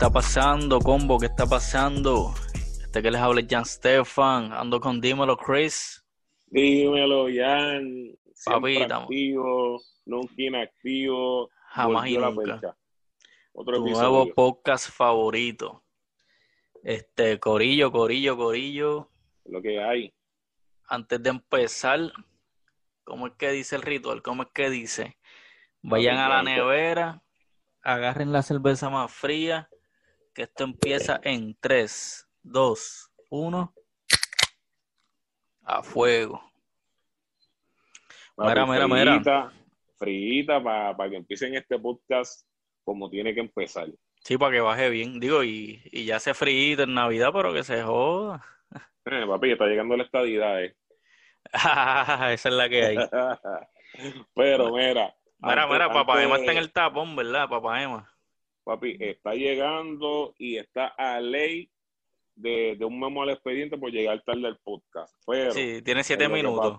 está 0.00 0.10
pasando, 0.10 0.78
combo? 0.78 1.18
¿Qué 1.18 1.26
está 1.26 1.44
pasando? 1.44 2.32
Este 2.80 3.02
que 3.02 3.10
les 3.10 3.20
habla 3.20 3.42
es 3.42 3.46
Jan 3.50 3.66
Stefan. 3.66 4.50
Ando 4.50 4.80
con 4.80 4.98
Dímelo, 4.98 5.36
Chris. 5.36 6.02
Dímelo, 6.46 7.26
Jan. 7.30 8.16
Papita. 8.46 9.02
activo, 9.02 9.78
nunca 10.06 10.32
inactivo. 10.38 11.50
Jamás 11.68 12.08
y 12.08 12.16
nunca. 12.16 12.74
Otro 13.52 13.76
Tu 13.76 13.84
episodio. 13.88 14.08
nuevo 14.08 14.34
podcast 14.34 14.88
favorito. 14.90 15.84
Este, 16.82 17.38
Corillo, 17.38 17.92
Corillo, 17.92 18.38
Corillo. 18.38 19.10
Lo 19.44 19.60
que 19.60 19.82
hay. 19.82 20.14
Antes 20.88 21.22
de 21.22 21.28
empezar, 21.28 22.00
¿cómo 23.04 23.26
es 23.26 23.34
que 23.34 23.50
dice 23.50 23.76
el 23.76 23.82
ritual? 23.82 24.22
¿Cómo 24.22 24.44
es 24.44 24.48
que 24.54 24.70
dice? 24.70 25.18
Vayan 25.82 26.16
a 26.16 26.30
la 26.30 26.36
Papi, 26.36 26.52
nevera, 26.52 27.22
agarren 27.82 28.32
la 28.32 28.40
cerveza 28.40 28.88
más 28.88 29.12
fría, 29.12 29.68
que 30.34 30.42
esto 30.42 30.64
empieza 30.64 31.20
en 31.22 31.56
3, 31.60 32.28
2, 32.42 33.10
1. 33.30 33.74
A 35.64 35.82
fuego. 35.82 36.42
Mira, 38.36 38.66
mira, 38.66 38.88
mira. 38.88 39.14
Frita, 39.14 39.52
frita 39.98 40.62
para 40.62 41.10
que 41.10 41.16
empiecen 41.16 41.54
este 41.54 41.78
podcast 41.78 42.46
como 42.84 43.08
tiene 43.10 43.34
que 43.34 43.40
empezar. 43.40 43.86
Sí, 44.24 44.36
para 44.38 44.52
que 44.52 44.60
baje 44.60 44.88
bien. 44.90 45.20
Digo, 45.20 45.44
y, 45.44 45.80
y 45.92 46.04
ya 46.06 46.18
se 46.18 46.34
frío 46.34 46.82
en 46.82 46.94
Navidad, 46.94 47.30
pero 47.32 47.52
que 47.52 47.62
se 47.62 47.82
joda. 47.82 48.44
Eh, 49.06 49.24
papi, 49.26 49.52
está 49.52 49.66
llegando 49.66 49.96
la 49.96 50.04
estadidad, 50.04 50.62
eh. 50.64 50.76
Esa 51.52 52.32
es 52.34 52.44
la 52.46 52.68
que 52.68 52.84
hay. 52.84 52.96
Pero 54.34 54.72
mira. 54.72 55.14
Mira, 55.38 55.62
antes- 55.62 55.72
mira, 55.72 55.92
Papá 55.92 56.22
Emma 56.22 56.34
de- 56.36 56.40
está 56.42 56.52
en 56.52 56.58
el 56.58 56.70
tapón, 56.72 57.16
¿verdad? 57.16 57.48
Papá 57.48 57.82
Emma. 57.82 58.09
Papi, 58.70 58.96
está 59.00 59.34
llegando 59.34 60.32
y 60.38 60.56
está 60.56 60.86
a 60.96 61.18
ley 61.20 61.68
de, 62.36 62.76
de 62.78 62.84
un 62.84 63.00
memo 63.00 63.20
al 63.24 63.30
expediente 63.30 63.76
por 63.76 63.90
llegar 63.90 64.22
tarde 64.24 64.46
al 64.46 64.58
podcast. 64.62 65.12
Pero 65.26 65.50
Sí, 65.50 65.82
tiene 65.82 66.04
siete 66.04 66.28
minutos. 66.28 66.78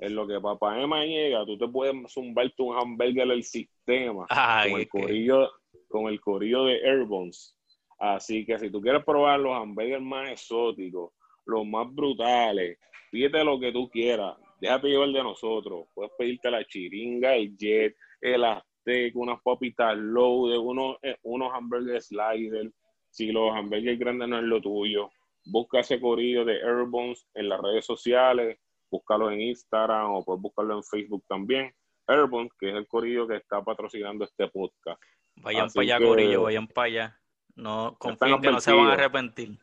en 0.00 0.14
lo 0.14 0.26
que 0.26 0.38
papá 0.38 0.78
Emma 0.82 1.02
llega, 1.06 1.46
tú 1.46 1.56
te 1.56 1.66
puedes 1.66 1.94
zumbarte 2.12 2.62
un 2.62 2.76
hamburger 2.76 3.26
del 3.26 3.42
sistema 3.42 4.26
Ay, 4.28 4.70
con 4.72 4.80
el 4.80 4.84
que- 4.86 5.00
corillo, 5.00 5.50
con 5.88 6.08
el 6.08 6.20
corillo 6.20 6.64
de 6.64 6.74
Airbones. 6.86 7.56
Así 7.98 8.44
que 8.44 8.58
si 8.58 8.70
tú 8.70 8.82
quieres 8.82 9.02
probar 9.02 9.40
los 9.40 9.54
hamburgers 9.56 10.02
más 10.02 10.30
exóticos, 10.30 11.12
los 11.46 11.64
más 11.66 11.86
brutales, 11.94 12.78
pídete 13.10 13.42
lo 13.44 13.58
que 13.58 13.72
tú 13.72 13.88
quieras. 13.88 14.36
Déjate 14.60 14.88
llevar 14.88 15.08
de 15.08 15.22
nosotros. 15.22 15.86
Puedes 15.94 16.12
pedirte 16.18 16.50
la 16.50 16.62
chiringa, 16.66 17.34
el 17.34 17.56
jet, 17.56 17.96
el 18.20 18.44
azteca, 18.84 19.18
unas 19.18 19.40
papitas 19.42 19.96
loaded, 19.96 20.58
unos, 20.58 20.96
eh, 21.02 21.16
unos 21.22 21.52
hamburgers 21.52 22.06
slider. 22.08 22.70
Si 23.10 23.32
los 23.32 23.54
hamburgers 23.54 23.98
grandes 23.98 24.28
no 24.28 24.38
es 24.38 24.44
lo 24.44 24.60
tuyo, 24.60 25.10
busca 25.46 25.80
ese 25.80 26.00
corillo 26.00 26.44
de 26.44 26.54
Airbones 26.62 27.26
en 27.34 27.48
las 27.48 27.60
redes 27.60 27.84
sociales, 27.86 28.58
búscalo 28.90 29.30
en 29.30 29.40
Instagram 29.40 30.12
o 30.12 30.24
puedes 30.24 30.42
buscarlo 30.42 30.76
en 30.76 30.82
Facebook 30.84 31.24
también. 31.28 31.72
Airbones, 32.06 32.52
que 32.58 32.68
es 32.70 32.74
el 32.74 32.86
corillo 32.86 33.26
que 33.26 33.36
está 33.36 33.62
patrocinando 33.62 34.24
este 34.24 34.48
podcast. 34.48 35.00
Vayan 35.36 35.66
Así 35.66 35.74
para 35.76 35.82
allá, 35.84 35.98
que- 35.98 36.04
Corillo, 36.04 36.42
vayan 36.42 36.66
para 36.68 36.86
allá. 36.86 37.20
No 37.56 37.96
confíen 37.98 38.40
que 38.40 38.50
no 38.50 38.60
se 38.60 38.72
van 38.72 38.86
a 38.88 38.92
arrepentir. 38.94 39.58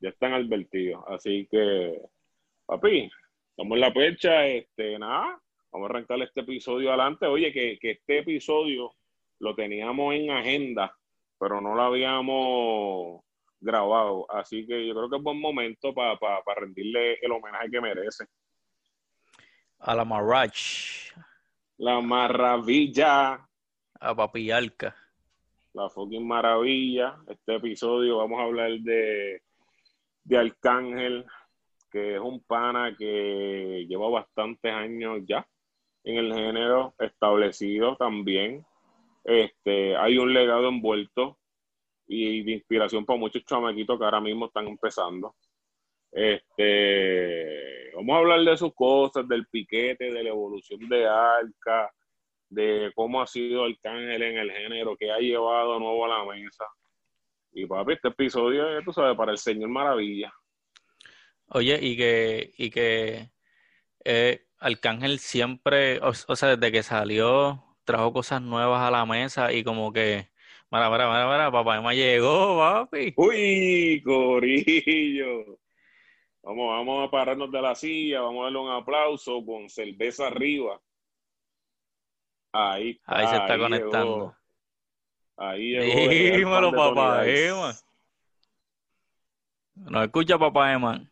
ya 0.00 0.10
están 0.10 0.34
advertidos. 0.34 1.02
Así 1.08 1.48
que, 1.50 1.98
papi, 2.66 3.10
estamos 3.50 3.76
en 3.76 3.80
la 3.80 3.92
percha, 3.94 4.46
este, 4.46 4.98
nada, 4.98 5.40
vamos 5.74 5.90
a 5.90 5.92
arrancar 5.94 6.22
este 6.22 6.42
episodio 6.42 6.88
adelante. 6.90 7.26
Oye, 7.26 7.52
que, 7.52 7.76
que 7.80 7.90
este 7.92 8.18
episodio 8.18 8.92
lo 9.40 9.56
teníamos 9.56 10.14
en 10.14 10.30
agenda, 10.30 10.96
pero 11.36 11.60
no 11.60 11.74
lo 11.74 11.82
habíamos 11.82 13.24
grabado. 13.60 14.24
Así 14.30 14.64
que 14.66 14.86
yo 14.86 14.94
creo 14.94 15.10
que 15.10 15.16
es 15.16 15.22
buen 15.22 15.40
momento 15.40 15.92
para 15.92 16.16
rendirle 16.56 17.14
el 17.14 17.32
homenaje 17.32 17.70
que 17.72 17.80
merece. 17.80 18.24
A 19.80 19.94
la 19.96 20.04
Marach, 20.04 21.12
La 21.76 22.00
maravilla, 22.00 23.46
a 24.00 24.14
Papi 24.14 24.52
Alca. 24.52 24.94
la 25.72 25.90
fucking 25.90 26.24
maravilla. 26.26 27.16
Este 27.26 27.56
episodio 27.56 28.18
vamos 28.18 28.38
a 28.38 28.44
hablar 28.44 28.70
de, 28.78 29.42
de 30.22 30.38
Arcángel, 30.38 31.26
que 31.90 32.14
es 32.14 32.20
un 32.20 32.44
pana 32.44 32.94
que 32.96 33.84
lleva 33.88 34.08
bastantes 34.08 34.72
años 34.72 35.18
ya 35.26 35.44
en 36.04 36.16
el 36.18 36.32
género 36.32 36.94
establecido 36.98 37.96
también. 37.96 38.64
Este, 39.24 39.96
hay 39.96 40.18
un 40.18 40.32
legado 40.32 40.68
envuelto 40.68 41.38
y 42.06 42.42
de 42.42 42.52
inspiración 42.52 43.04
para 43.06 43.18
muchos 43.18 43.44
chamaquitos 43.44 43.98
que 43.98 44.04
ahora 44.04 44.20
mismo 44.20 44.46
están 44.46 44.68
empezando. 44.68 45.34
Este, 46.12 47.90
vamos 47.96 48.14
a 48.14 48.18
hablar 48.18 48.40
de 48.44 48.56
sus 48.56 48.74
cosas, 48.74 49.26
del 49.26 49.46
piquete, 49.46 50.12
de 50.12 50.22
la 50.22 50.28
evolución 50.28 50.88
de 50.88 51.06
Arca, 51.06 51.92
de 52.48 52.92
cómo 52.94 53.20
ha 53.20 53.26
sido 53.26 53.64
Arcángel 53.64 54.22
en 54.22 54.38
el 54.38 54.52
género, 54.52 54.96
que 54.96 55.10
ha 55.10 55.18
llevado 55.18 55.78
nuevo 55.80 56.04
a 56.04 56.18
la 56.18 56.24
mesa. 56.24 56.66
Y 57.52 57.66
papi, 57.66 57.94
este 57.94 58.08
episodio, 58.08 58.64
tú 58.84 58.92
sabes, 58.92 59.16
para 59.16 59.32
el 59.32 59.38
Señor 59.38 59.70
Maravilla. 59.70 60.32
Oye, 61.48 61.78
y 61.80 61.96
que, 61.96 62.52
y 62.58 62.70
que 62.70 63.30
eh, 64.04 64.46
Arcángel 64.64 65.18
siempre, 65.18 65.98
o, 66.00 66.08
o 66.08 66.36
sea, 66.36 66.56
desde 66.56 66.72
que 66.72 66.82
salió, 66.82 67.62
trajo 67.84 68.14
cosas 68.14 68.40
nuevas 68.40 68.80
a 68.80 68.90
la 68.90 69.04
mesa 69.04 69.52
y 69.52 69.62
como 69.62 69.92
que, 69.92 70.30
mira, 70.70 70.88
mira, 70.88 71.06
mira, 71.06 71.26
mira, 71.26 71.52
Papá 71.52 71.76
Emma 71.76 71.92
llegó, 71.92 72.56
papi. 72.58 73.12
¡Uy, 73.14 74.02
Corillo! 74.02 75.58
Vamos, 76.42 76.68
vamos 76.68 77.06
a 77.06 77.10
pararnos 77.10 77.50
de 77.50 77.60
la 77.60 77.74
silla, 77.74 78.22
vamos 78.22 78.40
a 78.40 78.44
darle 78.44 78.58
un 78.58 78.70
aplauso 78.70 79.44
con 79.44 79.68
cerveza 79.68 80.28
arriba. 80.28 80.80
Ahí 82.52 82.90
está, 82.92 83.16
Ahí 83.16 83.26
se 83.26 83.36
está 83.36 83.52
ahí 83.52 83.60
conectando. 83.60 84.16
llegó. 84.16 84.36
Ahí 85.36 85.70
llegó. 85.72 86.10
Dímelo, 86.38 86.72
Papá. 86.72 87.26
Emma. 87.26 87.74
¿Nos 89.74 90.04
escucha, 90.04 90.38
Papá 90.38 90.72
Emma? 90.72 91.04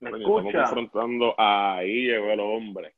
¿Me 0.00 0.10
Coño, 0.10 0.48
estamos 0.48 0.52
confrontando. 0.52 1.34
Ahí 1.38 2.06
llegó 2.06 2.30
el 2.30 2.40
hombre. 2.40 2.94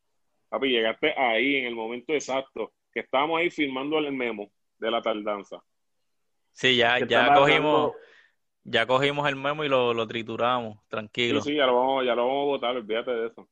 Papi, 0.49 0.69
llegaste 0.69 1.15
ahí 1.17 1.57
en 1.57 1.67
el 1.67 1.75
momento 1.75 2.13
exacto. 2.13 2.73
Que 2.93 3.01
estábamos 3.01 3.41
ahí 3.41 3.51
filmando 3.51 3.99
el 3.99 4.13
memo 4.13 4.51
de 4.79 4.91
la 4.91 5.03
tardanza. 5.03 5.63
Sí, 6.53 6.77
ya, 6.77 6.99
¿Qué 6.99 7.07
ya 7.07 7.35
cogimos, 7.35 7.93
ya 8.65 8.87
cogimos 8.87 9.29
el 9.29 9.37
memo 9.37 9.65
y 9.65 9.69
lo, 9.69 9.95
lo 9.95 10.07
trituramos, 10.09 10.79
tranquilo. 10.89 11.41
Sí, 11.41 11.51
sí, 11.51 11.57
ya 11.57 11.67
lo 11.67 11.77
vamos, 11.77 12.05
ya 12.05 12.15
lo 12.15 12.27
vamos 12.27 12.43
a 12.43 12.47
votar, 12.47 12.77
olvídate 12.77 13.11
de 13.13 13.27
eso. 13.29 13.49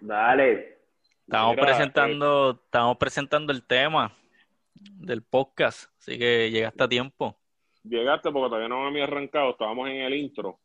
Dale. 0.00 0.78
Estamos 1.26 1.56
Mira, 1.56 1.66
presentando, 1.66 2.60
estamos 2.64 2.96
presentando 2.96 3.52
el 3.52 3.66
tema 3.66 4.16
del 4.74 5.22
podcast, 5.22 5.90
así 5.98 6.18
que 6.18 6.50
llegaste 6.50 6.84
a 6.84 6.88
tiempo. 6.88 7.38
Llegaste 7.82 8.30
porque 8.30 8.48
todavía 8.48 8.68
no 8.68 8.86
había 8.86 9.04
arrancado, 9.04 9.50
estábamos 9.50 9.88
en 9.90 9.96
el 9.96 10.14
intro. 10.14 10.58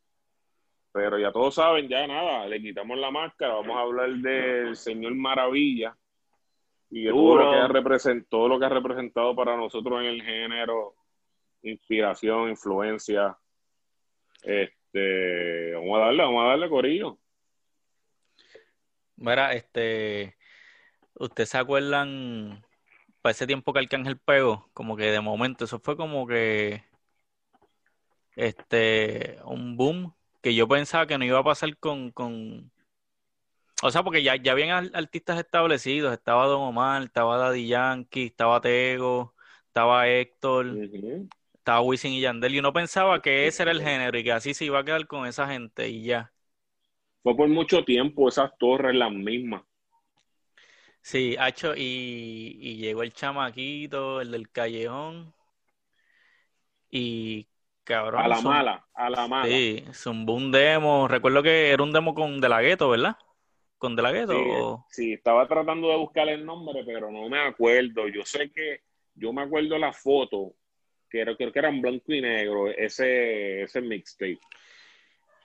Pero 0.94 1.18
ya 1.18 1.32
todos 1.32 1.56
saben, 1.56 1.90
ya 1.90 2.06
nada, 2.06 2.46
le 2.46 2.62
quitamos 2.62 2.98
la 3.00 3.10
máscara, 3.10 3.56
vamos 3.56 3.76
a 3.76 3.82
hablar 3.82 4.12
del 4.12 4.76
Señor 4.76 5.16
Maravilla 5.16 5.98
y 6.92 7.06
de 7.06 7.10
todo 7.10 7.38
lo 7.38 7.52
que 7.52 7.58
ha 7.58 7.68
representado, 7.68 8.28
todo 8.30 8.48
lo 8.48 8.60
que 8.60 8.66
ha 8.66 8.70
representado 8.70 9.36
para 9.36 9.58
nosotros 9.58 10.00
en 10.02 10.06
el 10.06 10.22
género, 10.22 10.94
inspiración, 11.64 12.50
influencia. 12.50 13.36
Este, 14.44 15.74
vamos 15.74 15.98
a 15.98 16.06
darle, 16.06 16.24
vamos 16.24 16.44
a 16.44 16.48
darle 16.50 16.70
corillo. 16.70 17.18
Mira, 19.16 19.54
este, 19.54 20.38
¿ustedes 21.16 21.50
se 21.50 21.58
acuerdan 21.58 22.64
para 23.24 23.32
ese 23.32 23.48
tiempo 23.48 23.74
que 23.74 23.80
Arcángel 23.80 24.20
pegó? 24.20 24.70
Como 24.74 24.96
que 24.96 25.06
de 25.06 25.22
momento, 25.22 25.66
eso 25.66 25.80
fue 25.80 25.98
como 25.98 26.28
que 26.28 26.84
este 28.36 29.40
un 29.46 29.76
boom 29.76 30.14
que 30.44 30.56
yo 30.56 30.68
pensaba 30.70 31.08
que 31.08 31.18
no 31.18 31.26
iba 31.26 31.40
a 31.40 31.46
pasar 31.46 31.78
con, 31.80 32.12
con 32.12 32.72
o 33.82 33.92
sea, 33.92 34.04
porque 34.04 34.24
ya, 34.24 34.36
ya 34.38 34.54
habían 34.54 34.96
artistas 34.96 35.40
establecidos, 35.40 36.14
estaba 36.14 36.46
Don 36.48 36.62
Omar, 36.62 37.04
estaba 37.04 37.38
Daddy 37.38 37.68
Yankee, 37.68 38.28
estaba 38.28 38.62
Tego, 38.62 39.36
estaba 39.68 40.08
Héctor, 40.08 40.68
estaba 41.56 41.82
Wisin 41.82 42.14
y 42.14 42.22
Yandel, 42.22 42.56
y 42.56 42.60
uno 42.60 42.72
pensaba 42.72 43.22
que 43.22 43.48
ese 43.48 43.64
era 43.64 43.72
el 43.72 43.82
género 43.82 44.18
y 44.18 44.24
que 44.24 44.32
así 44.32 44.54
se 44.54 44.66
iba 44.66 44.80
a 44.80 44.86
quedar 44.86 45.06
con 45.08 45.28
esa 45.28 45.48
gente 45.48 45.90
y 45.90 46.04
ya. 46.04 46.32
Fue 47.24 47.36
por 47.36 47.50
mucho 47.50 47.84
tiempo 47.84 48.30
esas 48.30 48.58
torres 48.58 48.96
las 48.96 49.12
mismas. 49.12 49.64
Sí, 51.02 51.36
Hacho, 51.38 51.76
y, 51.76 52.58
y 52.62 52.78
llegó 52.78 53.04
el 53.04 53.12
chamaquito, 53.14 54.22
el 54.22 54.32
del 54.32 54.50
callejón, 54.50 55.34
y 56.90 57.48
cabrón, 57.84 58.24
A 58.24 58.28
la 58.32 58.40
mala, 58.46 58.74
a 58.94 59.10
la 59.18 59.28
mala. 59.28 59.64
sí, 59.64 59.86
zumbó 59.94 60.34
un 60.36 60.52
demo, 60.52 61.08
recuerdo 61.08 61.44
que 61.44 61.72
era 61.72 61.84
un 61.84 61.92
demo 61.94 62.14
con 62.16 62.42
De 62.42 62.50
La 62.50 62.62
Ghetto, 62.62 62.90
¿verdad? 62.90 63.18
¿Con 63.78 63.96
De 63.96 64.02
La 64.04 64.12
Ghetto? 64.12 64.36
Sí, 64.36 64.48
o- 64.48 64.88
sí, 64.88 65.14
estaba 65.14 65.48
tratando 65.48 65.90
de 65.90 65.98
buscar 65.98 66.28
el 66.30 66.46
nombre, 66.46 66.84
pero 66.86 67.12
no 67.12 67.30
me 67.30 67.40
acuerdo. 67.40 68.08
Yo 68.08 68.24
sé 68.26 68.50
que, 68.52 68.80
yo 69.16 69.34
me 69.34 69.42
acuerdo 69.44 69.78
la 69.78 69.92
foto 69.94 70.56
que 71.10 71.22
era, 71.22 71.36
creo 71.36 71.52
que 71.52 71.60
eran 71.60 71.82
blanco 71.82 72.14
y 72.14 72.22
negro, 72.22 72.70
ese, 72.70 73.64
ese 73.64 73.82
mixtape. 73.82 74.40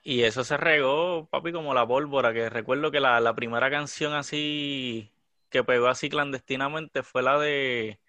Y 0.03 0.23
eso 0.23 0.45
se 0.45 0.57
regó, 0.57 1.29
papi, 1.31 1.53
como 1.53 1.75
la 1.75 1.87
pólvora, 1.87 2.33
que 2.33 2.49
recuerdo 2.49 2.91
que 2.91 3.01
la, 3.01 3.21
la 3.21 3.35
primera 3.35 3.71
canción 3.71 4.15
así 4.15 5.13
que 5.51 5.65
pegó 5.65 5.89
así 5.89 6.09
clandestinamente 6.09 7.03
fue 7.03 7.23
la 7.23 7.39
de 7.39 8.01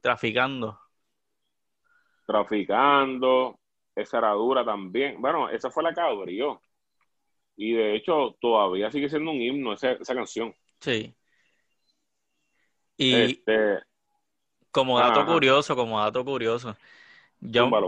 Traficando. 0.00 0.80
Traficando, 2.26 3.58
esa 3.96 4.18
era 4.18 4.32
dura 4.32 4.64
también. 4.64 5.20
Bueno, 5.22 5.48
esa 5.50 5.70
fue 5.70 5.82
la 5.84 5.94
que 5.94 6.00
abrió. 6.00 6.62
Y 7.56 7.74
de 7.74 7.96
hecho, 7.96 8.36
todavía 8.40 8.90
sigue 8.92 9.08
siendo 9.10 9.30
un 9.32 9.40
himno 9.42 9.74
esa, 9.74 9.92
esa 9.92 10.14
canción. 10.14 10.54
Sí. 10.80 11.16
Y 12.98 13.44
Este, 13.44 13.80
como 14.70 14.98
dato 14.98 15.24
ajá. 15.24 15.24
curioso, 15.24 15.74
como 15.76 16.00
dato 16.00 16.24
curioso, 16.24 16.76
yo, 17.40 17.80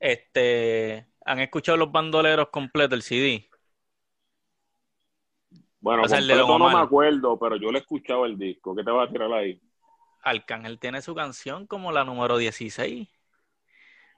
este, 0.00 1.08
¿han 1.24 1.40
escuchado 1.40 1.78
los 1.78 1.92
bandoleros 1.92 2.50
completos, 2.50 2.94
el 2.96 3.02
CD? 3.02 3.50
Bueno, 5.80 6.04
O 6.04 6.08
sea, 6.08 6.18
el 6.18 6.26
de 6.28 6.34
Don 6.36 6.48
completo 6.48 6.58
no 6.58 6.70
me 6.70 6.78
acuerdo, 6.78 7.38
pero 7.38 7.56
yo 7.56 7.70
le 7.70 7.78
he 7.78 7.80
escuchado 7.82 8.24
el 8.26 8.38
disco. 8.38 8.74
¿Qué 8.74 8.82
te 8.84 8.90
vas 8.90 9.08
a 9.08 9.12
tirar 9.12 9.32
ahí? 9.32 9.60
Arcángel 10.20 10.78
tiene 10.78 11.00
su 11.00 11.14
canción 11.14 11.66
como 11.66 11.90
la 11.90 12.04
número 12.04 12.36
16. 12.36 13.08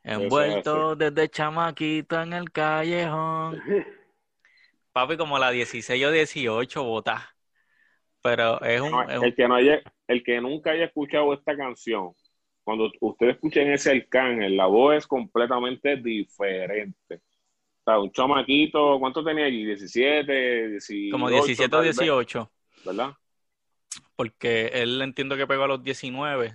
Envuelto 0.09 0.97
desde 0.97 1.29
chamaquito 1.29 2.21
en 2.23 2.33
el 2.33 2.51
callejón. 2.51 3.61
Papi, 4.93 5.17
como 5.17 5.39
la 5.39 5.51
16 5.51 6.05
o 6.05 6.11
18, 6.11 6.83
bota. 6.83 7.35
Pero 8.23 8.61
es 8.63 8.81
un, 8.81 8.91
No, 8.91 9.03
es 9.03 9.19
un- 9.19 9.25
el, 9.27 9.35
que 9.35 9.47
no 9.47 9.55
haya, 9.55 9.81
el 10.09 10.25
que 10.25 10.41
nunca 10.41 10.73
haya 10.73 10.87
escuchado 10.87 11.33
esta 11.35 11.57
canción, 11.57 12.13
cuando 12.65 12.91
ustedes 13.01 13.35
escuchen 13.37 13.73
ese 13.73 13.93
Arcángel, 13.93 14.57
la 14.57 14.67
voz 14.67 14.97
es 14.97 15.07
completamente 15.07 15.97
diferente. 15.97 17.15
O 17.15 17.83
sea, 17.85 17.99
un 17.99 18.11
chamaquito, 18.13 18.99
¿cuánto 18.99 19.25
tenía 19.25 19.47
allí? 19.47 19.65
17, 19.65 20.69
18. 20.69 21.13
como 21.13 21.31
17 21.31 21.65
o 21.65 21.71
tal 21.71 21.87
vez, 21.87 21.97
18. 21.97 22.51
¿Verdad? 22.85 23.13
Porque 24.17 24.67
él 24.75 25.01
entiendo 25.01 25.37
que 25.37 25.47
pegó 25.47 25.65
a 25.65 25.69
los 25.69 25.83
19. 25.83 26.55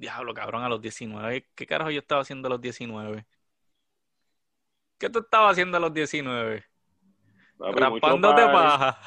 Diablo, 0.00 0.32
cabrón, 0.32 0.64
a 0.64 0.68
los 0.70 0.80
19. 0.80 1.46
¿Qué 1.54 1.66
carajo 1.66 1.90
yo 1.90 1.98
estaba 1.98 2.22
haciendo 2.22 2.48
a 2.48 2.50
los 2.50 2.60
19? 2.60 3.26
¿Qué 4.98 5.10
tú 5.10 5.18
estabas 5.18 5.52
haciendo 5.52 5.76
a 5.76 5.80
los 5.80 5.92
19? 5.92 6.64
Papi, 7.58 7.72
mucho 7.72 7.80
Rapándote 7.80 8.42
party, 8.42 8.52
paja. 8.52 8.98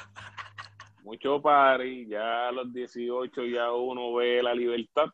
Mucho 1.04 1.42
party, 1.42 2.06
ya 2.06 2.50
a 2.50 2.52
los 2.52 2.72
18 2.72 3.46
ya 3.46 3.72
uno 3.72 4.14
ve 4.14 4.44
la 4.44 4.54
libertad. 4.54 5.06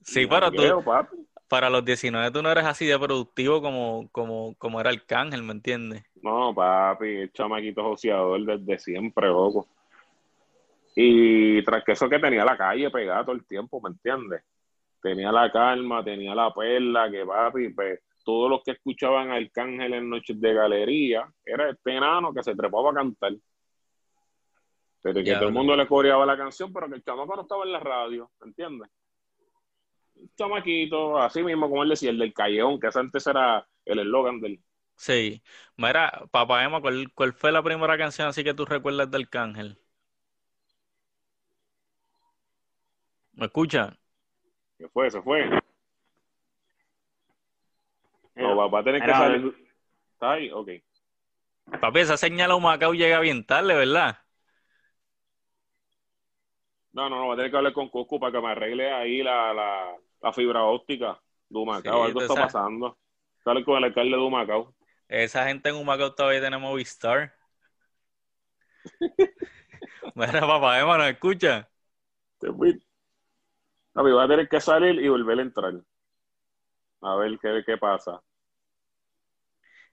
Sí, 0.00 0.26
pero 0.26 0.50
tú, 0.50 0.82
papi. 0.82 1.16
para 1.46 1.68
los 1.68 1.84
19 1.84 2.30
tú 2.30 2.42
no 2.42 2.50
eres 2.50 2.64
así 2.64 2.86
de 2.86 2.98
productivo 2.98 3.60
como, 3.60 4.08
como, 4.12 4.54
como 4.56 4.80
era 4.80 4.88
Arcángel, 4.88 5.42
¿me 5.42 5.52
entiendes? 5.52 6.04
No, 6.22 6.54
papi, 6.54 7.06
el 7.06 7.32
chamaquito 7.32 7.82
joseador 7.82 8.42
desde 8.46 8.78
siempre, 8.78 9.28
loco. 9.28 9.68
Y 11.00 11.62
tras 11.62 11.84
que 11.84 11.92
eso 11.92 12.08
que 12.08 12.18
tenía 12.18 12.44
la 12.44 12.56
calle 12.56 12.90
pegada 12.90 13.24
todo 13.24 13.36
el 13.36 13.46
tiempo, 13.46 13.80
¿me 13.80 13.90
entiendes? 13.90 14.42
Tenía 15.00 15.30
la 15.30 15.48
calma, 15.52 16.02
tenía 16.02 16.34
la 16.34 16.52
perla, 16.52 17.08
que 17.08 17.24
papi, 17.24 17.68
pues, 17.68 18.00
todos 18.24 18.50
los 18.50 18.64
que 18.64 18.72
escuchaban 18.72 19.30
a 19.30 19.36
Arcángel 19.36 19.94
en 19.94 20.10
Noches 20.10 20.40
de 20.40 20.52
Galería, 20.52 21.32
era 21.44 21.70
este 21.70 21.96
enano 21.96 22.34
que 22.34 22.42
se 22.42 22.56
trepaba 22.56 22.90
a 22.90 22.94
cantar. 22.94 23.32
Pero 25.00 25.22
que 25.22 25.24
Ya, 25.24 25.38
todo 25.38 25.50
el 25.50 25.54
mundo 25.54 25.76
le 25.76 25.86
coreaba 25.86 26.26
la 26.26 26.36
canción, 26.36 26.72
pero 26.72 26.88
que 26.88 26.96
el 26.96 27.04
chamaco 27.04 27.36
no 27.36 27.42
estaba 27.42 27.62
en 27.62 27.72
la 27.72 27.80
radio, 27.80 28.32
¿me 28.40 28.48
entiendes? 28.48 28.90
Un 30.16 30.30
chamaquito, 30.36 31.16
así 31.16 31.44
mismo 31.44 31.70
como 31.70 31.84
él 31.84 31.90
decía, 31.90 32.10
el 32.10 32.18
del 32.18 32.34
callejón, 32.34 32.80
que 32.80 32.88
ese 32.88 32.98
antes 32.98 33.24
era 33.24 33.64
el 33.84 34.00
eslogan 34.00 34.40
del... 34.40 34.60
Sí. 34.96 35.42
Mira, 35.76 36.26
papá 36.32 36.64
Emma, 36.64 36.80
¿cuál, 36.80 37.12
cuál 37.14 37.32
fue 37.32 37.52
la 37.52 37.62
primera 37.62 37.96
canción 37.96 38.26
así 38.26 38.42
que 38.42 38.52
tú 38.52 38.64
recuerdas 38.64 39.08
de 39.10 39.18
Arcángel? 39.18 39.78
¿Me 43.38 43.46
escuchas? 43.46 43.96
¿Qué 44.76 44.88
fue? 44.88 45.10
¿Se 45.10 45.22
fue? 45.22 45.48
No, 48.36 48.56
va 48.70 48.80
a 48.80 48.84
tener 48.84 49.02
que 49.02 49.14
salir. 49.14 49.54
¿Está 50.14 50.32
ahí? 50.32 50.50
Ok. 50.50 50.68
Papi, 51.80 52.00
esa 52.00 52.16
señal 52.16 52.50
a 52.50 52.56
Humacao 52.56 52.92
llega 52.94 53.20
bien 53.20 53.44
tarde, 53.44 53.74
¿verdad? 53.74 54.18
No, 56.92 57.08
no, 57.08 57.16
no, 57.20 57.28
va 57.28 57.34
a 57.34 57.36
tener 57.36 57.50
que 57.50 57.56
hablar 57.56 57.72
con 57.72 57.88
Cusco 57.88 58.18
para 58.18 58.32
que 58.32 58.40
me 58.40 58.48
arregle 58.50 58.90
ahí 58.92 59.22
la, 59.22 59.52
la, 59.54 59.96
la 60.22 60.32
fibra 60.32 60.64
óptica 60.64 61.20
de 61.48 61.58
Humacao. 61.58 62.02
Sí, 62.04 62.06
Algo 62.06 62.20
está 62.20 62.34
esa- 62.34 62.46
pasando. 62.46 62.98
Sale 63.44 63.64
con 63.64 63.76
el 63.78 63.84
alcalde 63.84 64.16
de 64.16 64.22
Humacao. 64.22 64.74
Esa 65.08 65.46
gente 65.46 65.68
en 65.68 65.76
Humacao 65.76 66.14
todavía 66.14 66.40
tiene 66.40 66.58
Movistar. 66.58 67.34
Mira, 70.14 70.40
papá 70.40 70.80
Emma, 70.80 70.98
¿nos 70.98 71.08
escucha? 71.08 71.68
Te 72.40 72.52
fui. 72.52 72.80
Papi, 73.98 74.10
va 74.12 74.22
a 74.22 74.28
tener 74.28 74.48
que 74.48 74.60
salir 74.60 75.00
y 75.00 75.08
volver 75.08 75.40
a 75.40 75.42
entrar. 75.42 75.74
A 77.02 77.16
ver 77.16 77.36
qué, 77.42 77.64
qué 77.66 77.76
pasa. 77.76 78.22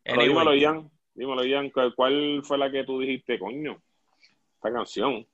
Anyway, 0.05 0.27
dímelo, 0.27 0.53
Ian. 0.53 0.91
Dímelo, 1.15 1.43
Ian. 1.43 1.71
¿cuál- 1.71 1.95
¿Cuál 1.95 2.41
fue 2.43 2.59
la 2.59 2.69
que 2.69 2.83
tú 2.83 2.99
dijiste, 2.99 3.39
coño? 3.39 3.81
Esta 4.57 4.71
canción. 4.71 5.25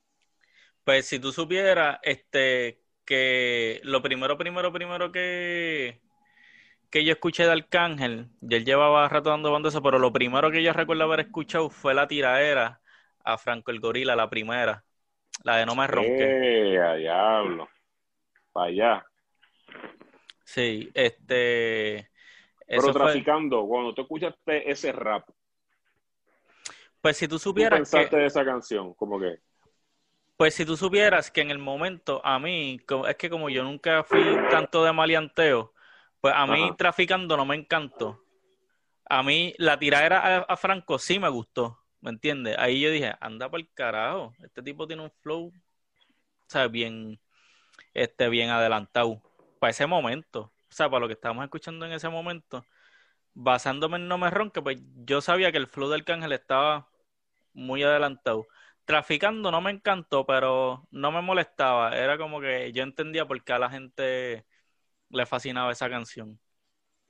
pues 0.84 1.06
si 1.06 1.18
tú 1.20 1.32
supieras, 1.32 1.98
este, 2.02 2.80
que 3.04 3.78
lo 3.84 4.00
primero, 4.00 4.38
primero, 4.38 4.72
primero 4.72 5.12
que, 5.12 6.00
que 6.90 7.04
yo 7.04 7.12
escuché 7.12 7.44
de 7.44 7.52
Arcángel, 7.52 8.30
y 8.40 8.54
él 8.54 8.64
llevaba 8.64 9.06
rato 9.10 9.28
dando 9.28 9.52
banda 9.52 9.68
eso, 9.68 9.82
pero 9.82 9.98
lo 9.98 10.14
primero 10.14 10.50
que 10.50 10.62
yo 10.62 10.72
recuerdo 10.72 11.04
haber 11.04 11.20
escuchado 11.20 11.68
fue 11.68 11.92
la 11.92 12.08
tiraera 12.08 12.80
a 13.22 13.36
Franco 13.36 13.70
el 13.70 13.80
Gorila, 13.80 14.16
la 14.16 14.30
primera, 14.30 14.82
la 15.44 15.58
de 15.58 15.66
No 15.66 15.76
me 15.76 15.86
ronque. 15.86 16.72
Eh, 16.74 16.78
a 16.80 16.94
diablo. 16.94 17.68
Para 18.52 18.66
allá. 18.66 19.06
Sí, 20.44 20.90
este, 20.94 22.10
Pero 22.66 22.82
fue, 22.82 22.92
traficando, 22.92 23.66
cuando 23.66 23.94
tú 23.94 24.02
escuchaste 24.02 24.70
ese 24.70 24.92
rap, 24.92 25.28
pues 27.00 27.16
si 27.16 27.26
tú 27.26 27.36
¿Tú 27.36 27.38
supieras 27.40 27.78
pensaste 27.78 28.10
que, 28.10 28.16
de 28.16 28.26
esa 28.26 28.44
canción? 28.44 28.94
Como 28.94 29.18
que, 29.18 29.38
pues 30.36 30.54
si 30.54 30.64
tú 30.64 30.76
supieras 30.76 31.30
que 31.30 31.40
en 31.40 31.50
el 31.50 31.58
momento, 31.58 32.20
a 32.24 32.38
mí, 32.38 32.80
es 33.08 33.16
que 33.16 33.30
como 33.30 33.48
yo 33.48 33.62
nunca 33.62 34.02
fui 34.04 34.22
tanto 34.50 34.84
de 34.84 34.92
maleanteo, 34.92 35.72
pues 36.20 36.34
a 36.36 36.46
mí 36.46 36.64
Ajá. 36.64 36.76
traficando 36.76 37.36
no 37.36 37.44
me 37.44 37.56
encantó. 37.56 38.20
A 39.08 39.22
mí 39.22 39.54
la 39.58 39.78
tiradera 39.78 40.38
a, 40.38 40.38
a 40.40 40.56
Franco 40.56 40.98
sí 40.98 41.18
me 41.18 41.28
gustó, 41.28 41.78
¿me 42.00 42.10
entiendes? 42.10 42.56
Ahí 42.58 42.80
yo 42.80 42.90
dije, 42.90 43.14
anda 43.20 43.48
por 43.50 43.60
el 43.60 43.70
carajo, 43.72 44.32
este 44.42 44.62
tipo 44.62 44.86
tiene 44.86 45.02
un 45.02 45.10
flow, 45.22 45.48
o 45.48 45.52
sea, 46.48 46.68
bien, 46.68 47.20
este, 47.94 48.28
bien 48.28 48.50
adelantado 48.50 49.22
para 49.58 49.70
ese 49.70 49.86
momento, 49.86 50.52
o 50.70 50.72
sea, 50.74 50.88
para 50.90 51.00
lo 51.00 51.06
que 51.08 51.14
estábamos 51.14 51.44
escuchando 51.44 51.86
en 51.86 51.92
ese 51.92 52.08
momento, 52.08 52.64
basándome 53.34 53.96
en 53.96 54.08
No 54.08 54.18
Me 54.18 54.30
Ronque, 54.30 54.62
pues 54.62 54.78
yo 55.04 55.20
sabía 55.20 55.52
que 55.52 55.58
el 55.58 55.66
flow 55.68 55.88
del 55.90 56.04
Cángel 56.04 56.32
estaba 56.32 56.88
muy 57.54 57.82
adelantado. 57.82 58.46
Traficando 58.84 59.50
no 59.50 59.60
me 59.60 59.70
encantó, 59.70 60.26
pero 60.26 60.86
no 60.90 61.12
me 61.12 61.22
molestaba, 61.22 61.96
era 61.96 62.18
como 62.18 62.40
que 62.40 62.72
yo 62.72 62.82
entendía 62.82 63.26
por 63.26 63.42
qué 63.44 63.52
a 63.52 63.58
la 63.58 63.70
gente 63.70 64.44
le 65.10 65.26
fascinaba 65.26 65.72
esa 65.72 65.88
canción. 65.90 66.38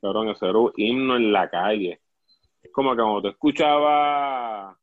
cabrón, 0.01 0.29
ese 0.29 0.47
era 0.49 0.59
un 0.59 0.73
himno 0.77 1.17
en 1.17 1.33
la 1.33 1.49
calle. 1.49 2.01
Es 2.63 2.71
como 2.73 2.91
que 2.93 3.03
cuando 3.03 3.23
tú 3.23 3.29
escuchabas 3.29 4.77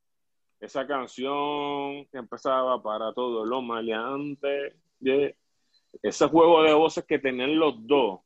esa 0.60 0.86
canción 0.86 2.06
que 2.06 2.18
empezaba 2.18 2.82
para 2.82 3.12
todos 3.14 3.46
los 3.46 3.62
maleantes, 3.62 4.74
yeah, 5.00 5.32
ese 6.02 6.26
juego 6.28 6.62
de 6.62 6.72
voces 6.74 7.04
que 7.06 7.18
tenían 7.18 7.58
los 7.58 7.86
dos, 7.86 8.20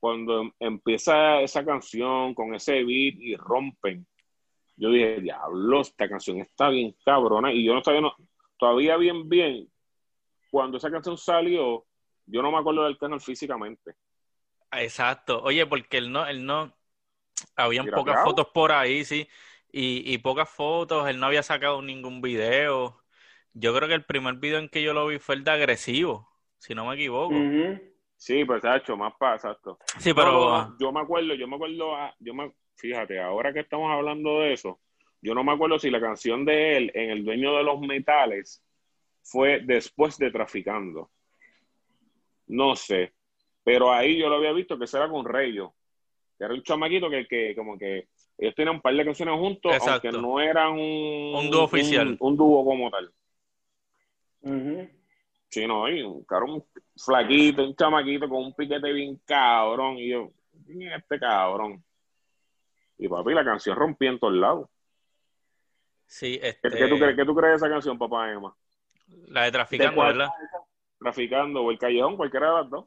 cuando 0.00 0.42
em- 0.42 0.52
empieza 0.60 1.40
esa 1.40 1.64
canción 1.64 2.34
con 2.34 2.54
ese 2.54 2.84
beat 2.84 3.16
y 3.18 3.36
rompen, 3.36 4.06
yo 4.76 4.90
dije, 4.90 5.20
diablo, 5.20 5.80
esta 5.80 6.08
canción 6.08 6.38
está 6.38 6.68
bien 6.68 6.94
cabrona, 7.04 7.52
y 7.52 7.64
yo 7.64 7.74
no 7.74 7.82
sabía, 7.82 8.00
no- 8.00 8.16
todavía 8.58 8.96
bien, 8.96 9.28
bien, 9.28 9.68
cuando 10.50 10.76
esa 10.78 10.90
canción 10.90 11.16
salió, 11.16 11.84
yo 12.26 12.42
no 12.42 12.50
me 12.50 12.58
acuerdo 12.58 12.84
del 12.84 12.98
canal 12.98 13.20
físicamente. 13.20 13.94
Exacto. 14.72 15.40
Oye, 15.42 15.66
porque 15.66 15.98
él 15.98 16.10
no, 16.10 16.26
él 16.26 16.44
no, 16.44 16.72
habían 17.56 17.86
Mira, 17.86 17.96
pocas 17.96 18.22
fotos 18.22 18.48
por 18.52 18.72
ahí, 18.72 19.04
sí, 19.04 19.28
y, 19.70 20.12
y 20.12 20.18
pocas 20.18 20.48
fotos, 20.50 21.08
él 21.08 21.18
no 21.20 21.26
había 21.26 21.42
sacado 21.42 21.82
ningún 21.82 22.20
video. 22.20 23.02
Yo 23.52 23.74
creo 23.74 23.88
que 23.88 23.94
el 23.94 24.04
primer 24.04 24.36
video 24.36 24.58
en 24.58 24.68
que 24.68 24.82
yo 24.82 24.92
lo 24.92 25.06
vi 25.06 25.18
fue 25.18 25.36
el 25.36 25.44
de 25.44 25.50
agresivo, 25.52 26.28
si 26.64 26.74
no 26.74 26.86
me 26.86 26.94
equivoco. 26.94 27.34
Sí, 28.16 28.42
pues 28.46 28.62
hecho 28.64 28.96
más 28.96 29.12
para, 29.18 29.34
exacto. 29.34 29.78
Sí, 29.98 30.14
pero 30.14 30.32
no, 30.32 30.78
yo 30.78 30.92
me 30.92 31.00
acuerdo, 31.00 31.34
yo 31.34 31.46
me 31.46 31.56
acuerdo, 31.56 31.94
ah, 31.94 32.14
yo 32.18 32.32
me, 32.32 32.52
fíjate, 32.74 33.20
ahora 33.20 33.52
que 33.52 33.60
estamos 33.60 33.92
hablando 33.92 34.40
de 34.40 34.54
eso, 34.54 34.80
yo 35.20 35.34
no 35.34 35.44
me 35.44 35.52
acuerdo 35.52 35.78
si 35.78 35.90
la 35.90 36.00
canción 36.00 36.46
de 36.46 36.76
él 36.78 36.92
en 36.94 37.10
El 37.10 37.24
Dueño 37.24 37.54
de 37.54 37.64
los 37.64 37.80
Metales 37.80 38.64
fue 39.22 39.60
después 39.60 40.16
de 40.16 40.30
Traficando. 40.30 41.10
No 42.46 42.76
sé, 42.76 43.12
Pero 43.62 43.92
ahí 43.92 44.18
yo 44.18 44.30
lo 44.30 44.36
había 44.36 44.52
visto 44.52 44.78
que 44.78 44.84
ese 44.84 44.96
era 44.96 45.10
con 45.10 45.26
Rayo, 45.26 45.74
que 46.38 46.44
era 46.44 46.54
un 46.54 46.62
chamaquito 46.62 47.10
que, 47.10 47.26
que 47.26 47.54
como 47.54 47.76
que 47.76 48.08
ellos 48.38 48.54
tenían 48.54 48.76
un 48.76 48.80
par 48.80 48.94
de 48.94 49.04
canciones 49.04 49.38
juntos, 49.38 49.70
Exacto. 49.70 50.08
aunque 50.08 50.22
no 50.22 50.40
eran 50.40 50.72
un, 50.72 51.34
Un 51.34 51.50
dúo 51.50 51.64
oficial. 51.64 52.08
Un, 52.08 52.16
un 52.20 52.36
dúo 52.38 52.64
como 52.64 52.90
tal. 52.90 53.12
Sí, 54.42 55.03
no, 55.66 55.88
y 55.88 56.02
un 56.02 56.24
cabrón 56.24 56.64
flaquito, 56.96 57.64
un 57.64 57.74
chamaquito 57.74 58.28
con 58.28 58.44
un 58.44 58.54
piquete 58.54 58.92
bien 58.92 59.20
cabrón. 59.24 59.98
Y 59.98 60.10
yo, 60.10 60.30
¿quién 60.66 60.82
es 60.82 60.98
este 60.98 61.18
cabrón? 61.18 61.82
Y 62.98 63.08
papi, 63.08 63.34
la 63.34 63.44
canción 63.44 63.76
rompí 63.76 64.06
en 64.06 64.18
todos 64.18 64.34
lados. 64.34 64.68
Sí, 66.06 66.38
¿Qué, 66.38 66.48
este, 66.48 66.70
qué 66.70 66.88
tú 66.88 66.98
crees, 66.98 67.16
¿Qué 67.16 67.24
tú 67.24 67.34
crees 67.34 67.52
de 67.52 67.56
esa 67.56 67.68
canción, 67.68 67.98
papá 67.98 68.30
Emma? 68.30 68.54
la 69.28 69.44
de 69.44 69.52
Traficando, 69.52 69.90
¿De 69.90 69.96
cuál? 69.96 70.12
¿verdad? 70.12 70.28
Traficando 70.98 71.62
o 71.62 71.70
el 71.70 71.78
callejón, 71.78 72.16
cualquiera 72.16 72.48
de 72.48 72.54
las 72.54 72.70
dos. 72.70 72.86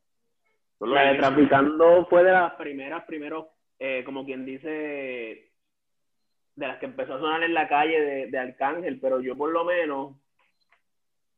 La 0.79 1.11
de. 1.11 1.17
Traficando 1.17 2.05
fue 2.05 2.23
de 2.23 2.31
las 2.31 2.53
primeras, 2.53 3.03
primero, 3.05 3.49
eh, 3.79 4.03
como 4.05 4.25
quien 4.25 4.45
dice, 4.45 5.51
de 6.55 6.67
las 6.67 6.77
que 6.79 6.85
empezó 6.85 7.15
a 7.15 7.19
sonar 7.19 7.43
en 7.43 7.53
la 7.53 7.67
calle 7.67 7.99
de, 7.99 8.27
de 8.27 8.39
Arcángel, 8.39 8.99
pero 8.99 9.21
yo 9.21 9.35
por 9.35 9.51
lo 9.51 9.63
menos, 9.65 10.15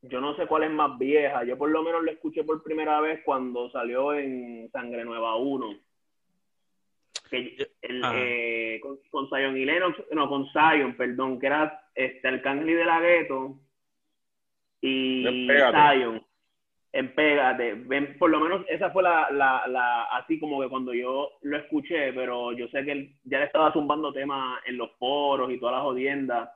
yo 0.01 0.21
no 0.21 0.35
sé 0.35 0.47
cuál 0.47 0.63
es 0.63 0.71
más 0.71 0.97
vieja, 0.97 1.43
yo 1.43 1.57
por 1.57 1.69
lo 1.69 1.83
menos 1.83 2.03
la 2.03 2.11
escuché 2.11 2.43
por 2.43 2.63
primera 2.63 2.99
vez 3.01 3.21
cuando 3.25 3.69
salió 3.71 4.13
en 4.13 4.69
Sangre 4.71 5.03
Nueva 5.05 5.35
1. 5.35 5.75
Que, 7.29 7.55
el, 7.81 8.03
Ajá. 8.03 8.13
eh, 8.17 8.79
con, 8.81 8.97
con 9.11 9.29
Zion 9.29 9.55
y 9.55 9.65
Lennox, 9.65 9.99
no, 10.11 10.27
con 10.27 10.47
Zion, 10.51 10.95
perdón, 10.95 11.39
que 11.39 11.45
era 11.47 11.89
este 11.93 12.27
Arcángel 12.27 12.69
y 12.69 12.73
de 12.73 12.85
la 12.85 12.99
Gueto 12.99 13.59
y 14.81 15.27
En 15.27 15.47
Pégate. 15.47 15.77
Zion 15.99 16.25
en 16.91 17.13
Pégate. 17.13 17.73
Ven, 17.75 18.17
por 18.17 18.29
lo 18.29 18.39
menos 18.39 18.65
esa 18.67 18.89
fue 18.91 19.03
la, 19.03 19.29
la, 19.31 19.67
la, 19.67 20.03
así 20.05 20.39
como 20.39 20.61
que 20.61 20.69
cuando 20.69 20.93
yo 20.93 21.31
lo 21.41 21.57
escuché, 21.57 22.13
pero 22.13 22.51
yo 22.53 22.67
sé 22.69 22.83
que 22.83 22.91
él 22.91 23.15
ya 23.23 23.39
le 23.39 23.45
estaba 23.45 23.71
zumbando 23.73 24.11
temas 24.11 24.59
en 24.65 24.77
los 24.77 24.91
foros 24.97 25.51
y 25.51 25.59
todas 25.59 25.75
las 25.75 25.83
jodiendas, 25.83 26.49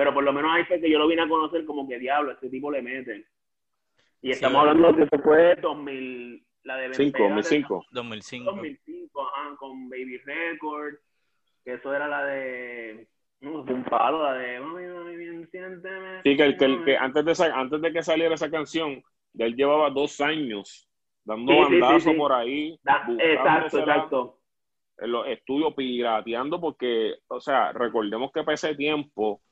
pero 0.00 0.14
por 0.14 0.24
lo 0.24 0.32
menos 0.32 0.50
ahí 0.54 0.64
fue 0.64 0.80
que 0.80 0.88
yo 0.88 0.98
lo 0.98 1.06
vine 1.06 1.20
a 1.20 1.28
conocer 1.28 1.66
como 1.66 1.86
que 1.86 1.98
diablo, 1.98 2.32
este 2.32 2.48
tipo 2.48 2.70
le 2.70 2.80
mete. 2.80 3.26
Y 4.22 4.28
Sí, 4.28 4.30
estamos 4.30 4.60
hablando 4.60 4.94
de 4.94 5.04
que 5.04 5.14
se 5.14 5.22
fue 5.22 5.56
2000, 5.56 6.42
la 6.62 6.76
de 6.76 6.82
Ven, 6.88 6.94
Cinco, 6.94 7.18
Pégate, 7.18 7.34
2005. 7.34 7.84
2005. 7.90 8.50
2005, 8.50 9.22
ajá, 9.28 9.56
con 9.58 9.90
Baby 9.90 10.16
Record, 10.24 10.94
que 11.62 11.74
eso 11.74 11.94
era 11.94 12.08
la 12.08 12.24
de, 12.24 13.08
no, 13.42 13.60
un 13.60 13.84
palo, 13.84 14.22
la 14.24 14.32
de, 14.38 14.58
mami, 14.60 14.86
mami, 14.86 15.16
bien, 15.16 15.46
siénteme. 15.50 16.22
Sí, 16.22 16.34
que, 16.34 16.44
el- 16.44 16.56
que, 16.56 16.64
el- 16.64 16.84
que 16.86 16.96
antes, 16.96 17.22
de 17.22 17.32
esa- 17.32 17.54
antes 17.54 17.82
de 17.82 17.92
que 17.92 18.02
saliera 18.02 18.34
esa 18.36 18.50
canción, 18.50 19.02
ya 19.34 19.44
él 19.44 19.54
llevaba 19.54 19.90
dos 19.90 20.18
años 20.22 20.88
dando 21.26 21.52
Sí, 21.52 21.58
sí, 21.58 21.64
sí, 21.74 21.80
bandazos 21.80 22.02
sí. 22.04 22.14
por 22.18 22.32
ahí, 22.32 22.78
Da- 22.82 23.06
Exacto, 23.18 23.78
exacto. 23.80 24.38
en 24.96 25.12
los 25.12 25.26
estudios 25.28 25.74
pirateando, 25.74 26.58
porque, 26.58 27.16
o 27.28 27.38
sea, 27.38 27.70
recordemos 27.74 28.32
que 28.32 28.42
para 28.44 28.54
ese 28.54 28.74
tiempo 28.74 29.42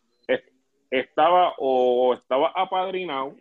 estaba 0.91 1.55
o 1.59 2.15
estaba 2.15 2.53
apadrinado 2.55 3.35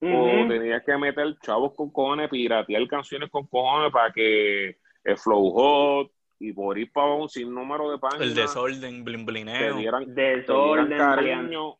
o 0.00 0.06
Ujú. 0.40 0.48
tenías 0.48 0.82
que 0.84 0.96
meter 0.98 1.36
chavos 1.42 1.74
con 1.76 1.90
cojones, 1.90 2.28
piratear 2.28 2.86
canciones 2.88 3.30
con 3.30 3.46
cojones 3.46 3.92
para 3.92 4.12
que 4.12 4.76
el 5.04 5.16
Flow 5.18 5.50
Hot 5.52 6.10
y 6.40 6.52
por 6.52 6.76
ir 6.76 6.90
para 6.92 7.12
un 7.14 7.28
sinnúmero 7.28 7.90
de 7.90 7.98
páginas 7.98 8.26
El 8.28 8.34
desorden, 8.34 9.04
blin 9.04 9.24
te 9.24 9.32
blineo. 9.32 9.76
dieran, 9.76 10.04
te 10.14 10.36
Desorden, 10.38 10.88
dieran 10.88 11.16
Brian. 11.16 11.38
cariño 11.38 11.78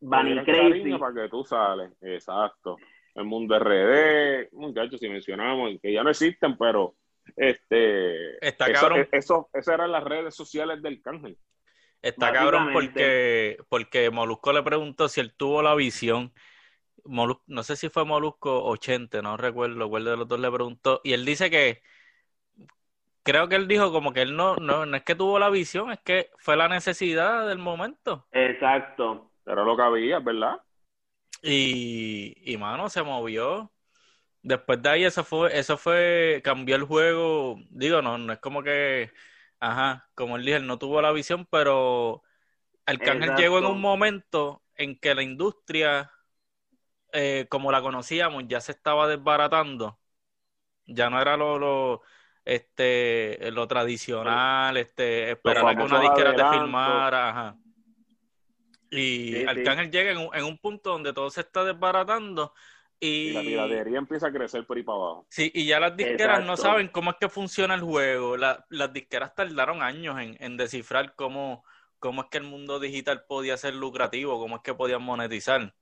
Bunny 0.00 0.32
Era 0.32 0.44
Crazy. 0.44 0.68
cariño 0.70 0.98
para 0.98 1.14
que 1.22 1.28
tú 1.28 1.44
sales, 1.44 1.92
exacto. 2.00 2.76
El 3.14 3.24
mundo 3.24 3.56
RD, 3.56 4.48
muchachos, 4.52 4.98
si 4.98 5.08
mencionamos, 5.08 5.70
que 5.80 5.92
ya 5.92 6.02
no 6.02 6.10
existen, 6.10 6.56
pero 6.58 6.94
este 7.36 8.44
Está 8.44 8.66
eso, 8.66 8.80
cabrón. 8.88 9.08
eso, 9.12 9.48
esas 9.52 9.74
eran 9.74 9.92
las 9.92 10.02
redes 10.02 10.34
sociales 10.34 10.82
del 10.82 11.00
cángel. 11.00 11.38
Está 12.02 12.32
cabrón 12.32 12.70
porque, 12.70 13.58
porque 13.68 14.10
Molusco 14.10 14.52
le 14.52 14.62
preguntó 14.62 15.08
si 15.08 15.20
él 15.20 15.34
tuvo 15.34 15.62
la 15.62 15.74
visión. 15.74 16.32
Molu- 17.04 17.42
no 17.46 17.62
sé 17.64 17.76
si 17.76 17.88
fue 17.90 18.04
Molusco 18.06 18.64
o 18.64 18.76
Chente, 18.76 19.22
no 19.22 19.36
recuerdo 19.38 19.88
cuál 19.90 20.04
de 20.04 20.16
los 20.16 20.28
dos 20.28 20.40
le 20.40 20.50
preguntó. 20.52 21.00
Y 21.04 21.14
él 21.14 21.24
dice 21.26 21.50
que, 21.50 21.82
creo 23.22 23.48
que 23.48 23.56
él 23.56 23.68
dijo 23.68 23.92
como 23.92 24.12
que 24.12 24.22
él 24.22 24.36
no, 24.36 24.56
no, 24.56 24.86
no 24.86 24.96
es 24.96 25.02
que 25.02 25.14
tuvo 25.14 25.38
la 25.38 25.50
visión, 25.50 25.92
es 25.92 26.00
que 26.00 26.30
fue 26.38 26.56
la 26.56 26.68
necesidad 26.68 27.46
del 27.48 27.58
momento. 27.58 28.26
Exacto. 28.32 29.30
Era 29.46 29.64
lo 29.64 29.76
que 29.76 29.82
había, 29.82 30.18
¿verdad? 30.20 30.60
Y, 31.42 32.34
y 32.52 32.56
mano, 32.56 32.88
se 32.88 33.02
movió. 33.02 33.72
Después 34.42 34.82
de 34.82 34.90
ahí, 34.90 35.04
eso 35.04 35.24
fue, 35.24 35.58
eso 35.58 35.76
fue, 35.78 36.40
cambió 36.44 36.76
el 36.76 36.84
juego. 36.84 37.58
Digo, 37.70 38.02
no, 38.02 38.18
no 38.18 38.32
es 38.32 38.40
como 38.40 38.62
que, 38.62 39.12
ajá, 39.62 40.10
como 40.14 40.36
él 40.36 40.44
dijo, 40.44 40.56
él 40.58 40.66
no 40.66 40.78
tuvo 40.78 41.00
la 41.02 41.12
visión, 41.12 41.46
pero 41.50 42.22
Arcángel 42.86 43.30
Exacto. 43.30 43.42
llegó 43.42 43.58
en 43.58 43.66
un 43.66 43.80
momento 43.80 44.64
en 44.76 44.98
que 44.98 45.14
la 45.14 45.22
industria, 45.22 46.10
eh, 47.12 47.46
como 47.50 47.72
la 47.72 47.82
conocíamos, 47.82 48.44
ya 48.46 48.60
se 48.60 48.72
estaba 48.72 49.06
desbaratando. 49.08 49.98
Ya 50.86 51.10
no 51.10 51.20
era 51.20 51.36
lo, 51.36 51.58
lo, 51.58 52.02
este, 52.44 53.50
lo 53.52 53.68
tradicional, 53.68 54.76
este, 54.78 55.32
esperar 55.32 55.68
a 55.68 55.76
que 55.76 55.82
una 55.82 56.00
disquera 56.00 56.34
te 56.34 56.44
firmara, 56.46 57.30
ajá. 57.30 57.58
Y 58.90 59.36
Sí, 59.36 59.42
sí. 59.48 59.48
Arcángel 59.48 59.90
llega 59.90 60.12
en 60.12 60.18
un, 60.18 60.34
en 60.34 60.44
un 60.44 60.58
punto 60.58 60.90
donde 60.90 61.12
todo 61.12 61.30
se 61.30 61.40
está 61.40 61.64
desbaratando 61.64 62.52
Y 63.04 63.30
y, 63.30 63.32
la 63.32 63.40
piratería 63.42 63.98
empieza 63.98 64.28
a 64.28 64.32
crecer 64.32 64.64
por 64.64 64.76
ahí 64.76 64.84
para 64.84 64.96
abajo. 64.98 65.26
sí, 65.28 65.50
y 65.52 65.66
ya 65.66 65.80
las 65.80 65.96
disqueras 65.96 66.46
no 66.46 66.56
saben 66.56 66.86
cómo 66.86 67.10
es 67.10 67.16
que 67.16 67.28
funciona 67.28 67.74
el 67.74 67.80
juego. 67.80 68.36
La- 68.36 68.64
las 68.70 68.92
disqueras 68.92 69.34
tardaron 69.34 69.82
años 69.82 70.20
en, 70.20 70.36
en 70.38 70.56
descifrar 70.56 71.14
cómo, 71.16 71.64
cómo 71.98 72.22
es 72.22 72.28
que 72.30 72.38
el 72.38 72.44
mundo 72.44 72.78
digital 72.78 73.24
podía 73.28 73.56
ser 73.56 73.74
lucrativo, 73.74 74.38
cómo 74.38 74.54
es 74.56 74.62
que 74.62 74.72
podían 74.74 75.02
monetizar. 75.02 75.74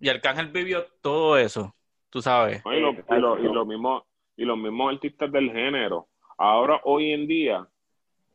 Y 0.00 0.08
Arcángel 0.08 0.48
vivió 0.48 0.86
todo 1.02 1.36
eso, 1.36 1.76
tú 2.08 2.22
sabes. 2.22 2.64
¿no? 2.64 2.72
Y, 2.74 2.80
lo- 2.80 2.92
y 2.92 3.20
lo- 3.20 3.38
y 3.38 3.52
lo 3.52 3.66
mismo- 3.66 4.06
y 4.34 4.44
los 4.46 4.56
mismos 4.56 4.94
artistas 4.94 5.30
del 5.30 5.52
género. 5.52 6.08
Ahora, 6.38 6.80
hoy 6.84 7.12
en 7.12 7.26
día, 7.26 7.68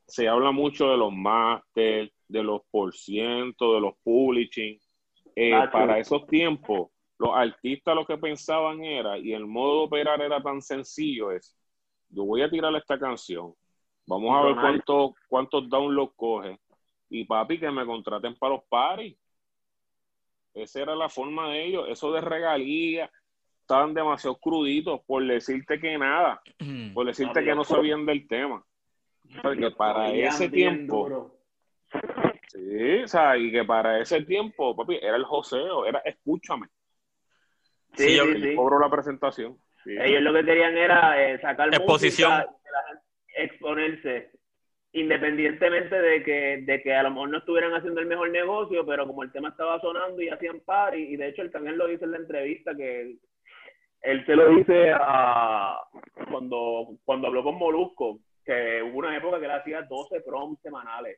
se 0.06 0.28
habla 0.28 0.52
mucho 0.52 0.92
de 0.92 0.98
los 0.98 1.12
máster, 1.12 2.12
de 2.28 2.44
los 2.44 2.62
por 2.70 2.94
ciento, 2.94 3.74
de 3.74 3.82
los 3.82 3.96
publishing. 4.04 4.80
Eh, 5.36 5.54
Ah, 5.56 5.70
para 5.72 5.98
esos 5.98 6.28
tiempos, 6.28 6.91
los 7.22 7.36
artistas 7.36 7.94
lo 7.94 8.04
que 8.04 8.18
pensaban 8.18 8.84
era, 8.84 9.16
y 9.16 9.32
el 9.34 9.46
modo 9.46 9.82
de 9.82 9.86
operar 9.86 10.22
era 10.24 10.42
tan 10.42 10.60
sencillo, 10.60 11.32
es, 11.32 11.56
yo 12.10 12.24
voy 12.24 12.42
a 12.42 12.50
tirar 12.50 12.76
esta 12.76 12.98
canción, 12.98 13.54
vamos 14.08 14.36
a 14.36 14.42
ver 14.42 14.56
cuánto, 14.56 15.14
cuántos 15.30 15.70
downloads 15.70 16.14
coge, 16.16 16.60
y 17.10 17.24
papi, 17.26 17.60
que 17.60 17.70
me 17.70 17.86
contraten 17.86 18.36
para 18.36 18.56
los 18.56 18.64
paris. 18.64 19.16
Esa 20.56 20.82
era 20.82 20.96
la 20.96 21.10
forma 21.10 21.50
de 21.50 21.64
ellos, 21.64 21.86
eso 21.90 22.12
de 22.12 22.22
regalías, 22.22 23.12
estaban 23.60 23.94
demasiado 23.94 24.38
cruditos 24.38 25.02
por 25.06 25.24
decirte 25.24 25.80
que 25.80 25.98
nada, 26.00 26.42
por 26.96 27.06
decirte 27.06 27.44
que 27.44 27.54
no 27.54 27.64
sabían 27.64 28.04
del 28.04 28.28
tema. 28.28 28.66
Porque 29.44 29.70
para 29.70 30.12
ese 30.12 30.50
tiempo, 30.50 31.04
duro. 31.04 31.36
sí, 32.48 33.04
o 33.04 33.08
sea, 33.08 33.38
y 33.38 33.52
que 33.52 33.64
para 33.64 34.00
ese 34.00 34.24
tiempo, 34.24 34.76
papi, 34.76 34.96
era 35.00 35.18
el 35.18 35.24
joseo, 35.24 35.86
era 35.86 36.00
escúchame, 36.00 36.68
Sí, 37.96 38.04
Sí, 38.10 38.16
yo- 38.18 38.26
sí, 38.26 38.56
cobro 38.56 38.80
la 38.80 38.90
presentación. 38.90 39.58
Sí. 39.84 39.96
Ellos 40.00 40.22
lo 40.22 40.34
que 40.34 40.46
querían 40.46 40.78
era 40.78 41.22
eh, 41.24 41.40
sacar 41.42 41.68
Exposición. 41.70 42.32
música, 42.32 42.54
que 42.64 42.72
la 42.72 42.84
gente- 42.88 43.04
exponerse, 43.54 44.32
independientemente 44.94 46.00
de 46.02 46.24
que, 46.24 46.64
de 46.66 46.82
que 46.82 46.94
a 46.94 47.04
lo 47.04 47.12
mejor 47.12 47.30
no 47.30 47.38
estuvieran 47.40 47.74
haciendo 47.74 48.00
el 48.02 48.06
mejor 48.08 48.30
negocio, 48.30 48.86
pero 48.86 49.08
como 49.08 49.24
el 49.24 49.32
tema 49.32 49.50
estaba 49.50 49.80
sonando 49.80 50.22
y 50.22 50.30
hacían 50.30 50.60
party, 50.62 50.98
y 50.98 51.16
de 51.16 51.30
hecho 51.30 51.42
el 51.42 51.52
Cangel 51.52 51.78
lo 51.78 51.88
dice 51.88 52.06
en 52.06 52.12
la 52.12 52.18
entrevista 52.18 52.76
que 52.76 53.16
él 54.02 54.26
se 54.26 54.36
lo 54.36 54.50
dice 54.56 54.92
a 54.94 55.80
cuando, 56.30 56.96
cuando 57.06 57.28
habló 57.28 57.44
con 57.44 57.56
Molusco, 57.58 58.20
que 58.44 58.82
hubo 58.84 58.98
una 59.00 59.16
época 59.16 59.40
que 59.40 59.46
él 59.46 59.52
hacía 59.52 59.82
12 59.84 60.22
proms 60.22 60.60
semanales. 60.62 61.18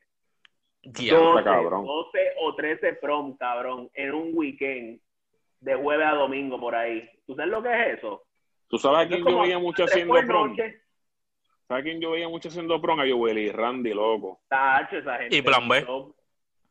Diablo. 0.82 1.32
12, 1.32 1.44
cabrón. 1.44 1.84
12 1.86 2.18
o 2.40 2.54
13 2.54 2.92
prom, 2.94 3.36
cabrón, 3.38 3.88
en 3.94 4.12
un 4.12 4.30
weekend, 4.34 5.00
de 5.64 5.74
jueves 5.74 6.06
a 6.06 6.12
domingo 6.14 6.60
por 6.60 6.74
ahí. 6.74 7.08
¿Tú 7.26 7.34
sabes 7.34 7.50
lo 7.50 7.62
que 7.62 7.70
es 7.70 7.98
eso? 7.98 8.22
¿Tú 8.68 8.78
sabes 8.78 9.06
a 9.06 9.08
quién 9.08 9.24
yo 9.26 9.40
veía 9.40 9.58
mucho 9.58 9.84
haciendo 9.84 10.14
prom? 10.26 10.56
¿Sabes 10.56 11.80
a 11.80 11.82
quién 11.82 12.00
yo 12.00 12.10
veía 12.10 12.28
mucho 12.28 12.48
haciendo 12.48 12.80
prom? 12.80 13.00
A 13.00 13.04
Joel 13.10 13.38
y 13.38 13.50
Randy, 13.50 13.94
loco. 13.94 14.40
Tacho, 14.48 14.98
esa 14.98 15.16
gente. 15.18 15.36
Y 15.36 15.42
Plan 15.42 15.66
B. 15.68 15.86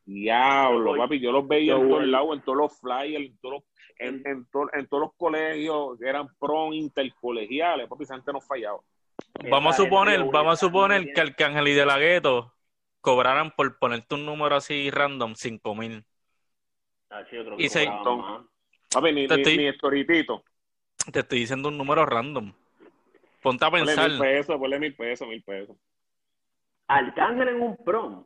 Diablo, 0.06 0.96
Yo- 0.96 1.02
papi, 1.02 1.20
yo 1.20 1.32
los 1.32 1.48
veía 1.48 1.74
yo 1.74 1.78
en 1.82 1.90
todos 1.90 2.06
lados, 2.06 2.36
en 2.38 2.42
todos 2.44 2.58
los 2.58 2.80
flyers, 2.80 3.26
en 3.26 3.38
todos 3.38 3.54
los, 3.56 3.64
en, 3.98 4.22
en, 4.26 4.46
to- 4.52 4.70
en 4.74 4.88
todos 4.88 5.02
los 5.04 5.14
colegios 5.16 5.98
que 5.98 6.08
eran 6.10 6.28
prom 6.38 6.74
intercolegiales, 6.74 7.88
papi, 7.88 8.04
esa 8.04 8.16
gente 8.16 8.34
no 8.34 8.42
fallaba. 8.42 8.80
Vamos 9.50 9.74
a 9.74 9.84
suponer, 9.84 10.20
vamos 10.26 10.54
a 10.54 10.56
suponer 10.58 11.12
que 11.14 11.22
Arcángel 11.22 11.68
y 11.70 11.74
De 11.74 11.86
La 11.86 11.98
Ghetto 11.98 12.54
cobraran 13.02 13.52
por 13.52 13.80
ponerte 13.80 14.16
un 14.16 14.26
número 14.26 14.56
así 14.56 14.92
random, 14.92 15.36
cinco 15.36 15.74
mil. 15.74 16.04
Tacho, 17.08 17.36
yo 17.38 17.46
creo 17.46 17.60
y 17.60 17.70
se-. 17.70 17.88
Papi, 18.94 19.12
ni, 19.14 19.28
Te 19.28 19.36
ni, 19.36 19.42
estoy- 19.42 19.58
ni 19.58 19.68
Estoritito. 19.68 20.44
Te 21.12 21.20
estoy 21.20 21.40
diciendo 21.40 21.70
un 21.70 21.78
número 21.78 22.06
random. 22.06 22.54
ponte 23.42 23.66
a 23.66 23.70
Ponle 23.70 23.86
pensar. 23.88 24.10
mil 24.10 24.20
pesos, 24.20 24.58
ponle 24.58 24.80
mil 24.80 24.96
pesos, 24.96 25.28
mil 25.28 25.44
pesos. 25.44 25.76
Arcángel 26.88 27.50
en 27.50 27.62
un 27.62 27.78
prom. 27.84 28.26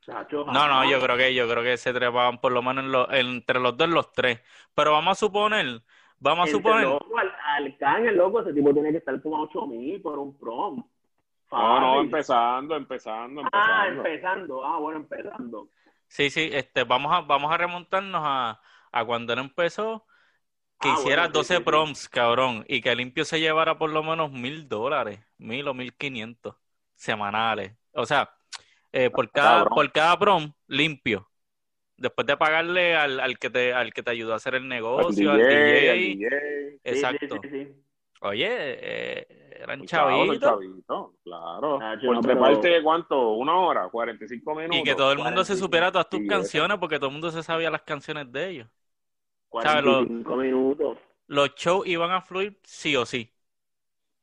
Chacho, 0.00 0.44
No, 0.46 0.66
no, 0.66 0.90
yo 0.90 1.00
creo 1.00 1.16
que 1.16 1.32
yo 1.32 1.48
creo 1.48 1.62
que 1.62 1.76
se 1.76 1.92
trepaban 1.92 2.40
por 2.40 2.50
lo 2.50 2.60
menos 2.62 2.84
en 2.84 2.90
los- 2.92 3.08
entre 3.12 3.60
los 3.60 3.76
dos 3.76 3.88
los 3.88 4.12
tres. 4.12 4.40
Pero 4.74 4.90
vamos 4.92 5.12
a 5.12 5.14
suponer, 5.20 5.80
vamos 6.18 6.46
a 6.46 6.50
Entre 6.50 6.52
suponer, 6.70 6.88
loco, 6.88 7.16
Al- 7.18 7.32
Arcángel, 7.64 8.16
loco, 8.16 8.40
ese 8.40 8.52
tipo 8.52 8.72
tiene 8.72 8.90
que 8.90 8.98
estar 8.98 9.20
como 9.22 9.36
a 9.36 9.42
8 9.42 9.64
mil 9.66 10.00
por 10.02 10.18
un 10.18 10.36
prom. 10.36 10.82
No, 11.52 11.80
no, 11.80 11.86
Fácil. 11.92 12.04
empezando, 12.06 12.76
empezando, 12.76 13.42
Ah, 13.52 13.84
empezando. 13.86 14.06
empezando. 14.08 14.64
Ah, 14.64 14.78
bueno, 14.78 14.98
empezando. 15.00 15.68
sí, 16.08 16.30
sí, 16.30 16.48
este, 16.52 16.82
vamos 16.82 17.12
a, 17.12 17.20
vamos 17.20 17.52
a 17.52 17.56
remontarnos 17.58 18.22
a, 18.24 18.60
a 18.92 19.04
cuando 19.04 19.32
él 19.32 19.38
empezó, 19.40 20.06
que 20.80 20.88
Ah, 20.88 20.94
hiciera 20.98 21.22
bueno, 21.22 21.34
sí, 21.34 21.38
12 21.38 21.54
sí, 21.54 21.58
sí. 21.58 21.64
proms, 21.64 22.08
cabrón, 22.08 22.64
y 22.68 22.80
que 22.80 22.94
limpio 22.94 23.24
se 23.24 23.40
llevara 23.40 23.78
por 23.78 23.90
lo 23.90 24.02
menos 24.02 24.30
mil 24.32 24.68
dólares, 24.68 25.20
mil 25.38 25.66
o 25.68 25.74
mil 25.74 25.94
quinientos 25.94 26.56
semanales. 26.94 27.72
O 27.92 28.04
sea, 28.06 28.30
eh, 28.92 29.10
por 29.10 29.30
cada, 29.30 29.64
por 29.66 29.90
cada 29.92 30.18
prom, 30.18 30.52
limpio. 30.66 31.28
Después 31.96 32.26
de 32.26 32.36
pagarle 32.36 32.96
al, 32.96 33.20
al 33.20 33.38
que 33.38 33.48
te, 33.48 33.72
al 33.72 33.92
que 33.92 34.02
te 34.02 34.10
ayudó 34.10 34.32
a 34.32 34.36
hacer 34.36 34.56
el 34.56 34.66
negocio, 34.68 35.30
al 35.30 35.38
DJ, 35.38 35.48
DJ. 35.54 35.90
al 35.90 35.98
DJ. 35.98 36.28
Sí, 36.72 36.80
Exacto. 36.84 37.38
Sí, 37.42 37.48
sí, 37.48 37.64
sí. 37.64 37.72
Oye, 38.24 38.46
eh, 38.50 39.26
eran 39.60 39.84
chavitos. 39.84 40.40
chavito, 40.40 41.14
claro. 41.24 41.78
Ah, 41.80 41.96
Por 42.04 42.14
no, 42.16 42.20
treparte, 42.20 42.60
pero- 42.62 42.82
¿cuánto? 42.84 43.30
¿Una 43.34 43.56
hora? 43.56 43.88
¿45 43.88 44.54
minutos? 44.56 44.76
Y 44.78 44.82
que 44.82 44.94
todo 44.94 45.12
el 45.12 45.18
mundo 45.18 45.44
se 45.44 45.54
45. 45.54 45.64
supiera 45.66 45.92
todas 45.92 46.08
tus 46.08 46.20
canciones 46.28 46.78
porque 46.78 46.96
todo 46.98 47.06
el 47.08 47.12
mundo 47.12 47.30
se 47.30 47.42
sabía 47.42 47.70
las 47.70 47.82
canciones 47.82 48.30
de 48.32 48.48
ellos. 48.48 48.68
¿Sabes? 49.58 49.84
45 49.84 50.36
minutos. 50.36 50.98
Los 51.26 51.56
shows 51.56 51.84
iban 51.88 52.12
a 52.12 52.22
fluir 52.22 52.60
sí 52.62 52.94
o 52.94 53.04
sí. 53.06 53.34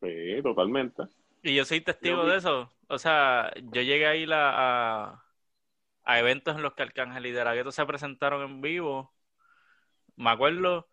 Sí, 0.02 0.42
totalmente. 0.44 1.04
Y 1.42 1.56
yo 1.56 1.66
soy 1.66 1.82
testigo 1.82 2.26
Yo 2.26 2.26
de 2.26 2.38
eso. 2.38 2.72
O 2.88 2.98
sea, 3.00 3.54
yo 3.72 3.82
llegué 3.82 4.08
a 4.08 4.16
ir 4.16 4.34
a, 4.34 5.12
a, 5.14 5.26
a 6.04 6.20
eventos 6.20 6.56
en 6.56 6.64
los 6.64 6.74
que 6.76 6.84
Arcángel 6.84 7.26
y 7.28 7.32
De 7.32 7.44
La 7.46 7.56
Ghetto 7.56 7.72
se 7.72 7.86
presentaron 7.86 8.44
en 8.44 8.62
vivo. 8.62 9.16
Me 10.16 10.30
acuerdo, 10.32 10.90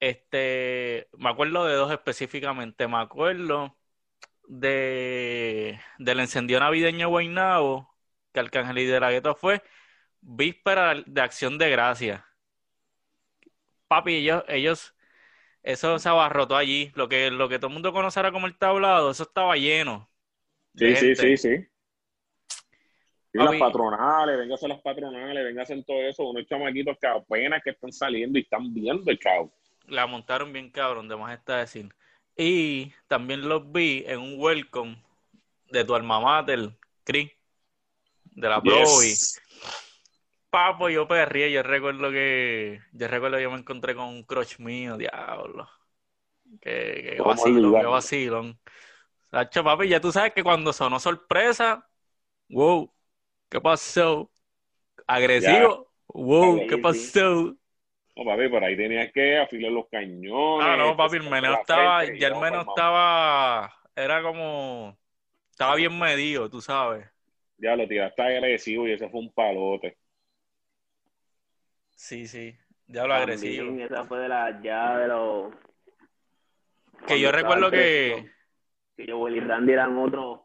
este, 0.00 1.08
me 1.18 1.30
acuerdo 1.30 1.66
de 1.66 1.74
dos 1.74 1.92
específicamente. 1.92 2.88
Me 2.88 2.98
acuerdo 2.98 3.78
de 4.48 5.80
del 5.98 6.20
encendido 6.20 6.60
navideño 6.60 7.08
Guaynabo, 7.10 7.96
que 8.32 8.40
Arcángel 8.40 8.78
y 8.78 8.86
De 8.86 9.00
La 9.00 9.10
Ghetto 9.12 9.34
fue 9.36 9.62
víspera 10.20 10.94
de 11.06 11.22
Acción 11.22 11.58
de 11.58 11.70
Gracia. 11.70 12.26
Papi, 13.94 14.16
ellos, 14.16 14.42
ellos, 14.48 14.94
eso 15.62 16.00
se 16.00 16.08
abarrotó 16.08 16.56
allí. 16.56 16.90
Lo 16.96 17.08
que, 17.08 17.30
lo 17.30 17.48
que 17.48 17.60
todo 17.60 17.68
el 17.68 17.74
mundo 17.74 17.92
conocerá 17.92 18.32
como 18.32 18.48
el 18.48 18.58
tablado, 18.58 19.12
eso 19.12 19.22
estaba 19.22 19.56
lleno. 19.56 20.10
Sí, 20.74 20.96
sí, 20.96 21.14
sí, 21.14 21.36
sí. 21.36 21.68
Y 23.32 23.38
Papi. 23.38 23.58
las 23.58 23.68
patronales, 23.68 24.36
véngase 24.36 24.66
las 24.66 24.80
patronales, 24.80 25.44
véngase 25.44 25.74
en 25.74 25.84
todo 25.84 26.02
eso, 26.02 26.24
unos 26.24 26.44
chamaquitos 26.46 26.96
que 27.00 27.06
apenas 27.06 27.62
que 27.62 27.70
están 27.70 27.92
saliendo 27.92 28.36
y 28.36 28.42
están 28.42 28.74
viendo 28.74 29.08
el 29.08 29.18
chavo. 29.18 29.54
La 29.86 30.08
montaron 30.08 30.52
bien 30.52 30.70
cabrón, 30.70 31.08
de 31.08 31.16
más 31.16 31.38
está 31.38 31.58
decir. 31.58 31.94
Y 32.36 32.92
también 33.06 33.48
los 33.48 33.70
vi 33.70 34.02
en 34.08 34.18
un 34.18 34.40
welcome 34.40 35.00
de 35.70 35.84
tu 35.84 35.94
alma 35.94 36.18
mater, 36.18 36.70
Chris, 37.04 37.30
de 38.24 38.48
la. 38.48 38.60
Yes. 38.60 39.40
Papo, 40.54 40.88
yo 40.88 41.08
perría, 41.08 41.48
yo 41.48 41.64
recuerdo 41.64 42.12
que, 42.12 42.80
yo 42.92 43.08
recuerdo 43.08 43.38
que 43.38 43.42
yo 43.42 43.50
me 43.50 43.58
encontré 43.58 43.96
con 43.96 44.04
un 44.06 44.22
crush 44.22 44.60
mío, 44.60 44.96
diablo. 44.96 45.68
Que, 46.60 46.70
que 47.02 47.16
¿Cómo 47.18 47.30
vacilón, 47.30 47.72
que 47.74 47.84
vacilón. 47.86 48.60
Sacho, 49.32 49.64
papi, 49.64 49.88
ya 49.88 50.00
tú 50.00 50.12
sabes 50.12 50.32
que 50.32 50.44
cuando 50.44 50.72
sonó 50.72 51.00
sorpresa, 51.00 51.84
wow, 52.50 52.88
¿qué 53.48 53.60
pasó? 53.60 54.30
Agresivo, 55.08 55.90
wow, 56.06 56.64
¿qué 56.68 56.78
pasó? 56.78 57.56
No, 58.16 58.24
papi, 58.24 58.48
por 58.48 58.62
ahí 58.62 58.76
tenías 58.76 59.10
que 59.12 59.38
afilar 59.38 59.72
los 59.72 59.88
cañones. 59.88 60.68
Ah, 60.68 60.76
no, 60.78 60.96
papi, 60.96 61.16
el 61.16 61.28
meneo 61.28 61.54
estaba, 61.54 61.98
frente, 62.04 62.20
ya 62.20 62.28
el 62.28 62.34
meneo 62.36 62.60
calmado. 62.60 62.78
estaba, 62.78 63.74
era 63.96 64.22
como, 64.22 64.96
estaba 65.50 65.74
bien 65.74 65.98
medido, 65.98 66.48
tú 66.48 66.60
sabes. 66.60 67.04
Ya 67.58 67.74
lo 67.74 67.88
tiraste 67.88 68.22
agresivo 68.22 68.86
y 68.86 68.92
ese 68.92 69.08
fue 69.08 69.18
un 69.18 69.32
palote. 69.32 69.96
Sí, 71.94 72.26
sí, 72.26 72.56
diablo 72.86 73.14
agresivo. 73.14 73.66
También, 73.66 73.86
esa 73.90 74.04
fue 74.04 74.20
de 74.20 74.28
la 74.28 74.60
ya 74.62 74.98
de 74.98 75.08
los. 75.08 75.54
Que 77.06 77.20
yo 77.20 77.32
recuerdo 77.32 77.70
que, 77.70 78.30
Que 78.96 79.06
yo, 79.06 79.18
Willy 79.18 79.40
Randy 79.40 79.72
eran 79.72 79.98
otros. 79.98 80.40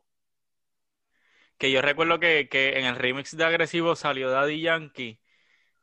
que 1.57 1.71
yo 1.71 1.81
recuerdo 1.81 2.19
que, 2.19 2.47
que 2.49 2.79
en 2.79 2.85
el 2.85 2.95
remix 2.95 3.35
de 3.35 3.43
Agresivo 3.43 3.95
salió 3.95 4.29
Daddy 4.29 4.61
Yankee 4.61 5.19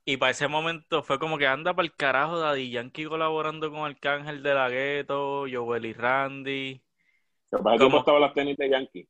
y 0.05 0.17
para 0.19 0.31
ese 0.31 0.49
momento 0.49 1.03
fue 1.03 1.19
como 1.19 1.37
que 1.37 1.47
anda 1.49 1.75
para 1.75 1.85
el 1.85 1.95
carajo 1.95 2.39
Daddy 2.39 2.71
Yankee 2.71 3.07
colaborando 3.07 3.71
con 3.71 3.81
Arcángel 3.81 4.43
de 4.43 4.55
la 4.55 4.69
Gueto, 4.69 5.47
Joel 5.51 5.85
y 5.85 5.93
Randy. 5.93 6.83
Que 7.51 7.59
pasa 7.59 7.75
es 7.75 7.81
que 7.81 7.85
¿Cómo? 7.85 7.91
¿Cómo 7.91 7.99
estaban 7.99 8.21
las 8.21 8.33
tenis 8.33 8.57
de 8.57 8.71
Yankee? 8.71 9.09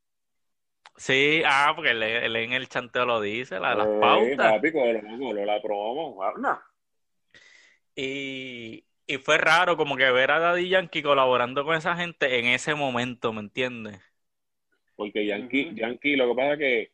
Sí, 0.98 1.42
ah, 1.44 1.72
porque 1.74 1.90
él, 1.90 2.02
él 2.02 2.36
en 2.36 2.52
el 2.52 2.68
chanteo 2.68 3.04
lo 3.04 3.20
dice, 3.20 3.60
la, 3.60 3.74
las 3.74 3.86
Eh, 3.86 3.98
pautas. 4.00 4.52
Papi, 4.54 4.72
cógelo, 4.72 5.00
cógelo, 5.00 5.44
la 5.44 5.60
promo. 5.60 6.18
No. 6.38 6.58
Y, 7.94 8.84
y 9.06 9.16
fue 9.18 9.38
raro 9.38 9.76
como 9.76 9.96
que 9.96 10.10
ver 10.10 10.30
a 10.30 10.38
Daddy 10.38 10.68
Yankee 10.68 11.02
colaborando 11.02 11.64
con 11.64 11.76
esa 11.76 11.96
gente 11.96 12.38
en 12.38 12.46
ese 12.46 12.74
momento, 12.74 13.32
¿me 13.32 13.40
entiendes? 13.40 14.00
Porque 14.94 15.26
Yankee. 15.26 15.72
Yankee, 15.74 16.16
lo 16.16 16.28
que 16.28 16.34
pasa 16.34 16.52
es 16.54 16.58
que 16.58 16.90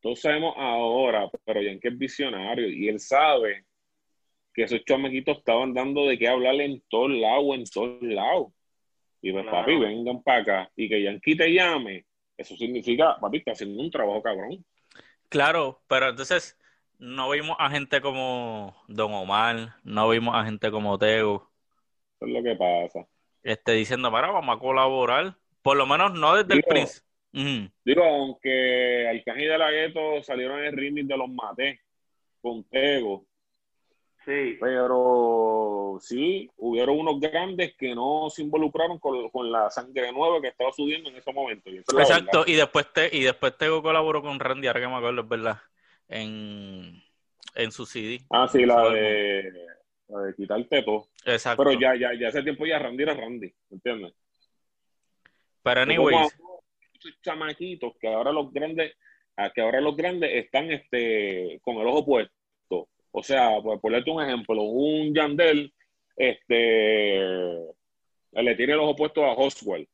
todos 0.00 0.20
sabemos 0.20 0.54
ahora, 0.56 1.28
pero 1.44 1.60
Yankee 1.62 1.88
es 1.88 1.98
visionario 1.98 2.68
y 2.68 2.88
él 2.88 2.98
sabe 3.00 3.64
que 4.54 4.62
esos 4.62 4.82
chamaquitos 4.84 5.38
estaban 5.38 5.74
dando 5.74 6.06
de 6.06 6.18
qué 6.18 6.28
hablar 6.28 6.54
en 6.60 6.82
todos 6.88 7.10
lados, 7.10 7.54
en 7.54 7.64
todos 7.64 8.02
lados. 8.02 8.48
Y 9.20 9.32
pues, 9.32 9.44
Claro. 9.44 9.58
papi, 9.58 9.76
vengan 9.78 10.22
para 10.22 10.40
acá. 10.40 10.70
Y 10.76 10.88
que 10.88 11.02
Yankee 11.02 11.36
te 11.36 11.52
llame, 11.52 12.05
eso 12.36 12.56
significa, 12.56 13.16
papi, 13.20 13.38
está 13.38 13.52
haciendo 13.52 13.82
un 13.82 13.90
trabajo 13.90 14.22
cabrón. 14.22 14.64
Claro, 15.28 15.82
pero 15.88 16.08
entonces 16.10 16.58
no 16.98 17.30
vimos 17.30 17.56
a 17.58 17.70
gente 17.70 18.00
como 18.00 18.76
Don 18.88 19.12
Omar, 19.12 19.74
no 19.84 20.08
vimos 20.08 20.34
a 20.36 20.44
gente 20.44 20.70
como 20.70 20.98
Tego, 20.98 21.50
Eso 22.20 22.26
es 22.26 22.32
lo 22.32 22.42
que 22.42 22.56
pasa. 22.56 23.06
este, 23.42 23.72
diciendo, 23.72 24.10
para, 24.10 24.30
vamos 24.30 24.56
a 24.56 24.58
colaborar. 24.60 25.36
Por 25.62 25.76
lo 25.76 25.86
menos 25.86 26.14
no 26.14 26.36
desde 26.36 26.54
el 26.54 26.62
principio. 26.62 27.02
Digo, 27.84 28.02
aunque 28.04 29.08
Arcángel 29.08 29.44
y 29.44 29.48
de 29.48 29.58
la 29.58 29.70
Gueto 29.70 30.22
salieron 30.22 30.60
en 30.60 30.66
el 30.66 30.72
remix 30.76 31.08
de 31.08 31.16
los 31.16 31.28
Maté 31.28 31.80
con 32.40 32.64
Tego, 32.64 33.26
Sí. 34.26 34.58
pero 34.60 35.98
sí, 36.00 36.50
hubieron 36.56 36.98
unos 36.98 37.20
grandes 37.20 37.76
que 37.76 37.94
no 37.94 38.28
se 38.28 38.42
involucraron 38.42 38.98
con, 38.98 39.30
con 39.30 39.52
la 39.52 39.70
sangre 39.70 40.10
nueva 40.10 40.40
que 40.40 40.48
estaba 40.48 40.72
subiendo 40.72 41.08
en 41.08 41.16
ese 41.16 41.32
momento. 41.32 41.70
Y 41.70 41.76
Exacto, 41.78 42.42
y 42.44 42.54
después 42.54 42.92
te, 42.92 43.16
y 43.16 43.22
después 43.22 43.56
Tego 43.56 43.80
colaboró 43.82 44.22
con 44.22 44.40
Randy, 44.40 44.66
ahora 44.66 44.80
que 44.80 44.88
me 44.88 44.96
acuerdo, 44.96 45.20
es 45.20 45.28
verdad, 45.28 45.58
en, 46.08 47.00
en 47.54 47.70
su 47.70 47.86
CD. 47.86 48.20
Ah, 48.30 48.48
sí, 48.50 48.66
la 48.66 48.90
de, 48.90 49.52
la 50.08 50.20
de 50.22 50.34
quitarte 50.34 50.82
todo. 50.82 51.06
Exacto. 51.24 51.62
Pero 51.62 51.78
ya, 51.78 51.94
ya, 51.94 52.12
ya 52.18 52.28
hace 52.28 52.42
tiempo 52.42 52.66
ya 52.66 52.80
Randy 52.80 53.04
era 53.04 53.14
Randy, 53.14 53.54
¿entiendes? 53.70 54.12
Pero 55.62 55.82
anyways, 55.82 56.36
muchos 56.40 57.20
chamaquitos 57.22 57.92
que 58.00 58.08
ahora 58.08 58.32
los 58.32 58.52
grandes, 58.52 58.92
a 59.36 59.50
que 59.50 59.60
ahora 59.60 59.80
los 59.80 59.96
grandes 59.96 60.30
están 60.34 60.72
este 60.72 61.60
con 61.62 61.76
el 61.76 61.86
ojo 61.86 62.04
puesto. 62.04 62.88
O 63.18 63.22
sea, 63.22 63.62
por 63.62 63.80
ponerte 63.80 64.10
un 64.10 64.22
ejemplo, 64.22 64.62
un 64.62 65.14
Yandel, 65.14 65.72
este 66.14 67.18
le 68.32 68.54
tiene 68.54 68.74
el 68.74 68.80
ojo 68.80 68.94
puesto 68.94 69.24
a 69.24 69.32
Oswald. 69.32 69.86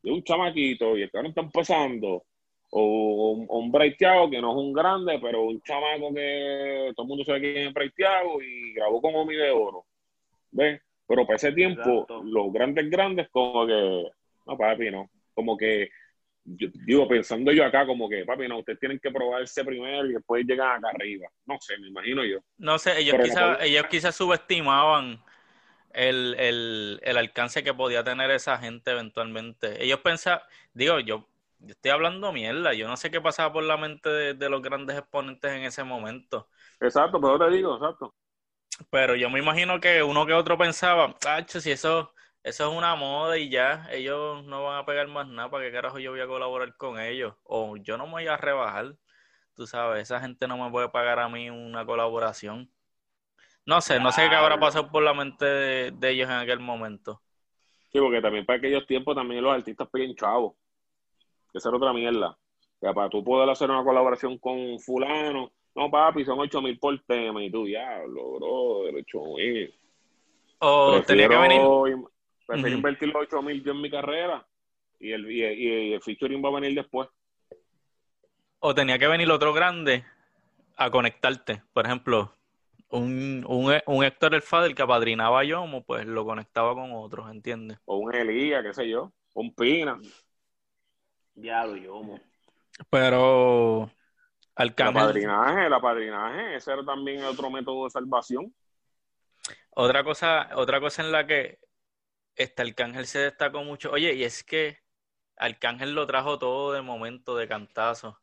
De 0.00 0.12
un 0.12 0.22
chamaquito, 0.22 0.96
y 0.96 1.02
el 1.02 1.10
cabrón 1.10 1.30
está 1.30 1.40
empezando. 1.40 2.24
O 2.70 3.32
un, 3.32 3.46
un 3.48 3.72
que 3.72 4.40
no 4.40 4.52
es 4.52 4.56
un 4.58 4.72
grande, 4.72 5.18
pero 5.20 5.42
un 5.42 5.60
chamaco 5.62 6.14
que 6.14 6.92
todo 6.94 7.04
el 7.04 7.08
mundo 7.08 7.24
sabe 7.24 7.40
quién 7.40 7.66
es 7.66 7.74
Bray 7.74 7.90
Thiago 7.90 8.40
y 8.40 8.74
grabó 8.74 9.02
con 9.02 9.16
Omi 9.16 9.34
de 9.34 9.50
Oro. 9.50 9.84
¿Ves? 10.52 10.80
Pero 11.04 11.26
para 11.26 11.36
ese 11.38 11.50
tiempo, 11.50 11.80
Exacto. 11.80 12.22
los 12.22 12.52
grandes, 12.52 12.88
grandes, 12.88 13.28
como 13.30 13.66
que, 13.66 14.04
no, 14.46 14.56
papi, 14.56 14.92
no. 14.92 15.10
Como 15.34 15.56
que, 15.56 15.88
yo, 16.46 16.68
digo, 16.86 17.08
pensando 17.08 17.52
yo 17.52 17.64
acá, 17.64 17.86
como 17.86 18.08
que, 18.08 18.24
papi, 18.24 18.48
no, 18.48 18.58
ustedes 18.58 18.78
tienen 18.78 18.98
que 19.00 19.10
probarse 19.10 19.64
primero 19.64 20.06
y 20.06 20.14
después 20.14 20.44
llegan 20.46 20.78
acá 20.78 20.88
arriba. 20.94 21.28
No 21.44 21.56
sé, 21.60 21.76
me 21.78 21.88
imagino 21.88 22.24
yo. 22.24 22.38
no 22.58 22.78
sé, 22.78 22.98
ellos 23.00 23.16
quizás, 23.22 23.58
ellos 23.62 23.86
quizás 23.90 24.14
subestimaban 24.14 25.22
el, 25.92 26.36
el, 26.38 27.00
el 27.02 27.16
alcance 27.16 27.64
que 27.64 27.74
podía 27.74 28.04
tener 28.04 28.30
esa 28.30 28.58
gente 28.58 28.90
eventualmente. 28.92 29.82
Ellos 29.82 30.00
pensaban, 30.00 30.42
digo, 30.72 31.00
yo, 31.00 31.28
yo 31.58 31.72
estoy 31.72 31.90
hablando 31.90 32.32
mierda, 32.32 32.74
yo 32.74 32.88
no 32.88 32.96
sé 32.96 33.10
qué 33.10 33.20
pasaba 33.20 33.52
por 33.52 33.64
la 33.64 33.76
mente 33.76 34.08
de, 34.10 34.34
de 34.34 34.48
los 34.50 34.62
grandes 34.62 34.98
exponentes 34.98 35.52
en 35.52 35.64
ese 35.64 35.84
momento. 35.84 36.48
Exacto, 36.80 37.20
pero 37.20 37.38
te 37.38 37.50
digo, 37.56 37.74
exacto. 37.76 38.14
Pero 38.90 39.14
yo 39.16 39.30
me 39.30 39.38
imagino 39.38 39.80
que 39.80 40.02
uno 40.02 40.26
que 40.26 40.34
otro 40.34 40.58
pensaba, 40.58 41.12
tacho, 41.18 41.60
si 41.60 41.70
eso, 41.70 42.12
Eso 42.46 42.70
es 42.70 42.78
una 42.78 42.94
moda 42.94 43.36
y 43.38 43.48
ya, 43.48 43.88
ellos 43.90 44.44
no 44.44 44.62
van 44.62 44.78
a 44.78 44.86
pegar 44.86 45.08
más 45.08 45.26
nada, 45.26 45.50
¿para 45.50 45.64
qué 45.64 45.72
carajo 45.72 45.98
yo 45.98 46.12
voy 46.12 46.20
a 46.20 46.28
colaborar 46.28 46.76
con 46.76 47.00
ellos? 47.00 47.34
O 47.42 47.76
yo 47.76 47.98
no 47.98 48.06
me 48.06 48.12
voy 48.12 48.28
a 48.28 48.36
rebajar, 48.36 48.94
tú 49.56 49.66
sabes, 49.66 50.04
esa 50.04 50.20
gente 50.20 50.46
no 50.46 50.56
me 50.56 50.70
puede 50.70 50.88
pagar 50.88 51.18
a 51.18 51.28
mí 51.28 51.50
una 51.50 51.84
colaboración. 51.84 52.70
No 53.64 53.80
sé, 53.80 53.98
no 53.98 54.12
sé 54.12 54.28
qué 54.28 54.36
habrá 54.36 54.60
pasado 54.60 54.92
por 54.92 55.02
la 55.02 55.12
mente 55.12 55.44
de, 55.44 56.08
ellos 56.08 56.30
en 56.30 56.36
aquel 56.36 56.60
momento. 56.60 57.20
Sí, 57.90 57.98
porque 57.98 58.22
también 58.22 58.46
para 58.46 58.58
aquellos 58.58 58.86
tiempos 58.86 59.16
también 59.16 59.42
los 59.42 59.52
artistas 59.52 59.88
piden 59.92 60.14
chavos. 60.14 60.54
Esa 61.52 61.68
era 61.70 61.78
otra 61.78 61.92
mierda. 61.92 62.38
Que 62.80 62.92
para 62.94 63.08
tú 63.08 63.24
poder 63.24 63.50
hacer 63.50 63.68
una 63.68 63.82
colaboración 63.82 64.38
con 64.38 64.78
fulano, 64.78 65.50
no 65.74 65.90
papi, 65.90 66.24
son 66.24 66.38
ocho 66.38 66.62
mil 66.62 66.78
por 66.78 66.96
tema 67.06 67.42
y 67.42 67.50
tú, 67.50 67.64
diablo, 67.64 68.34
bro, 68.34 68.98
ocho 69.00 69.34
mil. 69.34 69.74
O 70.60 71.02
tenía 71.04 71.28
que 71.28 71.36
venir 71.36 71.60
Prefiero 72.46 72.76
invertir 72.76 73.08
los 73.08 73.22
8 73.22 73.42
mil 73.42 73.62
yo 73.62 73.72
en 73.72 73.80
mi 73.80 73.90
carrera 73.90 74.46
y 75.00 75.12
el, 75.12 75.30
y, 75.30 75.92
el 75.92 76.00
featuring 76.00 76.42
va 76.44 76.48
a 76.48 76.60
venir 76.60 76.74
después. 76.74 77.08
O 78.60 78.74
tenía 78.74 78.98
que 78.98 79.08
venir 79.08 79.30
otro 79.30 79.52
grande 79.52 80.04
a 80.76 80.90
conectarte. 80.90 81.62
Por 81.72 81.86
ejemplo, 81.86 82.32
un, 82.88 83.44
un, 83.48 83.72
un 83.86 84.04
Héctor 84.04 84.34
El 84.34 84.42
Fader 84.42 84.74
que 84.74 84.82
apadrinaba 84.82 85.40
a 85.40 85.44
Yomo, 85.44 85.84
pues 85.84 86.06
lo 86.06 86.24
conectaba 86.24 86.74
con 86.74 86.92
otros, 86.92 87.30
¿entiendes? 87.30 87.78
O 87.84 87.96
un 87.96 88.14
Elías, 88.14 88.62
qué 88.62 88.72
sé 88.72 88.88
yo. 88.88 89.12
Un 89.34 89.54
Pina. 89.54 89.98
Ya 91.34 91.66
lo 91.66 91.76
Yomo. 91.76 92.20
Pero 92.90 93.90
al 94.54 94.74
El 94.76 94.86
apadrinaje, 94.86 95.66
el 95.66 95.72
apadrinaje, 95.72 96.56
ese 96.56 96.72
era 96.72 96.84
también 96.84 97.22
otro 97.24 97.50
método 97.50 97.84
de 97.84 97.90
salvación. 97.90 98.54
Otra 99.70 100.02
cosa, 100.02 100.48
otra 100.54 100.80
cosa 100.80 101.02
en 101.02 101.12
la 101.12 101.26
que 101.26 101.58
este 102.36 102.62
Arcángel 102.62 103.06
se 103.06 103.18
destacó 103.20 103.62
mucho. 103.64 103.90
Oye, 103.90 104.14
y 104.14 104.24
es 104.24 104.44
que 104.44 104.78
Arcángel 105.36 105.94
lo 105.94 106.06
trajo 106.06 106.38
todo 106.38 106.72
de 106.72 106.82
momento, 106.82 107.36
de 107.36 107.48
cantazo. 107.48 108.20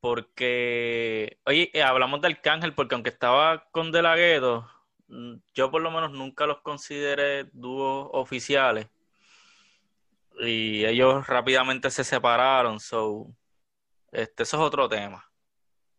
Porque, 0.00 1.38
oye, 1.44 1.70
eh, 1.72 1.82
hablamos 1.82 2.20
de 2.20 2.28
Arcángel 2.28 2.74
porque 2.74 2.94
aunque 2.94 3.10
estaba 3.10 3.68
con 3.70 3.90
De 3.92 4.02
La 4.02 4.16
mm, 5.08 5.34
yo 5.54 5.70
por 5.70 5.82
lo 5.82 5.90
menos 5.90 6.12
nunca 6.12 6.46
los 6.46 6.60
consideré 6.60 7.44
dúos 7.52 8.08
oficiales. 8.12 8.88
Y 10.38 10.84
ellos 10.84 11.26
rápidamente 11.26 11.90
se 11.90 12.04
separaron, 12.04 12.78
so, 12.78 13.34
este, 14.12 14.42
eso 14.42 14.56
es 14.58 14.62
otro 14.62 14.88
tema. 14.88 15.24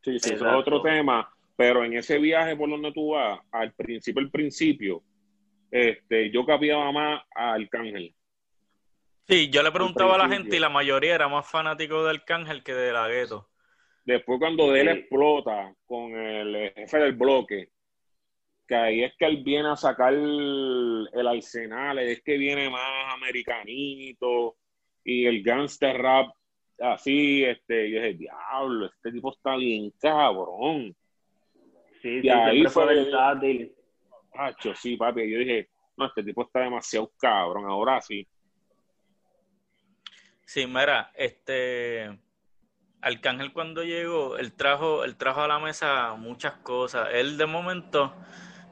Sí, 0.03 0.19
sí, 0.19 0.33
eso 0.33 0.47
es 0.47 0.55
otro 0.55 0.81
tema, 0.81 1.35
pero 1.55 1.83
en 1.83 1.93
ese 1.93 2.19
viaje 2.19 2.55
por 2.55 2.69
donde 2.69 2.91
tú 2.91 3.09
vas, 3.11 3.39
al 3.51 3.73
principio, 3.73 4.21
al 4.21 4.29
principio, 4.29 5.03
este, 5.71 6.31
yo 6.31 6.45
capiaba 6.45 6.91
más 6.91 7.21
a 7.35 7.53
Arcángel. 7.53 8.13
Sí, 9.27 9.49
yo 9.49 9.61
le 9.61 9.71
preguntaba 9.71 10.15
a 10.15 10.19
la 10.19 10.29
gente 10.29 10.55
y 10.55 10.59
la 10.59 10.69
mayoría 10.69 11.15
era 11.15 11.27
más 11.27 11.49
fanático 11.49 12.03
de 12.03 12.11
Arcángel 12.11 12.63
que 12.63 12.73
de 12.73 12.93
la 12.93 13.07
gueto. 13.09 13.49
Después 14.05 14.39
cuando 14.39 14.73
él 14.73 14.87
explota 14.87 15.73
con 15.85 16.15
el 16.15 16.71
jefe 16.73 16.97
del 16.97 17.11
bloque, 17.11 17.71
que 18.65 18.75
ahí 18.75 19.03
es 19.03 19.13
que 19.17 19.25
él 19.25 19.43
viene 19.43 19.69
a 19.69 19.75
sacar 19.75 20.13
el, 20.13 21.09
arsenal, 21.27 21.99
es 21.99 22.21
que 22.21 22.37
viene 22.37 22.69
más 22.69 23.13
americanito 23.13 24.55
y 25.03 25.25
el 25.25 25.43
gangster 25.43 25.97
rap 25.97 26.29
así, 26.79 27.43
este, 27.43 27.89
yo 27.91 27.99
dije, 27.99 28.13
diablo, 28.13 28.85
este 28.85 29.11
tipo 29.11 29.33
está 29.33 29.57
bien 29.57 29.91
cabrón. 29.99 30.95
Sí, 32.01 32.21
y 32.23 32.29
ahí 32.29 32.63
fue 32.65 32.85
versátil 32.85 33.73
sí, 34.75 34.97
papi. 34.97 35.29
Yo 35.31 35.39
dije, 35.39 35.69
no, 35.97 36.07
este 36.07 36.23
tipo 36.23 36.43
está 36.43 36.61
demasiado 36.61 37.11
cabrón, 37.17 37.65
ahora 37.65 38.01
sí. 38.01 38.27
Sí, 40.45 40.65
mira, 40.65 41.11
este 41.15 42.17
Arcángel 43.01 43.53
cuando 43.53 43.83
llegó, 43.83 44.37
él 44.37 44.53
trajo, 44.53 45.03
él 45.03 45.17
trajo 45.17 45.41
a 45.41 45.47
la 45.47 45.59
mesa 45.59 46.15
muchas 46.15 46.53
cosas. 46.57 47.09
Él 47.11 47.37
de 47.37 47.45
momento 47.45 48.15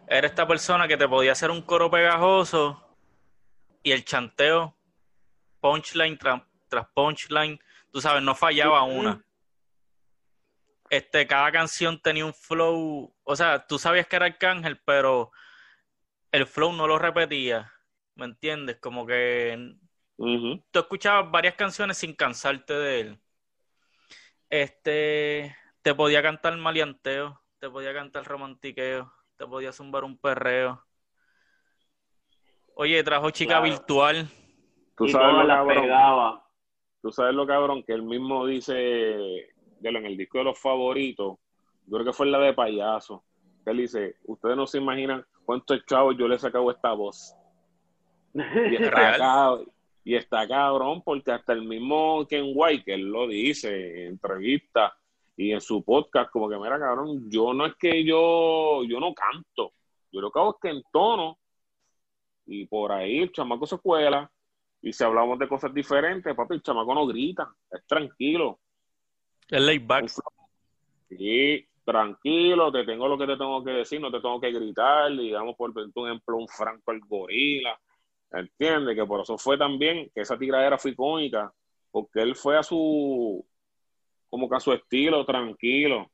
era 0.07 0.27
esta 0.27 0.47
persona 0.47 0.87
que 0.87 0.97
te 0.97 1.07
podía 1.07 1.33
hacer 1.33 1.51
un 1.51 1.61
coro 1.61 1.89
pegajoso 1.89 2.81
y 3.83 3.91
el 3.91 4.03
chanteo, 4.03 4.75
punchline 5.59 6.17
tras, 6.17 6.41
tras 6.67 6.87
punchline, 6.93 7.59
tú 7.91 8.01
sabes, 8.01 8.23
no 8.23 8.35
fallaba 8.35 8.83
una. 8.83 9.23
Este, 10.89 11.27
cada 11.27 11.51
canción 11.51 11.99
tenía 12.01 12.25
un 12.25 12.33
flow, 12.33 13.13
o 13.23 13.35
sea, 13.35 13.65
tú 13.65 13.77
sabías 13.77 14.07
que 14.07 14.15
era 14.15 14.25
Arcángel, 14.25 14.79
pero 14.85 15.31
el 16.35 16.47
flow 16.47 16.73
no 16.73 16.85
lo 16.85 16.99
repetía, 16.99 17.71
¿me 18.15 18.25
entiendes? 18.25 18.77
Como 18.81 19.05
que 19.05 19.75
tú 20.17 20.79
escuchabas 20.79 21.31
varias 21.31 21.55
canciones 21.55 21.97
sin 21.97 22.13
cansarte 22.13 22.73
de 22.73 22.99
él. 22.99 23.19
Este, 24.49 25.55
te 25.81 25.95
podía 25.95 26.21
cantar 26.21 26.57
malianteo, 26.57 27.41
te 27.59 27.69
podía 27.69 27.93
cantar 27.93 28.25
romantiqueo, 28.25 29.11
te 29.37 29.47
podía 29.47 29.71
zumbar 29.71 30.03
un 30.03 30.17
perreo. 30.17 30.83
Oye, 32.75 33.01
trajo 33.03 33.29
chica 33.29 33.61
virtual. 33.61 34.27
Tú 34.97 35.07
sabes 35.07 35.35
lo 35.35 35.47
cabrón. 35.47 36.41
Tú 37.01 37.11
sabes 37.11 37.33
lo 37.33 37.47
cabrón 37.47 37.83
que 37.83 37.93
él 37.93 38.03
mismo 38.03 38.45
dice 38.45 39.47
en 39.81 40.05
el 40.05 40.17
disco 40.17 40.39
de 40.39 40.43
los 40.45 40.59
favoritos. 40.59 41.37
Yo 41.85 41.93
creo 41.93 42.05
que 42.05 42.13
fue 42.13 42.25
la 42.25 42.39
de 42.39 42.53
payaso. 42.53 43.23
Él 43.65 43.77
dice, 43.77 44.17
ustedes 44.25 44.57
no 44.57 44.67
se 44.67 44.79
imaginan 44.79 45.25
cuántos 45.45 45.85
chavos 45.85 46.15
yo 46.17 46.27
le 46.27 46.35
he 46.35 46.39
sacado 46.39 46.69
esta 46.71 46.91
voz. 46.93 47.35
Y 48.33 48.75
está, 48.75 49.57
y 50.03 50.15
está 50.15 50.47
cabrón 50.47 51.01
porque 51.03 51.31
hasta 51.31 51.53
el 51.53 51.63
mismo 51.63 52.25
Ken 52.27 52.51
White, 52.53 52.83
que 52.83 52.93
él 52.95 53.03
lo 53.03 53.27
dice 53.27 54.03
en 54.03 54.13
entrevista 54.13 54.93
y 55.37 55.51
en 55.51 55.61
su 55.61 55.83
podcast, 55.83 56.31
como 56.31 56.49
que 56.49 56.57
mira 56.57 56.79
cabrón, 56.79 57.29
yo 57.29 57.53
no 57.53 57.65
es 57.65 57.75
que 57.75 58.03
yo, 58.03 58.83
yo 58.83 58.99
no 58.99 59.13
canto, 59.13 59.73
yo 60.11 60.21
lo 60.21 60.31
que 60.31 60.39
hago 60.39 60.51
es 60.51 60.57
que 60.61 60.69
entono 60.69 61.37
y 62.45 62.65
por 62.65 62.91
ahí 62.91 63.19
el 63.19 63.31
chamaco 63.31 63.65
se 63.65 63.77
cuela 63.77 64.29
y 64.81 64.93
si 64.93 65.03
hablamos 65.03 65.39
de 65.39 65.47
cosas 65.47 65.73
diferentes, 65.73 66.35
papi, 66.35 66.55
el 66.55 66.61
chamaco 66.61 66.93
no 66.93 67.07
grita, 67.07 67.53
es 67.71 67.85
tranquilo. 67.87 68.59
Es 69.49 69.61
laid 69.61 69.85
back. 69.85 70.07
Sí, 71.09 71.67
tranquilo, 71.85 72.71
te 72.71 72.83
tengo 72.83 73.07
lo 73.07 73.17
que 73.17 73.27
te 73.27 73.37
tengo 73.37 73.63
que 73.63 73.71
decir, 73.71 74.01
no 74.01 74.11
te 74.11 74.19
tengo 74.19 74.41
que 74.41 74.51
gritar, 74.51 75.11
digamos, 75.11 75.55
por 75.55 75.71
ejemplo, 75.71 76.35
un 76.35 76.47
Franco 76.47 76.91
el 76.91 76.99
gorila, 77.01 77.79
¿entiendes? 78.31 78.95
Que 78.95 79.05
por 79.05 79.21
eso 79.21 79.37
fue 79.37 79.57
también, 79.57 80.11
que 80.13 80.21
esa 80.21 80.37
tiradera 80.37 80.77
fue 80.77 80.91
icónica, 80.91 81.53
porque 81.91 82.21
él 82.21 82.35
fue 82.35 82.57
a 82.57 82.63
su, 82.63 83.45
como 84.29 84.49
que 84.49 84.55
a 84.55 84.59
su 84.59 84.73
estilo, 84.73 85.25
tranquilo. 85.25 86.11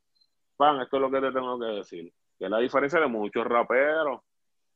Pan, 0.57 0.81
esto 0.81 0.97
es 0.97 1.01
lo 1.01 1.09
que 1.09 1.21
te 1.21 1.31
tengo 1.31 1.59
que 1.59 1.65
decir. 1.65 2.13
Que 2.37 2.45
es 2.45 2.51
la 2.51 2.59
diferencia 2.59 2.99
de 2.99 3.07
muchos 3.07 3.45
raperos, 3.45 4.21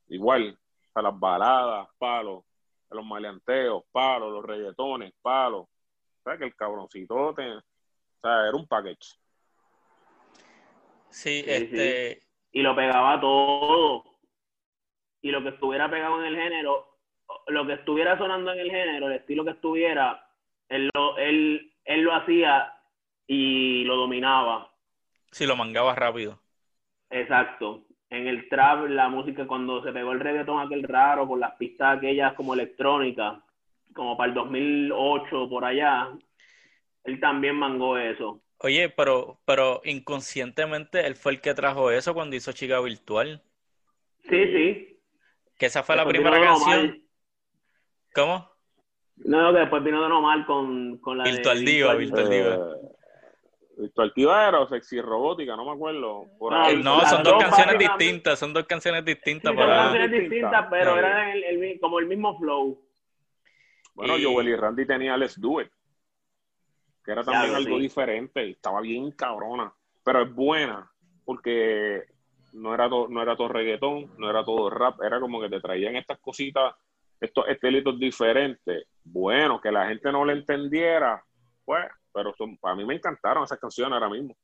igual, 0.07 0.57
a 0.95 1.01
las 1.01 1.19
baladas, 1.19 1.89
palos, 1.97 2.43
a 2.89 2.95
los 2.95 3.05
maleanteos, 3.05 3.83
palos, 3.91 4.31
los 4.31 4.45
reggaetones, 4.45 5.13
palos. 5.21 5.67
Sea, 6.23 6.37
que 6.37 6.45
el 6.45 6.55
cabroncito, 6.55 7.33
te, 7.35 7.51
o 7.51 7.61
sea, 8.21 8.47
era 8.47 8.55
un 8.55 8.65
package. 8.67 9.15
Sí, 11.09 11.43
este. 11.45 12.21
Y 12.51 12.61
lo 12.61 12.75
pegaba 12.75 13.19
todo. 13.19 14.03
Y 15.21 15.31
lo 15.31 15.41
que 15.43 15.49
estuviera 15.49 15.89
pegado 15.89 16.19
en 16.21 16.27
el 16.27 16.35
género, 16.35 16.97
lo 17.47 17.65
que 17.65 17.73
estuviera 17.73 18.17
sonando 18.17 18.51
en 18.51 18.59
el 18.59 18.71
género, 18.71 19.07
el 19.07 19.13
estilo 19.13 19.43
que 19.43 19.51
estuviera, 19.51 20.29
él 20.69 20.89
lo, 20.93 21.17
él, 21.17 21.73
él 21.83 22.01
lo 22.01 22.13
hacía 22.13 22.73
y 23.27 23.83
lo 23.83 23.95
dominaba. 23.95 24.71
Sí, 25.31 25.45
lo 25.45 25.55
mangaba 25.55 25.95
rápido. 25.95 26.39
Exacto. 27.09 27.85
En 28.09 28.27
el 28.27 28.47
trap, 28.49 28.87
la 28.87 29.09
música, 29.09 29.47
cuando 29.47 29.83
se 29.83 29.91
pegó 29.91 30.11
el 30.11 30.19
reggaetón 30.19 30.59
aquel 30.59 30.83
raro, 30.83 31.27
con 31.27 31.39
las 31.39 31.55
pistas 31.55 31.97
aquellas 31.97 32.33
como 32.33 32.53
electrónicas, 32.53 33.39
como 33.93 34.15
para 34.15 34.29
el 34.29 34.35
2008, 34.35 35.49
por 35.49 35.65
allá, 35.65 36.09
él 37.03 37.19
también 37.19 37.55
mangó 37.55 37.97
eso. 37.97 38.41
Oye, 38.59 38.89
pero, 38.89 39.39
pero 39.45 39.81
inconscientemente 39.83 41.05
él 41.05 41.15
fue 41.15 41.33
el 41.33 41.41
que 41.41 41.53
trajo 41.53 41.91
eso 41.91 42.13
cuando 42.13 42.35
hizo 42.35 42.53
Chica 42.53 42.79
Virtual. 42.79 43.41
Sí, 44.29 44.45
sí. 44.45 44.99
Que 45.57 45.67
esa 45.67 45.83
fue 45.83 45.95
la 45.95 46.07
primera 46.07 46.39
canción. 46.39 47.03
¿Cómo? 48.13 48.49
No, 49.17 49.53
que 49.53 49.59
después 49.59 49.83
vino 49.83 50.01
de 50.01 50.09
normal 50.09 50.45
con, 50.45 50.97
con 50.99 51.17
la 51.17 51.25
Virtual 51.25 51.59
de 51.59 51.71
Diva, 51.71 51.95
Virtual 51.95 52.29
Diva. 52.29 52.55
Eh, 52.55 52.95
Virtual 53.77 54.13
Diva 54.15 54.47
era 54.47 54.59
o 54.61 54.67
Sexy 54.67 55.01
Robótica, 55.01 55.55
no 55.55 55.65
me 55.65 55.71
acuerdo. 55.71 56.25
no, 56.81 57.01
son 57.05 57.23
dos, 57.23 57.43
canciones 57.43 57.77
distintas, 57.77 58.39
son 58.39 58.53
dos 58.53 58.65
canciones 58.65 59.03
distintas. 59.03 59.53
Son 59.53 59.67
canciones 59.67 60.11
distintas, 60.11 60.67
pero 60.69 60.97
eran 60.97 61.29
el, 61.29 61.79
como 61.79 61.99
el 61.99 62.07
mismo 62.07 62.37
flow. 62.39 62.81
Bueno, 63.93 64.17
yo 64.17 64.33
Joel 64.33 64.49
y 64.49 64.55
Randy 64.55 64.85
tenía 64.85 65.17
Let's 65.17 65.39
Do 65.39 65.61
It 65.61 65.69
que 67.05 67.11
era 67.11 67.23
también 67.23 67.55
algo 67.55 67.77
diferente 67.77 68.45
y 68.45 68.51
estaba 68.51 68.81
bien 68.81 69.11
cabrona, 69.11 69.71
pero 70.03 70.23
es 70.23 70.33
buena 70.33 70.89
porque 71.23 72.03
no 72.53 72.73
era, 72.73 72.89
todo, 72.89 73.07
no 73.07 73.21
era 73.21 73.35
todo 73.35 73.49
reggaetón, 73.49 74.11
no 74.17 74.29
era 74.29 74.43
todo 74.43 74.69
rap, 74.69 75.01
era 75.01 75.19
como 75.19 75.41
que 75.41 75.49
te 75.49 75.61
traían 75.61 75.95
estas 75.95 76.19
cositas 76.19 76.73
estos 77.19 77.47
estilitos 77.47 77.99
diferentes. 77.99 78.87
Bueno, 79.03 79.59
que 79.61 79.71
la 79.71 79.87
gente 79.87 80.11
no 80.11 80.25
le 80.25 80.33
entendiera, 80.33 81.23
pues, 81.63 81.85
pero 82.13 82.33
para 82.59 82.75
mí 82.75 82.85
me 82.85 82.95
encantaron 82.95 83.43
esas 83.43 83.59
canciones 83.59 83.93
ahora 83.93 84.09
mismo. 84.09 84.35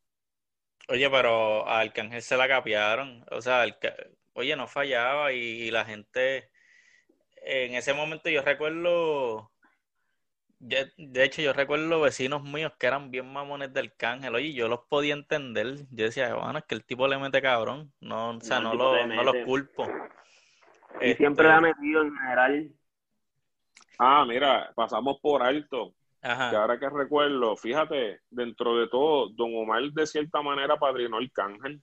Oye, 0.88 1.10
pero 1.10 1.68
a 1.68 1.80
Arcángel 1.80 2.22
se 2.22 2.38
la 2.38 2.48
capiaron. 2.48 3.26
O 3.32 3.42
sea, 3.42 3.66
oye, 4.34 4.56
no 4.56 4.68
fallaba 4.68 5.32
y, 5.32 5.70
la 5.72 5.86
gente. 5.86 6.50
En 7.44 7.76
ese 7.76 7.94
momento 7.94 8.30
yo 8.30 8.42
recuerdo. 8.42 9.52
De 10.62 11.24
hecho, 11.24 11.42
yo 11.42 11.54
recuerdo 11.54 12.02
vecinos 12.02 12.44
míos 12.44 12.72
que 12.78 12.86
eran 12.86 13.10
bien 13.10 13.34
mamones 13.34 13.74
del 13.74 13.96
cángel. 13.96 14.36
Oye, 14.36 14.54
yo 14.54 14.68
los 14.68 14.82
podía 14.88 15.16
entender. 15.16 15.76
Yo 15.90 16.06
decía, 16.06 16.36
bueno, 16.36 16.60
es 16.60 16.66
que 16.66 16.76
el 16.76 16.86
tipo 16.86 17.08
le 17.08 17.18
mete 17.18 17.42
cabrón. 17.42 17.92
No, 18.00 18.30
o 18.30 18.42
sea, 18.42 18.60
no, 18.60 18.76
lo, 18.76 19.08
no 19.08 19.24
los 19.24 19.36
culpo. 19.44 19.88
Y 21.02 21.16
siempre 21.16 21.48
la 21.48 21.58
ha 21.58 21.62
metido 21.62 22.04
en 22.04 22.16
general. 22.16 22.72
Ah, 23.98 24.24
mira, 24.28 24.72
pasamos 24.76 25.20
por 25.20 25.42
alto. 25.42 25.96
Ajá. 26.22 26.52
Que 26.52 26.56
ahora 26.56 26.80
que 26.80 26.90
recuerdo, 26.90 27.56
fíjate, 27.56 28.20
dentro 28.30 28.78
de 28.78 28.88
todo, 28.88 29.30
Don 29.30 29.56
Omar 29.56 29.82
de 29.82 30.06
cierta 30.06 30.44
manera 30.44 30.78
padrinó 30.78 31.18
el 31.18 31.32
cángel. 31.32 31.82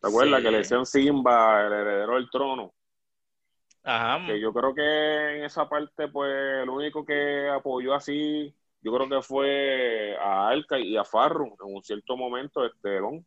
¿Te 0.00 0.08
acuerdas? 0.08 0.40
Que 0.40 0.50
le 0.50 0.58
decían 0.58 0.86
Simba, 0.86 1.66
el 1.66 1.72
heredero 1.74 2.14
del 2.14 2.30
trono. 2.30 2.72
Ajá. 3.84 4.26
Que 4.26 4.40
yo 4.40 4.52
creo 4.52 4.74
que 4.74 5.38
en 5.38 5.44
esa 5.44 5.68
parte, 5.68 6.08
pues, 6.08 6.64
lo 6.66 6.74
único 6.74 7.04
que 7.04 7.48
apoyó 7.48 7.94
así, 7.94 8.54
yo 8.80 8.92
creo 8.92 9.08
que 9.08 9.22
fue 9.22 10.16
a 10.18 10.48
Alca 10.48 10.78
y 10.78 10.96
a 10.96 11.04
Farro 11.04 11.46
en 11.46 11.74
un 11.74 11.82
cierto 11.82 12.16
momento, 12.16 12.64
este 12.64 13.00
Don. 13.00 13.24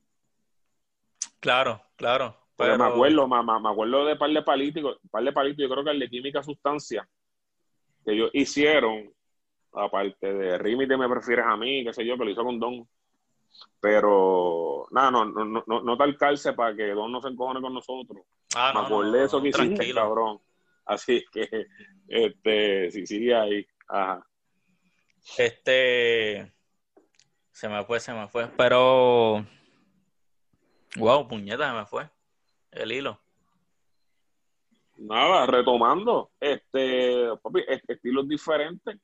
Claro, 1.40 1.82
claro. 1.96 2.38
Pero... 2.58 2.78
me 2.78 2.86
acuerdo, 2.86 3.28
me, 3.28 3.44
me, 3.44 3.70
acuerdo 3.70 4.06
de 4.06 4.16
par 4.16 4.30
de 4.30 4.42
políticos, 4.42 4.98
par 5.12 5.24
de 5.24 5.34
políticos, 5.34 5.70
yo 5.70 5.74
creo 5.74 5.84
que 5.84 5.92
el 5.92 6.00
de 6.00 6.10
química 6.10 6.42
sustancia, 6.42 7.08
que 8.06 8.14
ellos 8.14 8.30
hicieron, 8.34 9.14
aparte 9.74 10.34
de 10.34 10.58
Rimi 10.58 10.88
te 10.88 10.96
me 10.96 11.10
prefieres 11.10 11.46
a 11.46 11.58
mí, 11.58 11.84
qué 11.84 11.94
sé 11.94 12.06
yo, 12.06 12.18
que 12.18 12.24
lo 12.24 12.32
hizo 12.32 12.44
con 12.44 12.60
Don. 12.60 12.88
Pero 13.80 14.88
nada, 14.92 15.12
no, 15.12 15.26
no, 15.26 15.46
no, 15.46 15.64
no, 15.66 15.82
no 15.82 15.98
tal 15.98 16.18
calce 16.18 16.54
para 16.54 16.76
que 16.76 16.88
Don 16.88 17.12
no 17.12 17.22
se 17.22 17.30
encojone 17.30 17.62
con 17.62 17.74
nosotros. 17.74 18.26
Ah, 18.56 18.72
me 18.74 18.82
acordé 18.82 19.20
de 19.20 19.26
eso 19.26 19.42
que 19.42 19.50
hiciste, 19.50 19.94
cabrón. 19.94 20.40
Así 20.86 21.24
que, 21.32 21.68
este, 22.08 22.92
sí, 22.92 23.06
sí, 23.06 23.32
ahí. 23.32 23.66
Ajá. 23.88 24.26
Este, 25.38 26.54
se 27.52 27.70
me 27.70 27.84
fue, 27.84 28.00
se 28.00 28.14
me 28.14 28.28
fue, 28.28 28.48
pero, 28.58 29.46
wow, 30.98 31.28
puñeta, 31.28 31.70
se 31.70 31.78
me 31.78 31.86
fue 31.86 32.10
el 32.72 32.92
hilo. 32.92 33.20
Nada, 34.98 35.46
retomando, 35.46 36.32
este, 36.40 37.28
papi, 37.42 37.64
estilos 37.88 38.28
diferentes. 38.28 38.98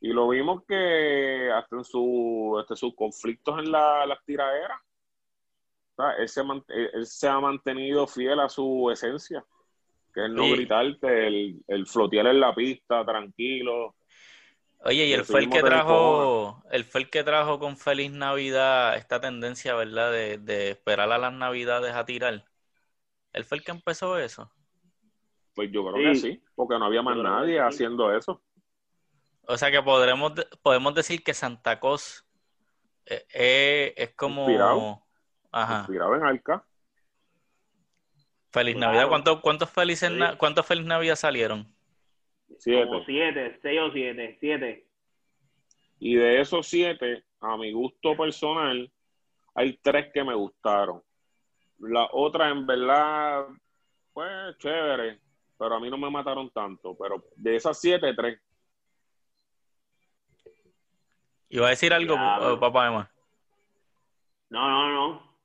Y 0.00 0.12
lo 0.12 0.28
vimos 0.28 0.62
que 0.66 1.50
hasta 1.52 1.76
en 1.76 1.84
su, 1.84 2.58
este, 2.60 2.76
sus 2.76 2.94
conflictos 2.94 3.58
en 3.58 3.72
la, 3.72 4.06
las 4.06 4.24
tiraderas, 4.24 4.80
él, 6.18 6.28
se, 6.28 6.42
él 6.68 7.06
se 7.06 7.28
ha 7.28 7.40
mantenido 7.40 8.06
fiel 8.06 8.38
a 8.40 8.48
su 8.48 8.90
esencia, 8.90 9.44
que 10.14 10.26
es 10.26 10.30
no 10.30 10.50
gritarte, 10.50 11.26
el, 11.26 11.62
el 11.66 11.86
flotear 11.86 12.26
en 12.26 12.40
la 12.40 12.54
pista, 12.54 13.04
tranquilo. 13.04 13.94
Oye, 14.80 15.06
y 15.06 15.12
él 15.14 15.24
fue 15.24 15.40
el 15.40 15.48
que 15.48 15.62
trajo, 15.62 16.62
él 16.70 16.84
fue 16.84 17.00
el 17.00 17.10
que 17.10 17.24
trajo 17.24 17.58
con 17.58 17.76
Feliz 17.76 18.12
Navidad 18.12 18.96
esta 18.96 19.20
tendencia, 19.20 19.74
¿verdad? 19.74 20.12
De, 20.12 20.38
de 20.38 20.70
esperar 20.70 21.10
a 21.10 21.18
las 21.18 21.32
Navidades 21.32 21.94
a 21.94 22.04
tirar. 22.04 22.44
¿Él 23.32 23.44
fue 23.44 23.58
el 23.58 23.64
que 23.64 23.72
empezó 23.72 24.18
eso? 24.18 24.50
Pues 25.54 25.72
yo 25.72 25.82
creo 25.90 26.12
que 26.12 26.14
sí, 26.14 26.42
porque 26.54 26.78
no 26.78 26.84
había 26.84 27.02
más 27.02 27.16
nadie 27.16 27.58
haciendo 27.58 28.14
eso. 28.14 28.42
O 29.46 29.56
sea 29.56 29.70
que 29.70 29.82
podremos, 29.82 30.32
podemos 30.62 30.94
decir 30.94 31.22
que 31.22 31.34
Santa 31.34 31.78
Cos 31.78 32.26
eh, 33.06 33.26
eh, 33.32 33.94
es 33.96 34.14
como... 34.14 34.42
Inspirado, 34.42 35.02
Ajá. 35.52 35.86
en 35.88 36.22
Alca. 36.24 36.64
Feliz 38.50 38.76
Navidad. 38.76 39.08
¿Cuántos, 39.08 39.40
cuántos, 39.40 39.70
felices 39.70 40.10
¿Cuántos 40.38 40.66
Feliz 40.66 40.84
Navidad 40.84 41.16
salieron? 41.16 41.66
Siete. 42.58 42.86
Como 42.86 43.04
siete, 43.04 43.58
seis 43.62 43.80
o 43.80 43.90
siete, 43.92 44.36
siete. 44.40 44.86
Y 45.98 46.16
de 46.16 46.40
esos 46.40 46.66
siete, 46.66 47.24
a 47.40 47.56
mi 47.56 47.72
gusto 47.72 48.16
personal, 48.16 48.90
hay 49.54 49.78
tres 49.82 50.10
que 50.12 50.24
me 50.24 50.34
gustaron. 50.34 51.02
La 51.78 52.08
otra, 52.12 52.48
en 52.48 52.66
verdad, 52.66 53.46
pues 54.12 54.56
chévere 54.58 55.20
pero 55.58 55.74
a 55.74 55.80
mí 55.80 55.90
no 55.90 55.98
me 55.98 56.10
mataron 56.10 56.50
tanto. 56.50 56.96
Pero 56.96 57.24
de 57.36 57.56
esas 57.56 57.80
siete, 57.80 58.12
tres. 58.14 58.40
¿Iba 61.48 61.66
a 61.66 61.70
decir 61.70 61.92
algo, 61.92 62.16
papá 62.58 62.88
Emma? 62.88 63.10
No, 64.50 64.68
no, 64.68 64.92
no. 64.92 65.36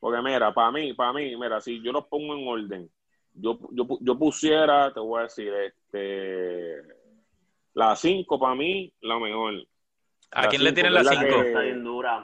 Porque 0.00 0.20
mira, 0.22 0.52
para 0.52 0.72
mí, 0.72 0.92
para 0.94 1.12
mí, 1.12 1.36
mira, 1.36 1.60
si 1.60 1.80
yo 1.80 1.92
los 1.92 2.06
pongo 2.06 2.34
en 2.34 2.48
orden, 2.48 2.90
yo, 3.34 3.58
yo, 3.70 3.86
yo 4.00 4.18
pusiera, 4.18 4.92
te 4.92 5.00
voy 5.00 5.20
a 5.20 5.22
decir, 5.24 5.52
este, 5.52 6.82
la 7.74 7.94
cinco 7.94 8.38
para 8.38 8.54
mí, 8.54 8.92
la 9.00 9.18
mejor. 9.18 9.66
¿A 10.32 10.48
quién 10.48 10.64
le 10.64 10.72
tienen 10.72 10.94
la 10.94 11.04
5? 11.04 11.24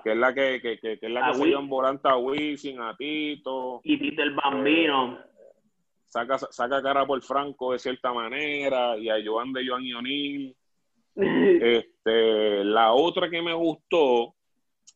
Que, 0.02 0.12
es 0.12 0.16
la 0.16 0.34
que, 0.34 0.60
que, 0.62 0.78
que, 0.78 0.98
que 0.98 1.06
es 1.06 1.12
la 1.12 1.28
que 1.28 1.34
se 1.34 1.54
volante 1.56 2.08
a 2.08 2.16
Wisin, 2.16 2.80
a 2.80 2.96
Tito. 2.96 3.80
Y 3.84 3.98
Tito 3.98 4.22
el 4.22 4.34
Bambino 4.34 5.18
saca, 6.08 6.38
saca 6.38 6.82
cara 6.82 7.06
por 7.06 7.22
Franco 7.22 7.72
de 7.72 7.78
cierta 7.78 8.12
manera 8.12 8.96
y 8.96 9.08
a 9.08 9.16
Joan 9.24 9.52
de 9.52 9.66
Joan 9.66 9.84
y 9.84 9.94
O'Neill. 9.94 10.56
Este, 11.18 12.64
la 12.64 12.92
otra 12.92 13.28
que 13.28 13.42
me 13.42 13.54
gustó, 13.54 14.34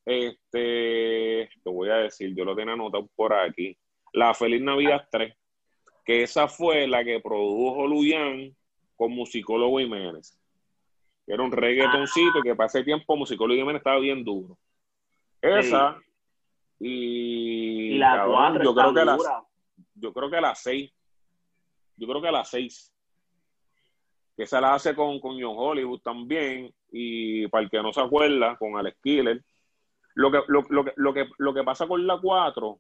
este, 0.05 1.49
te 1.63 1.71
voy 1.71 1.91
a 1.91 1.97
decir, 1.97 2.35
yo 2.35 2.45
lo 2.45 2.57
tengo 2.57 2.73
anotado 2.73 3.09
por 3.15 3.35
aquí, 3.35 3.77
la 4.13 4.35
Feliz 4.35 4.63
Navidad 4.63 5.07
3, 5.11 5.35
que 6.05 6.23
esa 6.23 6.49
fue 6.49 6.87
la 6.87 7.05
que 7.05 7.21
produjo 7.21 7.87
Luyan 7.87 8.55
con 8.97 9.13
Musicólogo 9.13 9.79
Jiménez. 9.79 10.39
Que 11.25 11.35
era 11.35 11.43
un 11.43 11.53
reggaetoncito 11.53 12.43
que 12.43 12.55
para 12.57 12.67
ese 12.67 12.83
tiempo 12.83 13.17
Musicólogo 13.17 13.59
Jiménez 13.59 13.81
estaba 13.81 14.01
bien 14.01 14.25
duro. 14.25 14.59
Esa 15.41 16.01
y, 16.79 17.97
la 17.99 18.27
yo 18.63 18.75
creo 18.75 18.95
que 18.95 19.05
la, 19.05 19.19
yo 19.95 20.13
creo 20.13 20.31
que 20.31 20.41
la 20.41 20.55
6 20.55 20.93
yo 21.97 22.09
creo 22.09 22.21
que 22.21 22.29
a 22.29 22.33
las 22.33 22.51
seis. 22.51 22.92
Que 24.37 24.47
se 24.47 24.61
la 24.61 24.75
hace 24.75 24.95
con, 24.95 25.21
con 25.21 25.41
John 25.41 25.55
Hollywood 25.57 26.01
también. 26.01 26.73
Y 26.91 27.47
para 27.49 27.65
el 27.65 27.71
que 27.71 27.83
no 27.83 27.93
se 27.93 28.01
acuerda, 28.01 28.57
con 28.57 28.77
Alex 28.77 28.99
Killer. 29.03 29.43
Lo 30.15 30.31
que, 30.31 30.41
lo, 30.49 30.63
lo, 30.69 30.85
que, 30.85 30.93
lo, 30.97 31.15
que, 31.15 31.29
lo 31.39 31.55
que 31.55 31.65
pasa 31.65 31.87
con 31.87 32.07
la 32.07 32.19
4 32.21 32.79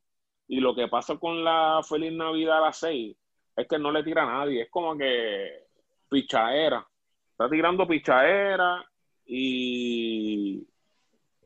y 0.49 0.61
lo 0.61 0.75
que 0.75 0.89
pasa 0.89 1.17
con 1.17 1.43
la 1.43 1.81
Feliz 1.89 2.13
Navidad 2.13 2.59
a 2.59 2.67
las 2.67 2.79
6 2.79 3.17
es 3.57 3.69
que 3.69 3.79
no 3.79 3.91
le 3.91 4.03
tira 4.03 4.23
a 4.23 4.39
nadie. 4.39 4.63
Es 4.63 4.71
como 4.71 4.97
que 4.97 5.67
pichaera. 6.11 6.87
Está 7.31 7.49
tirando 7.49 7.87
pichaera 7.87 8.85
y, 9.25 10.67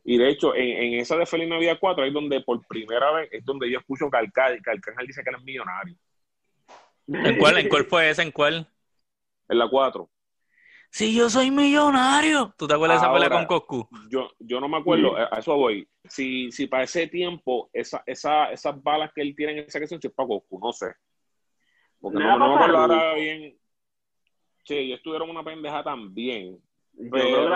y 0.04 0.18
de 0.18 0.28
hecho, 0.28 0.54
en, 0.54 0.94
en, 0.94 1.00
esa 1.00 1.16
de 1.16 1.26
Feliz 1.26 1.48
Navidad 1.48 1.78
4 1.80 2.04
es 2.04 2.12
donde 2.12 2.40
por 2.40 2.66
primera 2.66 3.12
vez 3.12 3.28
es 3.32 3.44
donde 3.44 3.70
yo 3.70 3.78
escucho 3.78 4.10
que 4.10 4.16
Arcángel 4.18 5.06
dice 5.06 5.22
que 5.22 5.30
él 5.30 5.36
es 5.36 5.44
millonario. 5.44 5.96
¿En 7.08 7.38
cuál, 7.38 7.58
¿En 7.58 7.68
cuál 7.68 7.84
fue 7.84 8.10
esa? 8.10 8.22
¿En 8.22 8.32
cuál? 8.32 8.68
En 9.48 9.58
la 9.58 9.68
4. 9.68 10.10
Si 10.90 11.14
yo 11.14 11.28
soy 11.28 11.50
millonario. 11.50 12.54
¿Tú 12.56 12.66
te 12.66 12.74
acuerdas 12.74 13.00
de 13.00 13.06
esa 13.06 13.12
pelea 13.12 13.28
con 13.28 13.46
Coscu? 13.46 13.88
Yo, 14.08 14.30
yo 14.38 14.60
no 14.60 14.68
me 14.68 14.78
acuerdo, 14.78 15.16
a 15.16 15.38
eso 15.38 15.54
voy. 15.56 15.88
Si, 16.04 16.50
si 16.52 16.66
para 16.66 16.84
ese 16.84 17.06
tiempo, 17.08 17.68
esa, 17.72 18.02
esa, 18.06 18.50
esas 18.50 18.82
balas 18.82 19.12
que 19.14 19.22
él 19.22 19.34
tiene 19.36 19.52
en 19.52 19.58
esa 19.60 19.78
canción, 19.78 20.00
es 20.02 20.12
para 20.12 20.28
Coscu, 20.28 20.58
no 20.58 20.72
sé. 20.72 20.94
Porque 22.00 22.18
no, 22.18 22.38
no, 22.38 22.48
me 22.48 22.54
acuerdo 22.54 22.78
ahora 22.78 23.14
bien. 23.14 23.58
Sí, 24.64 24.74
ellos 24.74 25.00
tuvieron 25.02 25.30
una 25.30 25.44
pendeja 25.44 25.82
también. 25.84 26.58
Pero 27.10 27.48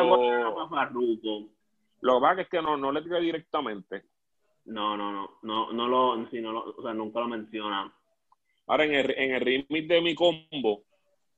lo 2.03 2.14
que 2.14 2.20
pasa 2.20 2.42
es 2.42 2.48
que 2.48 2.62
no, 2.62 2.76
no 2.76 2.92
le 2.92 3.03
tira 3.03 3.18
directamente. 3.18 4.05
No, 4.66 4.96
no, 4.96 5.12
no, 5.12 5.38
no, 5.42 5.72
no 5.72 5.88
lo, 5.88 6.31
si 6.31 6.40
no 6.40 6.53
lo, 6.53 6.74
o 6.76 6.83
sea, 6.83 6.94
nunca 6.94 7.20
lo 7.20 7.29
menciona. 7.29 7.92
Ahora, 8.66 8.85
en 8.85 8.94
el, 8.94 9.11
en 9.11 9.35
el 9.35 9.40
remix 9.40 9.88
de 9.88 10.00
mi 10.00 10.14
combo, 10.14 10.85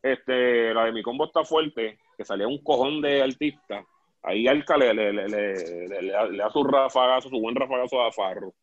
este, 0.02 0.74
la 0.74 0.86
de 0.86 0.92
mi 0.92 1.02
combo 1.02 1.26
está 1.26 1.44
fuerte, 1.44 1.98
que 2.16 2.24
salía 2.24 2.46
un 2.46 2.62
cojón 2.62 3.00
de 3.00 3.22
artista. 3.22 3.84
Ahí 4.22 4.46
Alca 4.46 4.76
le, 4.76 4.94
le, 4.94 5.12
le, 5.12 5.28
le, 5.28 6.36
da 6.36 6.50
su 6.50 6.62
rafagazo, 6.64 7.28
su 7.28 7.40
buen 7.40 7.54
rafagazo 7.54 8.02
a 8.02 8.12
Farro. 8.12 8.54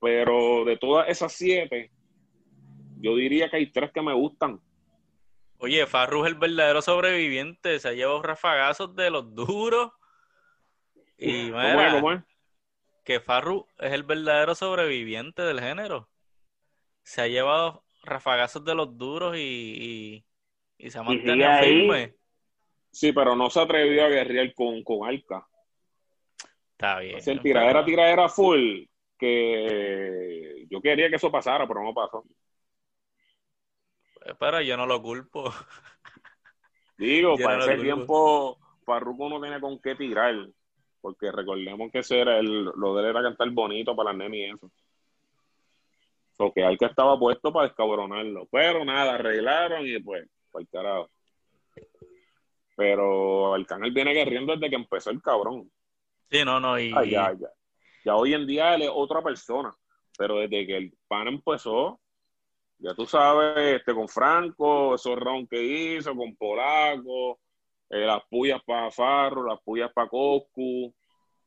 Pero 0.00 0.64
de 0.64 0.76
todas 0.76 1.08
esas 1.08 1.32
siete, 1.32 1.90
yo 3.00 3.16
diría 3.16 3.48
que 3.48 3.56
hay 3.56 3.70
tres 3.70 3.92
que 3.92 4.02
me 4.02 4.12
gustan. 4.12 4.60
Oye, 5.58 5.86
Farru 5.86 6.24
es 6.24 6.32
el 6.32 6.38
verdadero 6.38 6.82
sobreviviente, 6.82 7.78
se 7.78 7.88
ha 7.88 7.92
llevado 7.92 8.22
rafagazos 8.22 8.94
de 8.96 9.10
los 9.10 9.34
duros. 9.34 9.92
Y 11.16 11.50
mira, 11.50 12.26
que 13.04 13.20
Farru 13.20 13.66
es 13.78 13.92
el 13.92 14.02
verdadero 14.02 14.54
sobreviviente 14.54 15.42
del 15.42 15.60
género 15.60 16.08
se 17.04 17.20
ha 17.20 17.28
llevado 17.28 17.84
rafagazos 18.02 18.64
de 18.64 18.74
los 18.74 18.98
duros 18.98 19.36
y, 19.36 19.40
y, 19.40 20.24
se 20.90 20.98
sigue 20.98 21.04
mantenido 21.04 21.48
ahí. 21.48 21.68
firme. 21.80 22.14
Sí, 22.90 23.12
pero 23.12 23.34
no 23.34 23.50
se 23.50 23.60
atrevió 23.60 24.04
a 24.04 24.08
guerrear 24.08 24.54
con, 24.54 24.82
con 24.84 25.08
Alca. 25.08 25.46
Está 26.72 27.00
bien. 27.00 27.20
Si 27.20 27.30
el 27.30 27.40
tiradera, 27.40 27.84
tiradera 27.84 28.28
full, 28.28 28.84
que 29.18 30.66
yo 30.70 30.80
quería 30.80 31.08
que 31.10 31.16
eso 31.16 31.30
pasara, 31.30 31.66
pero 31.66 31.82
no 31.82 31.92
pasó. 31.94 32.24
pero- 34.20 34.36
Pero 34.38 34.60
yo 34.62 34.76
no 34.76 34.86
lo 34.86 35.00
culpo. 35.02 35.52
Digo, 36.98 37.36
Yo 37.36 37.44
para 37.44 37.56
no 37.58 37.62
ese 37.64 37.72
culpo. 37.76 37.82
tiempo, 37.84 38.58
Farruko 38.84 39.28
no 39.28 39.40
tenía 39.40 39.60
con 39.60 39.78
qué 39.80 39.94
tirar. 39.94 40.34
Porque 41.00 41.30
recordemos 41.30 41.90
que 41.92 41.98
ese 41.98 42.20
era 42.20 42.38
el, 42.38 42.64
lo 42.64 42.94
de 42.94 43.02
él 43.02 43.10
era 43.10 43.22
cantar 43.22 43.50
bonito 43.50 43.94
para 43.94 44.10
las 44.10 44.18
nenas 44.18 44.36
y 44.38 44.44
eso. 44.44 44.70
So 46.36 46.50
que 46.52 46.64
Alca 46.64 46.86
estaba 46.86 47.18
puesto 47.18 47.52
para 47.52 47.66
descabronarlo. 47.66 48.46
Pero 48.50 48.84
nada, 48.84 49.14
arreglaron 49.14 49.86
y 49.86 49.98
pues, 50.00 50.26
para 50.54 50.62
el 50.62 50.68
carajo. 50.68 51.10
Pero 52.76 53.54
Arcángel 53.54 53.92
viene 53.92 54.12
guerriendo 54.14 54.54
desde 54.54 54.70
que 54.70 54.76
empezó 54.76 55.10
el 55.10 55.20
cabrón. 55.22 55.70
Sí, 56.30 56.44
no, 56.44 56.58
no. 56.58 56.78
Y, 56.78 56.90
ya, 56.90 57.32
ya. 57.32 57.48
Ya 58.04 58.16
hoy 58.16 58.34
en 58.34 58.46
día 58.46 58.74
él 58.74 58.82
es 58.82 58.90
otra 58.92 59.22
persona. 59.22 59.74
Pero 60.16 60.36
desde 60.38 60.66
que 60.66 60.76
el 60.76 60.92
pan 61.08 61.28
empezó, 61.28 62.00
ya 62.78 62.94
tú 62.94 63.06
sabes, 63.06 63.80
este 63.80 63.94
con 63.94 64.08
Franco, 64.08 64.94
esos 64.94 65.16
rounds 65.18 65.48
que 65.48 65.62
hizo, 65.62 66.14
con 66.14 66.36
Polaco, 66.36 67.40
eh, 67.90 68.06
las 68.06 68.22
puyas 68.30 68.62
para 68.64 68.90
Farro, 68.90 69.46
las 69.46 69.60
puyas 69.62 69.92
para 69.92 70.08
Coscu, 70.08 70.94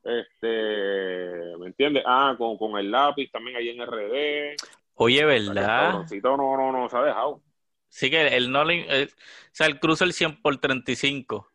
este, 0.04 1.56
¿me 1.58 1.66
entiendes? 1.66 2.02
Ah, 2.06 2.34
con, 2.36 2.56
con 2.58 2.78
el 2.78 2.90
lápiz 2.90 3.30
también 3.30 3.56
ahí 3.56 3.70
en 3.70 3.86
RD. 3.86 4.56
Oye, 4.94 5.24
O 5.24 5.28
sea, 5.28 5.28
que 5.28 5.36
el 5.36 5.48
¿verdad? 5.54 5.92
no, 6.22 6.56
no, 6.56 6.72
no 6.72 6.88
se 6.88 6.96
ha 6.96 7.02
dejado. 7.02 7.40
Sí 7.88 8.10
que 8.10 8.28
él 8.28 8.50
no 8.50 8.64
le... 8.64 8.86
él- 9.02 9.10
o 9.14 9.50
sea, 9.52 9.66
él 9.66 9.80
cruza 9.80 10.04
el 10.04 10.12
100 10.12 10.40
por 10.40 10.56
35. 10.58 11.50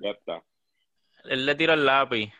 Ya 0.00 0.10
está. 0.10 0.42
Él 1.24 1.44
le 1.46 1.54
tira 1.54 1.74
el 1.74 1.84
lápiz. 1.84 2.32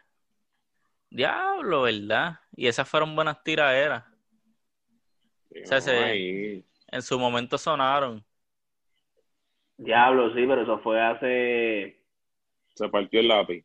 Diablo, 1.11 1.83
¿verdad? 1.83 2.41
Y 2.55 2.67
esas 2.67 2.89
fueron 2.89 3.15
buenas 3.15 3.43
tiraderas. 3.43 4.05
O 5.51 5.67
sea, 5.67 5.81
se-. 5.81 6.65
En 6.89 7.03
su 7.03 7.19
momento 7.19 7.59
sonaron. 7.59 8.25
Diablo, 9.79 10.29
sí, 10.35 10.47
pero 10.47 10.63
eso 10.63 10.79
fue 10.79 11.01
hace, 11.01 11.97
Se 12.75 12.89
partió 12.89 13.21
el 13.21 13.29
lápiz. 13.29 13.65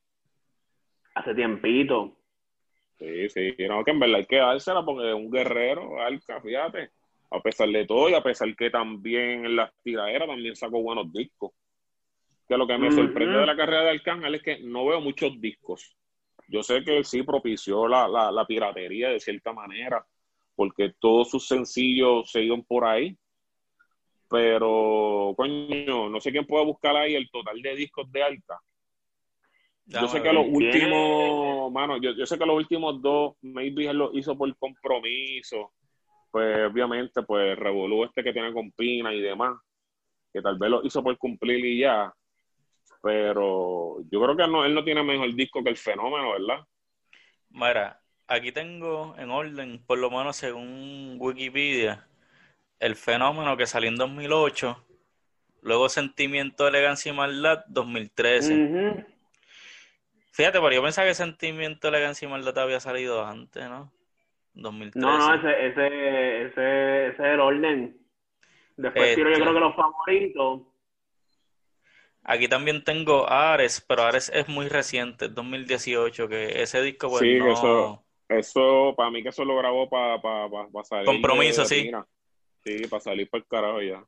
hace 1.15 1.33
tiempito. 1.35 2.17
Sí, 2.99 3.29
sí, 3.29 3.55
no, 3.67 3.83
que 3.83 3.91
en 3.91 3.99
verdad 3.99 4.17
hay 4.17 4.25
que 4.25 4.37
dársela 4.37 4.83
porque 4.85 5.09
es 5.09 5.15
un 5.15 5.31
guerrero, 5.31 5.99
Alca, 6.01 6.39
fíjate. 6.41 6.91
A 7.31 7.39
pesar 7.41 7.69
de 7.69 7.85
todo 7.85 8.09
y 8.09 8.13
a 8.13 8.21
pesar 8.21 8.53
que 8.55 8.69
también 8.69 9.45
en 9.45 9.55
las 9.55 9.71
tiraderas 9.83 10.27
también 10.27 10.55
sacó 10.55 10.81
buenos 10.81 11.11
discos. 11.11 11.51
Que 12.47 12.57
lo 12.57 12.67
que 12.67 12.77
me 12.77 12.87
Ujú. 12.87 12.95
sorprende 12.97 13.39
de 13.39 13.45
la 13.45 13.55
carrera 13.55 13.83
de 13.83 13.89
Arcángel 13.91 14.35
es 14.35 14.43
que 14.43 14.59
no 14.59 14.85
veo 14.85 14.99
muchos 14.99 15.39
discos. 15.39 15.95
Yo 16.47 16.61
sé 16.61 16.83
que 16.83 16.97
él 16.97 17.05
sí 17.05 17.23
propició 17.23 17.87
la, 17.87 18.07
la, 18.07 18.31
la 18.31 18.45
piratería 18.45 19.09
de 19.09 19.19
cierta 19.21 19.53
manera, 19.53 20.05
porque 20.55 20.93
todos 20.99 21.29
sus 21.29 21.47
sencillos 21.47 22.29
se 22.29 22.43
iban 22.43 22.63
por 22.63 22.85
ahí. 22.85 23.17
Pero, 24.29 25.33
coño, 25.37 26.09
no 26.09 26.19
sé 26.19 26.31
quién 26.31 26.45
puede 26.45 26.65
buscar 26.65 26.95
ahí 26.95 27.15
el 27.15 27.29
total 27.29 27.61
de 27.61 27.75
discos 27.75 28.11
de 28.11 28.23
Alca. 28.23 28.59
Yo 29.85 30.07
sé 30.07 30.21
que 30.21 30.31
los 30.31 30.45
últimos, 30.47 31.71
mano, 31.71 32.01
yo, 32.01 32.11
yo 32.11 32.25
sé 32.25 32.37
que 32.37 32.45
los 32.45 32.55
últimos 32.55 33.01
dos, 33.01 33.35
maybe 33.41 33.87
él 33.87 33.97
lo 33.97 34.17
hizo 34.17 34.37
por 34.37 34.55
compromiso, 34.57 35.73
pues 36.31 36.71
obviamente, 36.71 37.21
pues 37.23 37.57
revolú 37.57 38.05
este 38.05 38.23
que 38.23 38.33
tiene 38.33 38.53
con 38.53 38.71
Pina 38.71 39.13
y 39.13 39.21
demás, 39.21 39.57
que 40.33 40.41
tal 40.41 40.57
vez 40.57 40.69
lo 40.69 40.83
hizo 40.83 41.03
por 41.03 41.17
cumplir 41.17 41.63
y 41.65 41.79
ya, 41.79 42.13
pero 43.01 43.97
yo 44.09 44.21
creo 44.21 44.37
que 44.37 44.47
no, 44.47 44.63
él 44.63 44.73
no 44.73 44.83
tiene 44.83 45.03
mejor 45.03 45.33
disco 45.33 45.63
que 45.63 45.69
el 45.69 45.77
fenómeno, 45.77 46.31
¿verdad? 46.31 46.65
Mira, 47.49 48.01
aquí 48.27 48.51
tengo 48.51 49.15
en 49.17 49.29
orden, 49.29 49.83
por 49.85 49.99
lo 49.99 50.09
menos 50.09 50.37
según 50.37 51.17
Wikipedia, 51.19 52.07
el 52.79 52.95
fenómeno 52.95 53.57
que 53.57 53.67
salió 53.67 53.89
en 53.89 53.97
2008, 53.97 54.85
luego 55.61 55.89
Sentimiento, 55.89 56.67
Elegancia 56.67 57.11
y 57.11 57.15
Maldad, 57.15 57.65
2013. 57.67 58.55
Ujú. 58.55 59.05
Fíjate, 60.31 60.59
pero 60.59 60.71
yo 60.73 60.81
pensaba 60.81 61.07
que 61.07 61.13
Sentimiento, 61.13 61.89
Elegancia 61.89 62.25
y 62.25 62.31
Maldad 62.31 62.57
había 62.59 62.79
salido 62.79 63.25
antes, 63.25 63.67
¿no? 63.67 63.91
2013. 64.53 64.99
No, 64.99 65.17
no, 65.17 65.33
ese, 65.35 65.67
ese, 65.67 65.87
ese, 66.45 67.07
ese 67.07 67.13
es 67.13 67.19
el 67.33 67.39
orden. 67.39 67.97
Después 68.77 69.15
tiro 69.15 69.29
yo 69.29 69.33
Este. 69.33 69.41
creo 69.43 69.53
que 69.53 69.59
los 69.59 69.75
favoritos. 69.75 70.61
Aquí 72.23 72.47
también 72.47 72.83
tengo 72.83 73.27
Ares, 73.29 73.83
pero 73.87 74.03
Ares 74.03 74.29
es 74.33 74.47
muy 74.47 74.67
reciente, 74.67 75.25
es 75.25 75.33
2018, 75.35 76.27
que 76.27 76.61
ese 76.61 76.81
disco 76.81 77.09
pues 77.09 77.21
Sí, 77.21 77.37
no... 77.39 77.51
eso- 77.53 78.03
Eso, 78.29 78.93
para 78.95 79.11
mí 79.11 79.21
que 79.23 79.29
eso 79.29 79.43
lo 79.43 79.57
grabó 79.57 79.89
para 79.89 80.21
pa, 80.21 80.49
pa, 80.49 80.67
pa 80.71 80.83
salir. 80.85 81.05
Compromiso, 81.05 81.61
de 81.63 81.67
sí. 81.67 81.91
Sí, 82.63 82.87
para 82.87 83.01
salir 83.01 83.29
por 83.29 83.39
el 83.41 83.45
carajo 83.47 83.81
ya. 83.81 84.05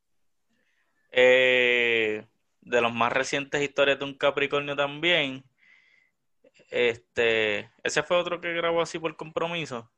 Eh, 1.11 2.25
de 2.61 2.81
los 2.81 2.93
más 2.93 3.11
recientes 3.11 3.61
historias 3.61 3.99
de 3.99 4.05
un 4.05 4.13
Capricornio 4.17 4.75
también. 4.75 5.43
Este, 6.69 7.69
ese 7.83 8.01
fue 8.03 8.17
otro 8.17 8.39
que 8.39 8.53
grabó 8.53 8.81
así 8.81 8.97
por 8.97 9.15
compromiso. 9.15 9.91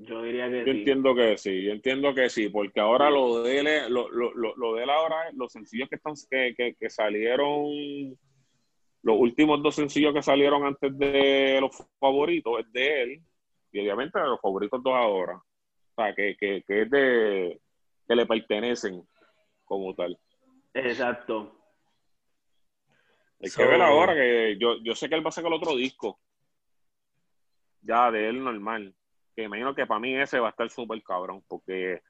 Yo 0.00 0.22
diría 0.22 0.48
que 0.48 0.58
Yo 0.58 0.72
sí. 0.72 0.78
entiendo 0.78 1.14
que 1.14 1.36
sí, 1.38 1.62
yo 1.64 1.72
entiendo 1.72 2.14
que 2.14 2.30
sí, 2.30 2.48
porque 2.48 2.78
ahora 2.78 3.10
lo 3.10 3.42
de 3.42 3.58
él, 3.58 3.92
lo, 3.92 4.08
lo, 4.10 4.32
lo, 4.32 4.54
lo 4.56 4.74
de 4.74 4.84
él 4.84 4.90
ahora, 4.90 5.30
los 5.32 5.50
sencillos 5.52 5.88
que 5.88 5.96
están 5.96 6.14
que, 6.30 6.54
que, 6.56 6.74
que 6.78 6.88
salieron, 6.88 8.16
los 9.02 9.16
últimos 9.18 9.60
dos 9.60 9.74
sencillos 9.74 10.14
que 10.14 10.22
salieron 10.22 10.64
antes 10.64 10.96
de 10.96 11.58
los 11.60 11.76
favoritos 11.98 12.60
es 12.60 12.72
de 12.72 13.02
él, 13.02 13.22
y 13.72 13.80
obviamente 13.80 14.20
los 14.20 14.40
favoritos 14.40 14.80
dos 14.82 14.94
ahora. 14.94 15.34
O 15.34 16.02
sea, 16.02 16.14
que, 16.14 16.36
que, 16.38 16.62
que 16.64 16.82
es 16.82 16.90
de 16.90 17.60
que 18.06 18.14
le 18.14 18.24
pertenecen 18.24 19.02
como 19.64 19.94
tal. 19.96 20.16
Exacto. 20.74 21.60
Hay 23.40 23.50
So- 23.50 23.62
que 23.62 23.66
ver 23.66 23.82
ahora 23.82 24.14
que 24.14 24.56
yo, 24.60 24.76
yo 24.82 24.94
sé 24.94 25.08
que 25.08 25.16
él 25.16 25.24
va 25.24 25.30
a 25.30 25.32
sacar 25.32 25.52
otro 25.52 25.74
disco. 25.74 26.20
Ya 27.82 28.10
de 28.12 28.28
él 28.28 28.42
normal. 28.44 28.94
Que 29.38 29.44
imagino 29.44 29.72
que 29.72 29.86
para 29.86 30.00
mí 30.00 30.16
ese 30.16 30.40
va 30.40 30.48
a 30.48 30.50
estar 30.50 30.68
súper 30.68 31.00
cabrón. 31.00 31.44
Porque 31.46 32.02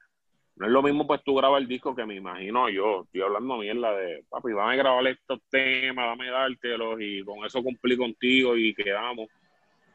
no 0.56 0.64
es 0.64 0.72
lo 0.72 0.82
mismo 0.82 1.06
pues 1.06 1.22
tú 1.22 1.34
grabar 1.34 1.60
el 1.60 1.68
disco 1.68 1.94
que 1.94 2.06
me 2.06 2.14
imagino 2.14 2.70
yo. 2.70 3.02
Estoy 3.02 3.20
hablando 3.20 3.58
mierda 3.58 3.92
de 3.92 4.24
papi, 4.30 4.52
dame 4.54 4.72
a 4.72 4.76
grabar 4.76 5.06
estos 5.08 5.38
temas, 5.50 6.06
dame 6.06 6.30
dártelos 6.30 6.98
y 6.98 7.22
con 7.22 7.44
eso 7.44 7.62
cumplí 7.62 7.98
contigo 7.98 8.56
y 8.56 8.72
quedamos. 8.72 9.28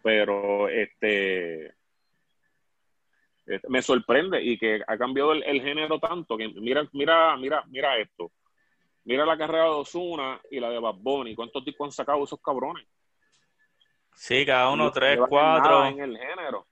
Pero 0.03 0.69
este 0.69 1.73
este, 3.47 3.67
me 3.67 3.81
sorprende 3.81 4.39
y 4.43 4.55
que 4.55 4.83
ha 4.85 4.95
cambiado 4.95 5.31
el, 5.31 5.41
el 5.41 5.59
género 5.59 5.97
tanto 5.97 6.37
que 6.37 6.49
mira, 6.49 6.87
mira, 6.93 7.35
mira, 7.35 7.63
mira 7.65 7.97
esto. 7.97 8.31
Mira 9.05 9.25
la 9.25 9.39
carrera 9.39 9.63
de 9.63 9.69
Ozuna 9.71 10.39
y 10.51 10.59
la 10.59 10.69
de 10.69 10.77
Bad 10.77 10.97
Bunny. 10.99 11.33
¿Cuántos 11.33 11.65
discos 11.65 11.87
han 11.87 11.91
sacado 11.93 12.23
esos 12.25 12.39
cabrones? 12.39 12.85
Sí, 14.13 14.45
cada 14.45 14.69
uno, 14.69 14.83
No 14.83 14.91
tres, 14.91 15.17
cuatro. 15.27 15.87
en 15.87 15.99
el 15.99 16.15
género. 16.15 16.67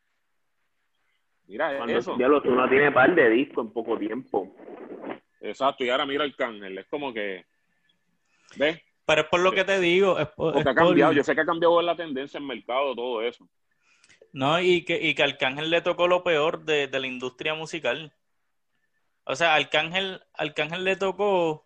Mira 1.52 1.76
Cuando 1.76 1.98
eso. 1.98 2.18
ya 2.18 2.30
lo 2.30 2.40
no 2.40 2.70
tiene 2.70 2.94
par 2.94 3.14
de 3.14 3.30
discos 3.30 3.66
en 3.66 3.74
poco 3.74 3.98
tiempo. 3.98 4.56
Exacto. 5.42 5.84
Y 5.84 5.90
ahora 5.90 6.06
mira 6.06 6.24
el 6.24 6.34
cángel. 6.34 6.78
Es 6.78 6.88
como 6.88 7.14
que. 7.14 7.46
¿Ves? 8.56 8.80
Pero 9.06 9.22
es 9.24 9.28
por 9.28 9.42
lo 9.42 9.52
que 9.52 9.66
te 9.66 9.78
digo, 9.82 10.18
es 10.18 10.28
por, 10.28 10.54
Porque 10.54 10.60
es 10.60 10.68
ha 10.68 10.80
por- 10.80 10.88
cambiado. 10.88 11.12
Yo 11.12 11.24
sé 11.26 11.36
que 11.36 11.42
ha 11.42 11.46
cambiado 11.46 11.82
la 11.82 11.94
tendencia 11.98 12.38
en 12.38 12.48
mercado, 12.48 12.96
todo 12.96 13.22
eso. 13.22 13.50
No, 14.32 14.62
y 14.62 14.86
que, 14.86 14.98
y 15.02 15.14
que 15.14 15.24
Arcángel 15.24 15.70
le 15.70 15.82
tocó 15.82 16.08
lo 16.08 16.24
peor 16.24 16.64
de, 16.64 16.88
de 16.88 17.00
la 17.02 17.08
industria 17.08 17.54
musical. 17.54 18.14
O 19.26 19.36
sea, 19.36 19.56
Arcángel, 19.56 20.22
Arcángel 20.34 20.86
le 20.86 20.96
tocó 20.96 21.66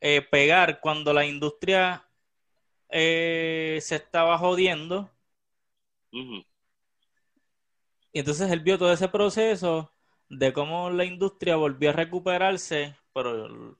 eh, 0.00 0.22
pegar 0.22 0.80
cuando 0.80 1.12
la 1.12 1.26
industria 1.26 2.02
eh, 2.88 3.78
se 3.82 3.96
estaba 3.96 4.38
jodiendo. 4.38 5.10
Ujú. 6.12 6.42
Y 8.16 8.20
entonces 8.20 8.50
él 8.50 8.60
vio 8.60 8.78
todo 8.78 8.90
ese 8.90 9.08
proceso 9.08 9.92
de 10.30 10.50
cómo 10.54 10.88
la 10.88 11.04
industria 11.04 11.56
volvió 11.56 11.90
a 11.90 11.92
recuperarse, 11.92 12.96
pero 13.12 13.76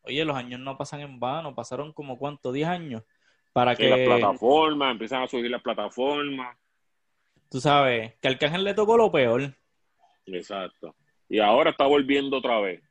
oye, 0.00 0.24
los 0.24 0.36
años 0.36 0.58
no 0.58 0.76
pasan 0.76 0.98
en 1.02 1.20
vano, 1.20 1.54
pasaron 1.54 1.92
como 1.92 2.18
cuánto, 2.18 2.50
10 2.50 2.66
años, 2.66 3.04
para 3.52 3.76
Sí, 3.76 3.84
las 3.84 4.00
que, 4.00 4.06
plataformas, 4.06 4.90
empiezan 4.90 5.22
a 5.22 5.28
subir 5.28 5.48
las 5.48 5.62
plataformas. 5.62 6.58
tú 7.48 7.60
sabes, 7.60 8.14
que 8.20 8.26
Arcángel 8.26 8.64
le 8.64 8.74
tocó 8.74 8.96
lo 8.96 9.12
peor. 9.12 9.54
Exacto. 10.26 10.96
Y 11.28 11.38
ahora 11.38 11.70
está 11.70 11.86
volviendo 11.86 12.38
otra 12.38 12.58
vez 12.58 12.82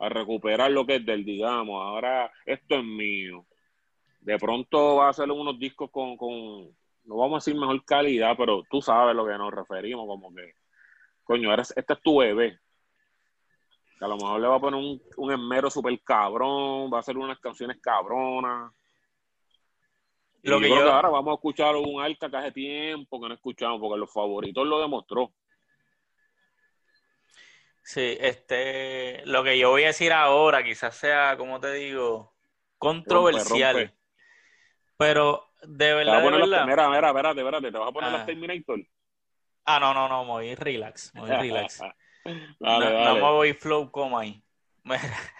a 0.00 0.08
recuperar 0.08 0.72
lo 0.72 0.84
que 0.84 0.96
es 0.96 1.06
del, 1.06 1.24
digamos. 1.24 1.80
Ahora 1.80 2.32
esto 2.46 2.80
es 2.80 2.84
mío. 2.84 3.46
De 4.18 4.40
pronto 4.40 4.96
va 4.96 5.06
a 5.06 5.10
hacer 5.10 5.30
unos 5.30 5.56
discos 5.56 5.88
con, 5.92 6.16
con, 6.16 6.74
no 7.04 7.16
vamos 7.16 7.36
a 7.36 7.38
decir 7.44 7.58
mejor 7.60 7.84
calidad, 7.84 8.34
pero 8.36 8.62
tú 8.70 8.80
sabes 8.82 9.10
a 9.10 9.14
lo 9.14 9.26
que 9.26 9.36
nos 9.38 9.52
referimos, 9.52 10.06
como 10.06 10.34
que, 10.34 10.54
coño, 11.24 11.52
eres, 11.52 11.72
este 11.76 11.92
es 11.94 12.02
tu 12.02 12.18
bebé. 12.18 12.58
Que 13.98 14.04
a 14.04 14.08
lo 14.08 14.16
mejor 14.16 14.40
le 14.40 14.48
va 14.48 14.56
a 14.56 14.60
poner 14.60 14.80
un, 14.80 15.00
un 15.16 15.32
esmero 15.32 15.70
súper 15.70 16.00
cabrón, 16.02 16.90
va 16.92 16.96
a 16.96 17.00
hacer 17.00 17.16
unas 17.16 17.38
canciones 17.38 17.78
cabronas. 17.80 18.72
Y 20.42 20.50
Lo 20.50 20.58
que 20.60 20.68
yo 20.68 20.74
creo 20.74 20.84
yo- 20.84 20.90
que 20.90 20.96
ahora 20.96 21.08
vamos 21.10 21.32
a 21.32 21.34
escuchar 21.36 21.76
un 21.76 22.02
arca 22.02 22.28
que 22.28 22.36
hace 22.36 22.52
tiempo 22.52 23.20
que 23.20 23.28
no 23.28 23.34
escuchamos, 23.34 23.80
porque 23.80 23.98
los 23.98 24.12
favoritos 24.12 24.66
lo 24.66 24.80
demostró. 24.80 25.32
Sí, 27.82 28.16
este, 28.18 29.22
lo 29.26 29.44
que 29.44 29.58
yo 29.58 29.70
voy 29.70 29.84
a 29.84 29.88
decir 29.88 30.12
ahora 30.12 30.64
quizás 30.64 30.96
sea, 30.96 31.36
como 31.36 31.60
te 31.60 31.72
digo, 31.74 32.32
controversial. 32.78 33.74
rompe. 33.76 33.94
Pero 34.96 35.43
de 35.66 35.76
Te 35.76 35.94
vas 35.94 36.04
verdad, 36.04 36.14
a 36.14 36.18
de 36.18 36.24
poner 36.24 36.40
las, 36.40 36.50
verdad. 36.50 36.66
mira, 36.66 36.88
mira, 36.88 37.08
espérate, 37.08 37.40
espérate, 37.40 37.72
te 37.72 37.78
vas 37.78 37.88
a 37.88 37.92
poner 37.92 38.10
Ah. 38.10 38.12
las 38.12 38.26
Terminator. 38.26 38.80
Ah, 39.66 39.80
no, 39.80 39.94
no, 39.94 40.08
no, 40.08 40.24
me 40.24 40.30
voy 40.30 40.54
relax, 40.54 41.12
me 41.14 41.20
voy 41.22 41.30
relax. 41.30 41.78
dale, 42.24 42.38
no, 42.60 42.78
no 42.90 42.90
dale. 43.04 43.14
me 43.20 43.30
voy 43.30 43.52
flow 43.54 43.90
como 43.90 44.18
ahí. 44.18 44.42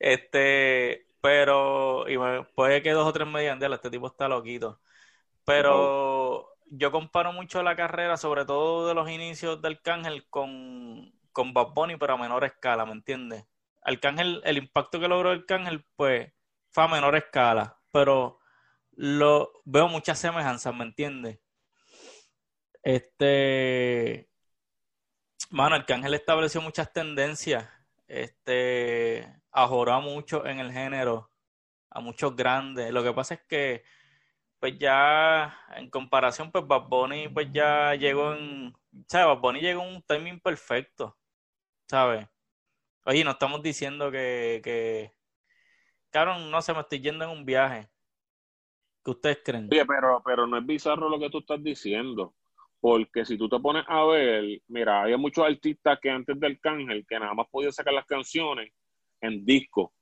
Este, 0.00 1.06
pero, 1.20 2.08
y 2.08 2.16
me- 2.18 2.44
puede 2.54 2.82
que 2.82 2.92
dos 2.92 3.06
o 3.06 3.12
tres 3.12 3.26
me 3.26 3.40
digan, 3.40 3.58
"Diablo, 3.58 3.76
este 3.76 3.90
tipo 3.90 4.06
está 4.06 4.28
loquito. 4.28 4.80
Pero 5.44 6.48
yo 6.66 6.92
comparo 6.92 7.32
mucho 7.32 7.62
la 7.62 7.74
carrera, 7.74 8.16
sobre 8.16 8.44
todo 8.44 8.86
de 8.86 8.94
los 8.94 9.08
inicios 9.10 9.60
de 9.62 9.68
Arcángel, 9.68 10.28
con, 10.28 11.12
con 11.32 11.52
Bad 11.54 11.68
Bunny, 11.74 11.96
pero 11.96 12.14
a 12.14 12.16
menor 12.18 12.44
escala, 12.44 12.84
¿me 12.86 12.92
entiendes? 12.92 13.44
Arcángel, 13.82 14.42
el 14.44 14.58
impacto 14.58 15.00
que 15.00 15.08
logró 15.08 15.30
Arcángel, 15.30 15.84
pues, 15.96 16.32
fue 16.70 16.84
a 16.84 16.88
menor 16.88 17.16
escala, 17.16 17.76
pero 17.90 18.37
lo 18.98 19.52
veo 19.64 19.86
muchas 19.86 20.18
semejanzas, 20.18 20.74
¿me 20.74 20.82
entiendes? 20.82 21.38
Este, 22.82 24.28
mano, 25.50 25.76
Arcángel 25.76 26.14
estableció 26.14 26.60
muchas 26.60 26.92
tendencias, 26.92 27.70
este, 28.08 29.32
ajoró 29.52 30.00
mucho 30.00 30.44
en 30.46 30.58
el 30.58 30.72
género, 30.72 31.30
a 31.90 32.00
muchos 32.00 32.34
grandes. 32.34 32.90
Lo 32.92 33.04
que 33.04 33.12
pasa 33.12 33.34
es 33.34 33.40
que, 33.48 33.84
pues 34.58 34.76
ya, 34.80 35.56
en 35.76 35.90
comparación, 35.90 36.50
pues 36.50 36.66
Bad 36.66 36.88
Bunny, 36.88 37.28
pues 37.28 37.48
ya 37.52 37.94
llegó 37.94 38.34
en, 38.34 38.74
¿sabes? 39.06 39.28
Bad 39.28 39.38
Bunny 39.38 39.60
llegó 39.60 39.84
en 39.84 39.94
un 39.96 40.02
timing 40.02 40.40
perfecto, 40.40 41.16
¿sabes? 41.88 42.26
Oye, 43.04 43.22
no 43.24 43.30
estamos 43.32 43.62
diciendo 43.62 44.10
que, 44.10 44.60
que, 44.64 45.14
no 46.14 46.62
sé, 46.62 46.74
me 46.74 46.80
estoy 46.80 47.00
yendo 47.00 47.24
en 47.24 47.30
un 47.30 47.44
viaje. 47.44 47.88
¿Qué 49.08 49.12
ustedes 49.12 49.40
creen? 49.42 49.68
Oye, 49.72 49.86
pero, 49.86 50.22
pero 50.22 50.46
no 50.46 50.58
es 50.58 50.66
bizarro 50.66 51.08
lo 51.08 51.18
que 51.18 51.30
tú 51.30 51.38
estás 51.38 51.62
diciendo. 51.64 52.34
Porque 52.78 53.24
si 53.24 53.38
tú 53.38 53.48
te 53.48 53.58
pones 53.58 53.82
a 53.88 54.04
ver, 54.04 54.60
mira, 54.68 55.00
había 55.00 55.16
muchos 55.16 55.46
artistas 55.46 55.98
que 55.98 56.10
antes 56.10 56.38
del 56.38 56.52
Arcángel 56.52 57.06
que 57.08 57.18
nada 57.18 57.32
más 57.32 57.48
podían 57.48 57.72
sacar 57.72 57.94
las 57.94 58.04
canciones 58.04 58.70
en 59.22 59.46
disco. 59.46 59.94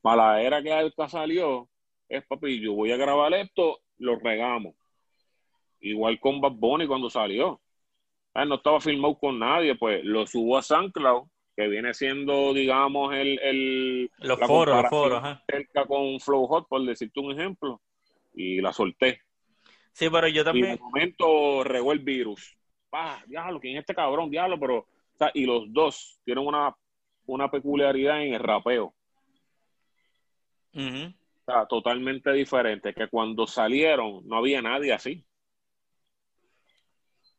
Para 0.00 0.34
la 0.34 0.42
era 0.42 0.62
que 0.62 0.72
Alca 0.72 1.08
salió, 1.08 1.68
es 2.08 2.24
papi, 2.24 2.60
yo 2.60 2.74
voy 2.74 2.92
a 2.92 2.96
grabar 2.96 3.34
esto, 3.34 3.80
lo 3.98 4.16
regamos. 4.16 4.76
Igual 5.80 6.20
con 6.20 6.40
Bad 6.40 6.52
Bunny 6.52 6.86
cuando 6.86 7.10
salió. 7.10 7.60
Ah, 8.32 8.44
no 8.44 8.54
estaba 8.54 8.80
filmado 8.80 9.18
con 9.18 9.40
nadie, 9.40 9.74
pues 9.74 10.04
lo 10.04 10.24
subo 10.24 10.56
a 10.56 10.62
SoundCloud, 10.62 11.26
que 11.56 11.66
viene 11.66 11.92
siendo, 11.94 12.54
digamos, 12.54 13.12
el, 13.12 13.40
el 13.40 14.10
Los 14.18 14.38
foros, 14.38 14.82
los 14.82 14.88
foros, 14.88 15.18
ajá. 15.18 15.42
cerca 15.50 15.84
con 15.84 16.20
Flow 16.20 16.46
Hot, 16.46 16.68
por 16.68 16.84
decirte 16.84 17.18
un 17.18 17.32
ejemplo, 17.32 17.82
y 18.36 18.60
la 18.60 18.72
solté. 18.72 19.22
Sí, 19.92 20.08
pero 20.10 20.28
yo 20.28 20.34
Y 20.34 20.38
de 20.38 20.44
también, 20.44 20.78
momento 20.78 21.64
regó 21.64 21.90
el 21.92 21.98
virus. 22.00 22.56
Pa, 22.90 23.20
diablo, 23.26 23.58
¿quién 23.58 23.74
es 23.76 23.80
este 23.80 23.94
cabrón? 23.94 24.30
Diablo, 24.30 24.60
pero. 24.60 24.76
o 24.78 24.86
sea, 25.18 25.30
y 25.34 25.44
los 25.46 25.64
dos 25.72 26.20
tienen 26.24 26.46
una, 26.46 26.72
una 27.26 27.50
peculiaridad 27.50 28.22
en 28.22 28.34
el 28.34 28.40
rapeo. 28.40 28.94
O 30.74 31.14
sea, 31.46 31.66
totalmente 31.66 32.30
diferente. 32.32 32.92
Que 32.92 33.08
cuando 33.08 33.46
salieron 33.46 34.20
no 34.28 34.36
había 34.36 34.60
nadie 34.60 34.92
así. 34.92 35.24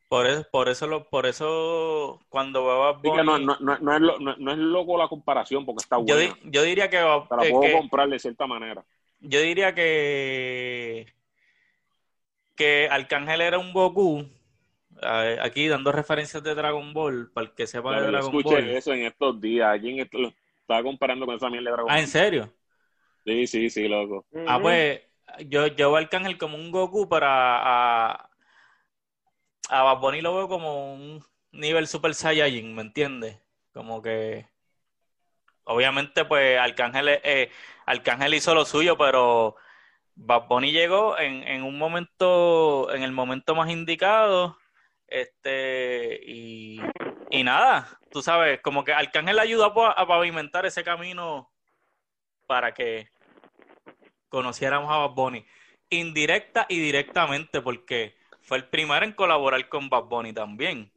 Por 0.09 0.25
eso, 0.25 0.45
por 0.51 0.69
eso, 0.69 0.87
lo, 0.87 1.07
por 1.09 1.25
eso 1.25 2.21
cuando 2.29 2.63
veo 2.63 2.83
a 2.83 2.91
Bad 2.93 2.99
Así 3.01 3.11
que 3.17 3.23
no, 3.23 3.31
Bunny, 3.33 3.45
no, 3.45 3.57
no, 3.59 3.77
no 3.77 3.93
es 3.93 4.01
lo- 4.01 4.19
no- 4.19 4.51
es 4.51 4.57
loco 4.57 4.97
la 4.97 5.09
comparación 5.09 5.65
porque 5.65 5.83
está 5.83 5.97
yo, 5.97 6.15
buena. 6.15 6.33
di- 6.41 6.49
yo 6.51 6.63
diría 6.63 6.89
que, 6.89 6.95
Te 6.97 7.03
la 7.03 7.43
eh, 7.45 7.49
puedo 7.51 7.61
que- 7.61 7.73
comprar 7.73 8.07
de 8.09 8.17
cierta 8.17 8.47
manera. 8.47 8.83
Yo 9.19 9.41
diría 9.41 9.73
que 9.75 11.13
que 12.55 12.87
Arcángel 12.89 13.41
era 13.41 13.59
un 13.59 13.71
Goku. 13.73 14.25
Aquí 15.41 15.67
dando 15.67 15.91
referencias 15.91 16.41
de 16.41 16.55
Dragon 16.55 16.91
Ball, 16.93 17.31
para 17.31 17.47
el 17.47 17.53
que 17.53 17.67
sepa 17.67 17.91
de 17.91 17.97
Pero 17.97 18.05
yo 18.07 18.11
Dragon 18.13 18.35
escuché 18.37 18.55
Ball. 18.55 18.69
eso 18.71 18.93
en 18.93 19.03
estos 19.05 19.39
días. 19.39 19.67
Alguien 19.67 20.07
lo 20.11 20.33
estaba 20.61 20.81
comparando 20.83 21.25
con 21.25 21.35
esa 21.35 21.49
mierda 21.49 21.69
de 21.69 21.75
Dragon 21.75 21.91
Ah, 21.91 21.93
Ball. 21.95 22.01
¿en 22.01 22.07
serio? 22.07 22.53
Sí, 23.25 23.45
sí, 23.47 23.69
sí, 23.69 23.87
loco. 23.87 24.25
Ah, 24.47 24.59
pues 24.59 25.01
yo, 25.45 25.67
yo 25.67 25.91
veo 25.91 25.97
Arcángel 25.97 26.37
como 26.37 26.55
un 26.57 26.71
Goku, 26.71 27.07
pero 27.07 27.27
a, 27.27 28.11
a, 28.13 28.29
a 29.69 29.83
Bad 29.83 29.99
Bunny 29.99 30.21
lo 30.21 30.35
veo 30.35 30.47
como 30.47 30.93
un 30.95 31.23
nivel 31.51 31.87
Super 31.87 32.13
Saiyajin, 32.15 32.73
¿me 32.73 32.81
entiendes? 32.81 33.39
Como 33.73 34.01
que 34.01 34.47
obviamente 35.67 36.25
pues 36.25 36.59
Arcángel, 36.59 37.09
eh, 37.23 37.51
Arcángel 37.85 38.33
hizo 38.33 38.55
lo 38.55 38.65
suyo, 38.65 38.97
pero 38.97 39.55
Bad 40.15 40.47
Bunny 40.47 40.71
llegó 40.71 41.17
en, 41.19 41.43
en 41.47 41.63
un 41.63 41.77
momento, 41.77 42.93
en 42.93 43.03
el 43.03 43.11
momento 43.11 43.53
más 43.55 43.69
indicado, 43.69 44.57
este, 45.07 46.19
y, 46.25 46.81
y 47.29 47.43
nada, 47.43 47.99
tú 48.11 48.21
sabes, 48.21 48.59
como 48.61 48.83
que 48.83 48.93
Arcángel 48.93 49.39
ayudó 49.39 49.65
a, 49.85 49.91
a 49.91 50.07
pavimentar 50.07 50.65
ese 50.65 50.83
camino 50.83 51.51
para 52.47 52.73
que 52.73 53.09
conociéramos 54.29 54.91
a 54.91 54.97
Bad 54.97 55.11
Bunny, 55.11 55.45
indirecta 55.89 56.65
y 56.69 56.79
directamente, 56.79 57.61
porque 57.61 58.17
fue 58.41 58.57
el 58.57 58.67
primero 58.67 59.05
en 59.05 59.13
colaborar 59.13 59.67
con 59.69 59.89
Bad 59.89 60.05
Bunny 60.05 60.33
también. 60.33 60.91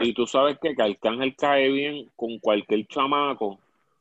Y 0.00 0.14
tú 0.14 0.26
sabes 0.26 0.58
que, 0.58 0.74
que 0.74 0.82
Arcángel 0.82 1.36
cae 1.36 1.70
bien 1.70 2.10
con 2.16 2.38
cualquier 2.38 2.86
chamaco 2.86 3.58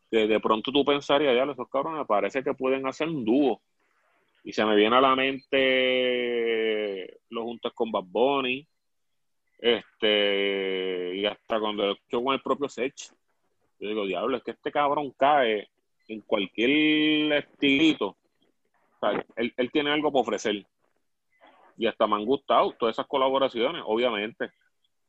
que 0.10 0.28
de 0.28 0.40
pronto 0.40 0.72
tú 0.72 0.84
pensarías, 0.84 1.36
ya, 1.36 1.44
esos 1.44 1.70
cabrones 1.70 2.06
parece 2.08 2.44
que 2.44 2.54
pueden 2.54 2.88
hacer 2.88 3.08
un 3.08 3.24
dúo. 3.24 3.62
Y 4.44 4.54
se 4.54 4.66
me 4.66 4.76
viene 4.76 4.96
a 4.96 5.02
la 5.02 5.16
mente 5.16 5.60
los 7.30 7.44
juntos 7.44 7.74
con 7.74 7.92
Bad 7.92 8.06
Bunny, 8.06 8.66
este, 9.60 11.16
y 11.16 11.26
hasta 11.26 11.60
cuando 11.60 11.86
lo 11.86 11.92
escucho 11.94 12.24
con 12.24 12.34
el 12.34 12.42
propio 12.42 12.70
Sech. 12.70 13.12
Yo 13.80 13.90
digo, 13.90 14.06
diablo, 14.06 14.38
es 14.38 14.44
que 14.44 14.52
este 14.52 14.72
cabrón 14.72 15.14
cae 15.18 15.70
en 16.08 16.22
cualquier 16.22 17.34
estilito. 17.34 18.08
O 18.08 19.00
sea, 19.00 19.26
él, 19.36 19.54
él 19.56 19.72
tiene 19.72 19.92
algo 19.92 20.12
para 20.12 20.22
ofrecer. 20.22 20.66
Y 21.78 21.86
hasta 21.86 22.08
me 22.08 22.16
han 22.16 22.26
gustado 22.26 22.72
todas 22.72 22.96
esas 22.96 23.08
colaboraciones, 23.08 23.84
obviamente. 23.86 24.52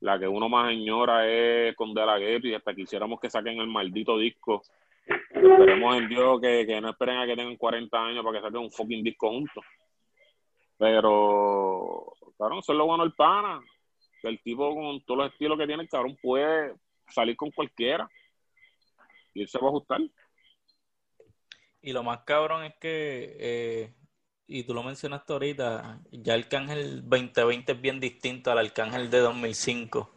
La 0.00 0.18
que 0.18 0.26
uno 0.26 0.48
más 0.48 0.68
añora 0.68 1.28
es 1.28 1.76
con 1.76 1.92
De 1.92 2.04
La 2.04 2.18
Ghetto 2.18 2.48
y 2.48 2.54
hasta 2.54 2.74
quisiéramos 2.74 3.20
que 3.20 3.30
saquen 3.30 3.60
el 3.60 3.66
maldito 3.66 4.18
disco. 4.18 4.62
Esperemos 5.06 5.96
en 5.96 6.08
Dios 6.08 6.40
que, 6.40 6.66
que 6.66 6.80
no 6.80 6.90
esperen 6.90 7.18
a 7.18 7.26
que 7.26 7.36
tengan 7.36 7.56
40 7.56 7.98
años 7.98 8.24
para 8.24 8.38
que 8.38 8.46
saquen 8.46 8.60
un 8.62 8.72
fucking 8.72 9.04
disco 9.04 9.30
juntos. 9.30 9.64
Pero, 10.78 12.14
cabrón, 12.38 12.60
eso 12.60 12.72
es 12.72 12.78
lo 12.78 12.86
bueno 12.86 13.04
del 13.04 13.12
pana. 13.12 13.60
El 14.22 14.40
tipo 14.40 14.74
con 14.74 15.02
todos 15.04 15.18
los 15.18 15.32
estilos 15.32 15.58
que 15.58 15.66
tiene, 15.66 15.82
el 15.82 15.88
cabrón 15.88 16.16
puede 16.22 16.74
salir 17.08 17.36
con 17.36 17.50
cualquiera. 17.50 18.08
Y 19.34 19.42
él 19.42 19.48
se 19.48 19.58
va 19.58 19.66
a 19.66 19.68
ajustar. 19.68 20.00
Y 21.82 21.92
lo 21.92 22.02
más 22.02 22.20
cabrón 22.20 22.64
es 22.64 22.74
que, 22.80 23.36
eh, 23.38 23.94
y 24.52 24.64
tú 24.64 24.74
lo 24.74 24.82
mencionaste 24.82 25.32
ahorita, 25.32 26.00
ya 26.10 26.34
el 26.34 26.42
Arcángel 26.42 27.08
2020 27.08 27.70
es 27.70 27.80
bien 27.80 28.00
distinto 28.00 28.50
al 28.50 28.58
Arcángel 28.58 29.08
de 29.08 29.18
2005. 29.18 30.10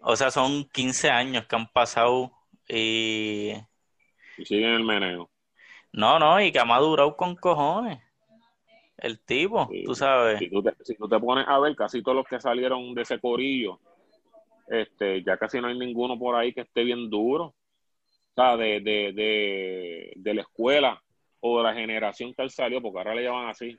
O 0.00 0.16
sea, 0.16 0.32
son 0.32 0.64
15 0.64 1.08
años 1.08 1.46
que 1.46 1.54
han 1.54 1.68
pasado 1.68 2.32
y... 2.68 3.52
Y 4.36 4.44
siguen 4.44 4.70
el 4.70 4.82
meneo. 4.82 5.30
No, 5.92 6.18
no, 6.18 6.40
y 6.42 6.50
que 6.50 6.58
ha 6.58 6.64
madurado 6.64 7.16
con 7.16 7.36
cojones. 7.36 8.00
El 8.98 9.20
tipo, 9.20 9.68
Sí. 9.70 9.84
tú 9.84 9.94
sabes. 9.94 10.40
Si 10.40 10.50
tú, 10.50 10.62
te, 10.64 10.74
si 10.84 10.96
tú 10.96 11.08
te 11.08 11.20
pones 11.20 11.46
a 11.46 11.60
ver, 11.60 11.76
casi 11.76 12.02
todos 12.02 12.16
los 12.16 12.26
que 12.26 12.40
salieron 12.40 12.92
de 12.94 13.02
ese 13.02 13.20
corillo, 13.20 13.78
este, 14.66 15.22
ya 15.22 15.36
casi 15.36 15.60
no 15.60 15.68
hay 15.68 15.78
ninguno 15.78 16.18
por 16.18 16.34
ahí 16.34 16.52
que 16.52 16.62
esté 16.62 16.82
bien 16.82 17.08
duro. 17.08 17.44
O 17.44 18.34
sea, 18.34 18.56
de, 18.56 18.80
de, 18.80 19.12
de, 19.12 20.12
de 20.16 20.34
la 20.34 20.40
escuela 20.40 21.01
o 21.44 21.58
de 21.58 21.64
la 21.64 21.74
generación 21.74 22.32
que 22.32 22.42
él 22.42 22.50
salió, 22.50 22.80
porque 22.80 22.98
ahora 22.98 23.14
le 23.14 23.24
llaman 23.24 23.48
así. 23.48 23.76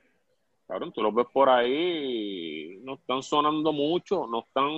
Cabrón, 0.68 0.92
tú 0.92 1.02
los 1.02 1.14
ves 1.14 1.26
por 1.32 1.48
ahí, 1.48 2.78
no 2.82 2.94
están 2.94 3.22
sonando 3.22 3.72
mucho, 3.72 4.26
no 4.26 4.40
están. 4.40 4.70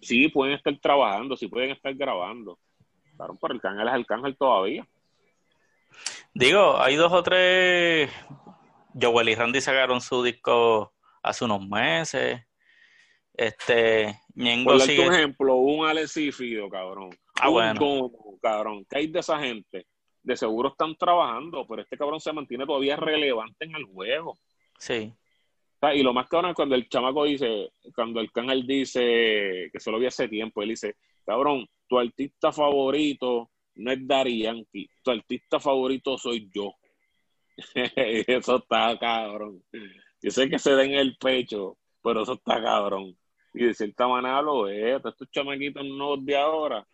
Sí, 0.00 0.28
pueden 0.28 0.54
estar 0.54 0.76
trabajando, 0.80 1.36
sí 1.36 1.48
pueden 1.48 1.70
estar 1.70 1.94
grabando. 1.94 2.58
Cabrón, 3.16 3.38
pero 3.40 3.54
el 3.54 3.60
cángel 3.60 3.88
es 3.88 3.94
el 3.94 4.06
cángel 4.06 4.36
todavía. 4.36 4.88
Digo, 6.34 6.80
hay 6.80 6.96
dos 6.96 7.12
o 7.12 7.22
tres. 7.22 8.10
Joel 9.00 9.28
y 9.28 9.34
Randy 9.34 9.60
sacaron 9.60 10.00
su 10.00 10.22
disco 10.22 10.94
hace 11.22 11.44
unos 11.44 11.66
meses. 11.66 12.40
Este, 13.34 14.18
Ñengo 14.34 14.78
sigue. 14.80 15.06
un 15.06 15.14
ejemplo, 15.14 15.56
un 15.56 15.86
Alessífido, 15.86 16.68
cabrón. 16.70 17.10
Ah, 17.38 17.48
un 17.48 17.54
bueno. 17.54 17.80
Gomo, 17.80 18.38
cabrón. 18.40 18.86
¿Qué 18.88 18.98
hay 18.98 19.06
de 19.08 19.20
esa 19.20 19.38
gente? 19.38 19.86
De 20.22 20.36
seguro 20.36 20.70
están 20.70 20.94
trabajando, 20.96 21.66
pero 21.66 21.82
este 21.82 21.96
cabrón 21.96 22.20
se 22.20 22.32
mantiene 22.32 22.64
todavía 22.64 22.96
relevante 22.96 23.64
en 23.64 23.74
el 23.74 23.84
juego. 23.84 24.38
Sí. 24.78 25.12
O 25.12 25.78
sea, 25.80 25.94
y 25.94 26.02
lo 26.02 26.12
más 26.12 26.28
cabrón 26.28 26.50
es 26.50 26.56
cuando 26.56 26.74
el 26.76 26.88
chamaco 26.88 27.24
dice, 27.24 27.72
cuando 27.94 28.20
el 28.20 28.30
canal 28.30 28.64
dice, 28.66 29.68
que 29.72 29.80
se 29.80 29.90
lo 29.90 29.98
vi 29.98 30.06
hace 30.06 30.28
tiempo, 30.28 30.62
él 30.62 30.70
dice, 30.70 30.96
cabrón, 31.26 31.66
tu 31.88 31.98
artista 31.98 32.52
favorito 32.52 33.50
no 33.74 33.90
es 33.90 34.06
Daddy 34.06 34.42
Yankee, 34.42 34.88
tu 35.02 35.10
artista 35.10 35.58
favorito 35.58 36.16
soy 36.18 36.48
yo. 36.54 36.72
Eso 37.96 38.56
está 38.56 38.98
cabrón. 38.98 39.62
Yo 40.20 40.30
sé 40.30 40.48
que 40.48 40.58
se 40.58 40.74
den 40.76 40.92
el 40.92 41.16
pecho, 41.16 41.76
pero 42.00 42.22
eso 42.22 42.34
está 42.34 42.62
cabrón. 42.62 43.16
Y 43.54 43.64
de 43.64 43.74
cierta 43.74 44.06
manera 44.06 44.40
lo 44.40 44.68
es. 44.68 44.96
Estos 44.96 45.28
chamaquitos 45.30 45.84
nuevos 45.84 46.24
de 46.24 46.36
ahora 46.36 46.86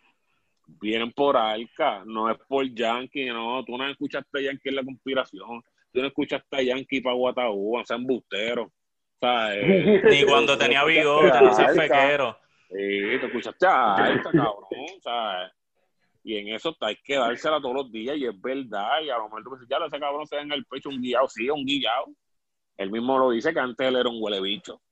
vienen 0.69 1.13
por 1.13 1.37
arca, 1.37 2.03
no 2.05 2.31
es 2.31 2.39
por 2.47 2.65
Yankee, 2.73 3.27
no. 3.27 3.65
Tú 3.65 3.77
no 3.77 3.89
escuchaste 3.89 4.39
a 4.39 4.43
Yankee 4.43 4.69
en 4.69 4.77
la 4.77 4.85
conspiración. 4.85 5.63
Tú 5.93 6.01
no 6.01 6.07
escuchaste 6.07 6.57
a 6.57 6.63
Yankee 6.63 7.01
para 7.01 7.17
Guataú, 7.17 7.83
sean 7.85 8.05
busteros. 8.05 8.69
¿sabes? 9.21 9.65
Ni 10.05 10.25
cuando 10.25 10.57
tenía 10.57 10.85
bigote, 10.85 11.41
no 11.41 11.53
seas 11.53 11.77
fequero. 11.77 12.39
Sí, 12.69 12.77
te 12.77 13.27
escuchaste 13.27 13.67
a 13.67 13.95
Arca, 13.95 14.31
cabrón, 14.31 15.01
¿sabes? 15.03 15.53
Y 16.23 16.37
en 16.37 16.49
eso 16.49 16.77
hay 16.81 16.97
que 17.03 17.17
dársela 17.17 17.61
todos 17.61 17.75
los 17.75 17.91
días 17.91 18.17
y 18.17 18.27
es 18.27 18.39
verdad. 18.41 19.01
Y 19.03 19.09
a 19.09 19.17
lo 19.17 19.25
mejor 19.25 19.45
tú 19.45 19.51
dices, 19.55 19.69
ya 19.71 19.79
ese 19.79 19.99
cabrón 19.99 20.27
se 20.27 20.37
da 20.37 20.43
en 20.43 20.53
el 20.53 20.67
pecho 20.67 20.91
un 20.91 21.01
guillado. 21.01 21.29
Sí, 21.29 21.49
un 21.49 21.65
guillado. 21.65 22.09
Él 22.77 22.91
mismo 22.91 23.19
lo 23.19 23.31
dice 23.31 23.55
que 23.55 23.61
antes 23.61 23.89
él 23.89 23.97
era 23.97 24.09
un 24.09 24.19
huele 24.21 24.41
bicho. 24.43 24.83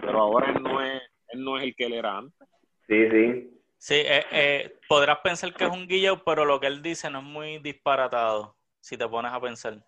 Pero 0.00 0.20
ahora 0.20 0.52
él 0.52 0.62
no 0.62 0.80
es, 0.80 1.02
él 1.28 1.42
no 1.42 1.58
es 1.58 1.64
el 1.64 1.74
que 1.74 1.86
él 1.86 1.94
era 1.94 2.18
antes. 2.18 2.48
Sí, 2.86 3.10
sí. 3.10 3.59
Sí, 3.80 3.94
eh, 3.94 4.26
eh, 4.30 4.78
podrás 4.86 5.20
pensar 5.20 5.54
que 5.54 5.64
es 5.64 5.70
un 5.70 5.88
guillao, 5.88 6.22
pero 6.22 6.44
lo 6.44 6.60
que 6.60 6.66
él 6.66 6.82
dice 6.82 7.08
no 7.08 7.20
es 7.20 7.24
muy 7.24 7.58
disparatado, 7.60 8.54
si 8.78 8.98
te 8.98 9.08
pones 9.08 9.32
a 9.32 9.40
pensar. 9.40 9.82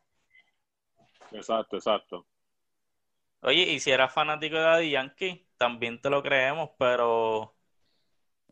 Exacto, 1.30 1.76
exacto. 1.76 2.26
Oye, 3.42 3.64
y 3.64 3.80
si 3.80 3.90
eras 3.90 4.10
fanático 4.10 4.56
de 4.56 4.62
Daddy 4.62 4.90
Yankee, 4.92 5.46
también 5.58 6.00
te 6.00 6.08
lo 6.08 6.22
creemos, 6.22 6.70
pero 6.78 7.54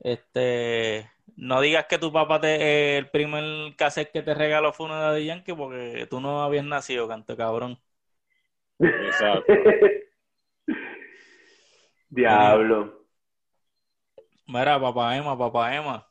este 0.00 1.10
no 1.36 1.62
digas 1.62 1.86
que 1.86 1.96
tu 1.96 2.12
papá 2.12 2.38
te 2.38 2.56
eh, 2.56 2.98
el 2.98 3.08
primer 3.08 3.74
cassette 3.76 4.12
que 4.12 4.20
te 4.20 4.34
regaló 4.34 4.74
fue 4.74 4.86
uno 4.86 4.96
de 4.96 5.00
Daddy 5.00 5.24
Yankee 5.24 5.54
porque 5.54 6.06
tú 6.10 6.20
no 6.20 6.42
habías 6.42 6.66
nacido, 6.66 7.08
canto 7.08 7.34
cabrón. 7.34 7.80
Exacto. 8.78 9.50
Diablo. 12.10 12.99
Mira, 14.50 14.80
papá 14.80 15.16
Emma, 15.16 15.38
papá 15.38 15.76
Emma, 15.76 16.08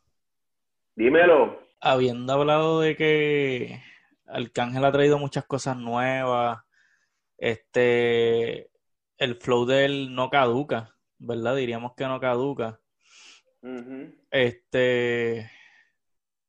Dímelo. 0.96 1.60
habiendo 1.82 2.32
hablado 2.32 2.80
de 2.80 2.96
que 2.96 3.82
Arcángel 4.26 4.86
ha 4.86 4.92
traído 4.92 5.20
muchas 5.20 5.46
cosas 5.46 5.76
nuevas, 5.76 6.60
este 7.38 8.72
el 9.18 9.36
flow 9.36 9.66
de 9.66 9.84
él 9.86 10.16
no 10.16 10.30
caduca, 10.30 10.96
¿verdad? 11.18 11.58
Diríamos 11.58 11.94
que 11.98 12.06
no 12.06 12.20
caduca. 12.22 12.80
Este, 14.32 15.52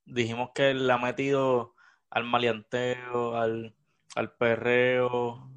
dijimos 0.04 0.50
que 0.54 0.70
él 0.70 0.86
le 0.86 0.92
ha 0.92 0.98
metido 0.98 1.74
al 2.08 2.22
maleanteo, 2.24 3.36
al, 3.36 3.74
al 4.14 4.32
perreo, 4.36 5.50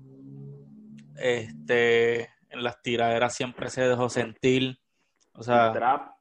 este, 1.15 2.21
en 2.49 2.63
las 2.63 2.81
tiraderas 2.81 3.35
siempre 3.35 3.69
se 3.69 3.87
dejó 3.87 4.09
sentir, 4.09 4.79
o 5.33 5.43
sea, 5.43 5.71
Trap. 5.71 6.12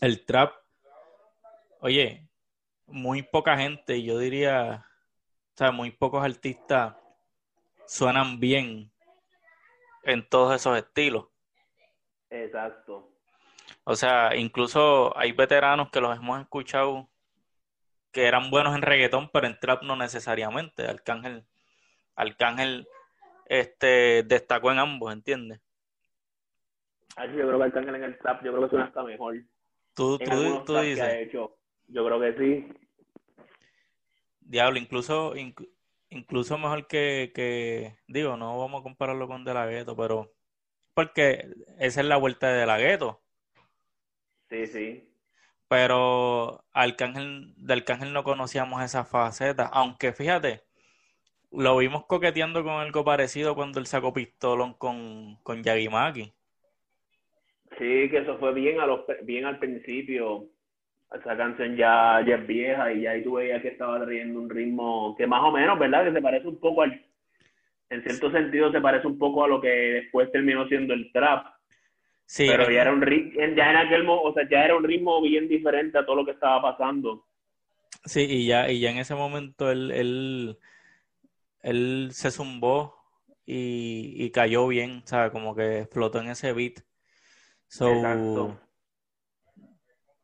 El 0.00 0.24
trap, 0.24 0.54
oye, 1.80 2.28
muy 2.86 3.22
poca 3.22 3.56
gente, 3.56 4.02
yo 4.02 4.18
diría, 4.18 4.86
o 5.54 5.56
sea, 5.56 5.70
muy 5.70 5.90
pocos 5.90 6.24
artistas 6.24 6.96
suenan 7.86 8.40
bien 8.40 8.90
en 10.04 10.28
todos 10.28 10.54
esos 10.54 10.76
estilos. 10.78 11.28
Exacto. 12.30 13.10
O 13.84 13.94
sea, 13.94 14.36
incluso 14.36 15.16
hay 15.18 15.32
veteranos 15.32 15.90
que 15.90 16.00
los 16.00 16.16
hemos 16.16 16.40
escuchado 16.40 17.08
que 18.12 18.26
eran 18.26 18.50
buenos 18.50 18.74
en 18.74 18.82
reggaetón, 18.82 19.30
pero 19.32 19.46
en 19.46 19.58
trap 19.58 19.82
no 19.82 19.96
necesariamente. 19.96 20.86
Arcángel, 20.86 21.44
Arcángel, 22.16 22.88
este, 23.46 24.24
destacó 24.24 24.72
en 24.72 24.78
ambos, 24.78 25.12
¿entiendes? 25.12 25.60
Ay, 27.16 27.28
Yo 27.36 27.46
creo 27.46 27.58
que 27.58 27.64
Arcángel 27.64 27.94
en 27.96 28.04
el 28.04 28.18
trap, 28.18 28.44
yo 28.44 28.52
creo 28.52 28.64
que 28.64 28.70
suena 28.70 28.86
hasta 28.86 29.02
mejor. 29.02 29.36
Tú, 29.94 30.18
tú, 30.18 30.62
tú 30.64 30.72
traps 30.72 30.92
que 30.94 31.00
ha 31.00 31.12
dices, 31.12 31.20
hecho. 31.20 31.56
Yo 31.88 32.04
creo 32.04 32.20
que 32.20 32.32
sí. 32.38 32.74
diablo, 34.40 34.78
incluso, 34.78 35.34
inc- 35.34 35.68
incluso 36.10 36.58
mejor 36.58 36.86
que, 36.86 37.32
que, 37.34 37.98
digo, 38.08 38.36
no 38.36 38.58
vamos 38.58 38.80
a 38.80 38.82
compararlo 38.82 39.28
con 39.28 39.44
De 39.44 39.54
La 39.54 39.66
Ghetto, 39.66 39.96
pero 39.96 40.32
porque 40.94 41.48
esa 41.78 42.00
es 42.02 42.06
la 42.06 42.16
vuelta 42.18 42.48
de 42.48 42.60
De 42.60 42.66
La 42.66 42.78
Ghetto. 42.78 43.22
Sí, 44.50 44.66
sí. 44.66 44.86
pero 45.68 46.64
Arcángel, 46.72 47.54
de 47.56 47.72
Arcángel 47.74 48.12
no 48.12 48.24
conocíamos 48.24 48.82
esa 48.82 49.04
faceta, 49.04 49.66
aunque 49.66 50.12
fíjate, 50.12 50.64
lo 51.52 51.78
vimos 51.78 52.06
coqueteando 52.06 52.62
con 52.64 52.74
algo 52.74 53.04
parecido 53.04 53.54
cuando 53.54 53.80
él 53.80 53.86
sacó 53.86 54.12
Pistolón 54.14 54.74
con, 54.74 55.36
con 55.44 55.62
Yagimaki. 55.64 56.34
Sí, 57.80 58.10
que 58.10 58.18
eso 58.18 58.38
fue 58.38 58.52
bien, 58.54 58.78
a 58.80 58.86
los, 58.86 59.00
bien 59.24 59.46
al 59.46 59.58
principio. 59.58 60.50
Esa 61.12 61.36
canción 61.36 61.76
ya, 61.76 62.22
ya 62.26 62.36
es 62.36 62.46
vieja 62.46 62.92
y 62.92 63.02
ya 63.02 63.12
ahí 63.12 63.24
tú 63.24 63.34
veías 63.34 63.62
que 63.62 63.68
estaba 63.68 64.04
trayendo 64.04 64.40
un 64.40 64.50
ritmo 64.50 65.16
que 65.16 65.26
más 65.26 65.42
o 65.42 65.50
menos, 65.52 65.78
¿verdad? 65.78 66.04
Que 66.04 66.12
se 66.12 66.22
parece 66.22 66.48
un 66.48 66.60
poco 66.60 66.82
al, 66.82 67.04
en 67.90 68.02
cierto 68.04 68.30
sentido 68.32 68.72
se 68.72 68.80
parece 68.80 69.06
un 69.08 69.18
poco 69.18 69.44
a 69.44 69.48
lo 69.48 69.60
que 69.60 69.68
después 69.68 70.32
terminó 70.32 70.68
siendo 70.68 70.94
el 70.94 71.12
trap. 71.12 71.46
Sí, 72.26 72.46
Pero 72.46 72.70
ya 72.70 72.82
era 72.82 72.92
un 72.92 73.02
ritmo, 73.02 73.32
ya 73.56 73.70
en 73.70 73.76
aquel 73.76 74.06
o 74.08 74.32
sea, 74.34 74.48
ya 74.48 74.64
era 74.64 74.76
un 74.76 74.84
ritmo 74.84 75.22
bien 75.22 75.48
diferente 75.48 75.98
a 75.98 76.06
todo 76.06 76.16
lo 76.16 76.26
que 76.26 76.32
estaba 76.32 76.62
pasando. 76.62 77.26
sí, 78.04 78.22
y 78.28 78.46
ya, 78.46 78.70
y 78.70 78.80
ya 78.80 78.90
en 78.90 78.98
ese 78.98 79.14
momento 79.14 79.70
él, 79.70 79.90
él, 79.92 80.58
él 81.62 82.10
se 82.12 82.30
zumbó 82.30 82.96
y, 83.46 84.14
y 84.24 84.30
cayó 84.30 84.66
bien, 84.68 85.02
¿sabes? 85.06 85.32
Como 85.32 85.54
que 85.54 85.80
explotó 85.80 86.20
en 86.20 86.28
ese 86.30 86.52
beat. 86.52 86.82
So, 87.70 87.88
Exacto. 87.88 88.58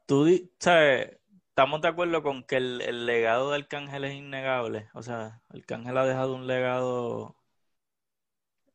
tú, 0.05 0.27
¿sabes? 0.59 1.17
Estamos 1.49 1.81
de 1.81 1.89
acuerdo 1.89 2.21
con 2.25 2.43
que 2.43 2.57
el, 2.57 2.83
el 2.83 3.07
legado 3.07 3.51
de 3.51 3.59
Arcángel 3.59 4.05
es 4.05 4.15
innegable. 4.15 4.89
O 4.95 5.03
sea, 5.03 5.43
Arcángel 5.49 5.97
ha 5.97 6.05
dejado 6.05 6.35
un 6.35 6.49
legado 6.49 7.37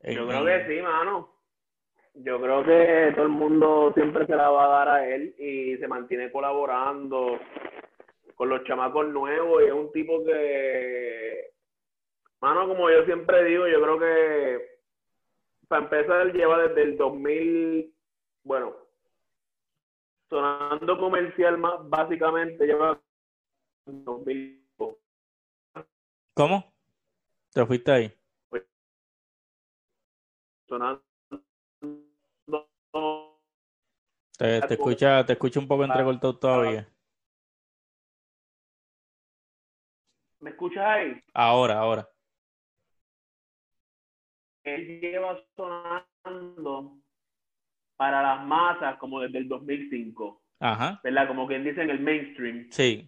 Yo 0.04 0.26
creo 0.26 0.46
que 0.46 0.68
sí, 0.68 0.82
mano. 0.82 1.36
Yo 2.14 2.42
creo 2.42 2.64
que 2.64 3.12
todo 3.14 3.26
el 3.26 3.32
mundo 3.32 3.92
siempre 3.94 4.26
se 4.26 4.36
la 4.38 4.50
va 4.50 4.64
a 4.64 4.86
dar 4.86 4.90
a 4.90 5.08
él 5.08 5.36
y 5.38 5.76
se 5.78 5.88
mantiene 5.90 6.32
colaborando 6.32 7.40
con 8.36 8.48
los 8.48 8.64
chamacos 8.64 9.06
nuevos 9.10 9.64
y 9.64 9.66
es 9.66 9.74
un 9.74 9.92
tipo 9.92 10.24
que, 10.24 11.52
mano, 12.40 12.70
como 12.70 12.90
yo 12.90 13.04
siempre 13.04 13.44
digo, 13.44 13.68
yo 13.68 13.82
creo 13.82 14.00
que 14.00 14.80
para 15.68 15.84
empezar 15.84 16.22
él 16.28 16.34
lleva 16.34 16.68
desde 16.68 16.84
el 16.84 16.98
2000, 16.98 17.94
bueno, 18.44 18.76
sonando 20.30 20.98
comercial 20.98 21.58
más 21.58 21.88
básicamente 21.90 22.66
lleva 22.66 23.02
2000 23.86 24.62
¿Cómo? 26.34 26.74
¿Te 27.54 27.66
fuiste 27.66 27.92
ahí? 27.92 28.14
sonando 30.68 31.04
Te, 34.38 34.62
te 34.62 34.74
escucha, 34.74 35.26
te 35.26 35.34
escucha 35.34 35.60
un 35.60 35.68
poco 35.68 35.84
entrecortado 35.84 36.40
todavía. 36.40 36.88
¿Me 40.40 40.50
escuchas 40.50 40.84
ahí? 40.84 41.24
Ahora, 41.34 41.78
ahora. 41.78 42.10
él 44.64 45.02
lleva 45.02 45.40
sonando 45.56 47.01
para 48.02 48.24
las 48.24 48.44
masas 48.48 48.98
como 48.98 49.20
desde 49.20 49.38
el 49.38 49.48
2005, 49.48 50.42
Ajá. 50.60 51.00
¿verdad? 51.04 51.28
Como 51.28 51.46
quien 51.46 51.64
dice 51.64 51.84
en 51.84 51.92
el 51.92 52.00
mainstream. 52.00 52.66
Sí. 52.72 53.08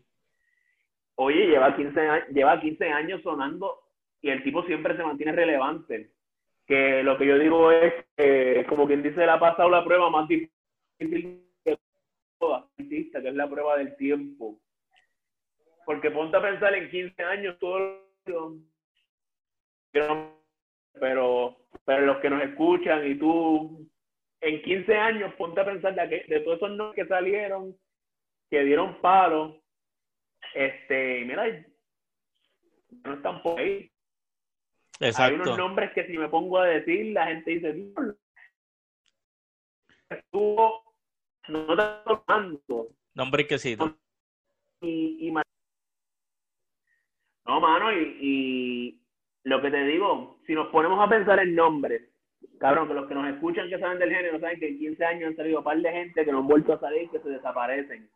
Oye, 1.16 1.48
lleva 1.48 1.76
15, 1.76 2.00
a- 2.00 2.28
lleva 2.28 2.62
15 2.62 2.92
años 2.92 3.20
sonando 3.24 3.76
y 4.22 4.30
el 4.30 4.44
tipo 4.44 4.62
siempre 4.66 4.96
se 4.96 5.02
mantiene 5.04 5.32
relevante. 5.32 6.12
Que 6.68 7.02
lo 7.02 7.18
que 7.18 7.26
yo 7.26 7.40
digo 7.40 7.72
es 7.72 7.92
que, 8.16 8.68
como 8.70 8.86
quien 8.86 9.02
dice, 9.02 9.18
le 9.26 9.32
ha 9.32 9.40
pasado 9.40 9.68
la 9.68 9.84
prueba 9.84 10.12
más 10.12 10.28
difícil 10.28 11.44
de 11.66 11.80
todas, 12.38 12.66
artista, 12.78 13.20
que 13.20 13.30
es 13.30 13.34
la 13.36 13.50
prueba 13.50 13.78
del 13.78 13.96
tiempo. 13.98 14.60
Porque 15.88 16.12
ponte 16.12 16.38
a 16.38 16.42
pensar 16.44 16.76
en 16.76 16.92
15 16.92 17.24
años 17.24 17.58
todo 17.58 17.98
pero 19.92 21.58
pero 21.84 22.06
los 22.06 22.18
que 22.18 22.30
nos 22.30 22.44
escuchan 22.44 23.08
y 23.10 23.16
tú 23.16 23.90
en 24.44 24.62
15 24.62 24.96
años, 24.96 25.34
ponte 25.36 25.62
a 25.62 25.66
pensar 25.66 25.96
de, 25.96 26.26
de 26.28 26.40
todos 26.42 26.58
esos 26.58 26.72
nombres 26.72 26.96
que 26.96 27.08
salieron, 27.08 27.76
que 28.50 28.64
dieron 28.64 29.00
palo, 29.02 29.64
este, 30.54 31.24
mira, 31.26 31.66
no 33.04 33.14
están 33.14 33.42
por 33.42 33.60
ahí. 33.60 33.90
Hay 35.00 35.34
unos 35.34 35.58
nombres 35.58 35.92
que 35.94 36.06
si 36.06 36.16
me 36.18 36.28
pongo 36.30 36.60
a 36.60 36.68
decir, 36.68 37.14
la 37.14 37.28
gente 37.28 37.52
dice, 37.52 37.76
estuvo, 40.10 40.96
no 41.48 41.72
está 41.72 42.04
tocando. 42.04 42.90
Nombre 43.16 43.48
que 43.48 43.58
sí. 43.58 43.78
Y, 44.82 45.28
y, 45.28 45.32
no, 45.32 45.42
mano, 47.60 47.92
y, 47.92 48.18
y 48.22 49.02
lo 49.44 49.62
que 49.62 49.72
te 49.72 49.84
digo, 49.86 50.40
si 50.46 50.54
nos 50.54 50.68
ponemos 50.68 51.00
a 51.00 51.10
pensar 51.10 51.40
en 51.40 51.56
nombres, 51.56 52.13
cabrón, 52.60 52.88
que 52.88 52.94
los 52.94 53.08
que 53.08 53.16
nos 53.16 53.34
escuchan 53.34 53.70
que 53.70 53.80
saben 53.80 54.00
del 54.00 54.14
género 54.14 54.40
saben 54.40 54.60
que 54.60 54.70
en 54.70 54.78
15 54.78 55.06
años 55.06 55.30
han 55.30 55.36
salido 55.36 55.60
un 55.60 55.64
par 55.64 55.78
de 55.78 55.92
gente 55.92 56.26
que 56.26 56.32
no 56.32 56.40
han 56.40 56.48
vuelto 56.48 56.74
a 56.74 56.80
salir, 56.80 57.10
que 57.10 57.20
se 57.20 57.30
desaparecen. 57.30 58.10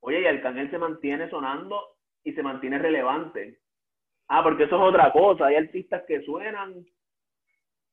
Oye, 0.00 0.20
y 0.20 0.26
Arcángel 0.26 0.70
se 0.70 0.78
mantiene 0.78 1.30
sonando 1.30 1.80
y 2.24 2.32
se 2.32 2.42
mantiene 2.42 2.78
relevante. 2.78 3.58
Ah, 4.28 4.42
porque 4.42 4.64
eso 4.64 4.76
es 4.76 4.82
otra 4.82 5.12
cosa. 5.12 5.46
Hay 5.46 5.56
artistas 5.56 6.02
que 6.06 6.22
suenan, 6.22 6.84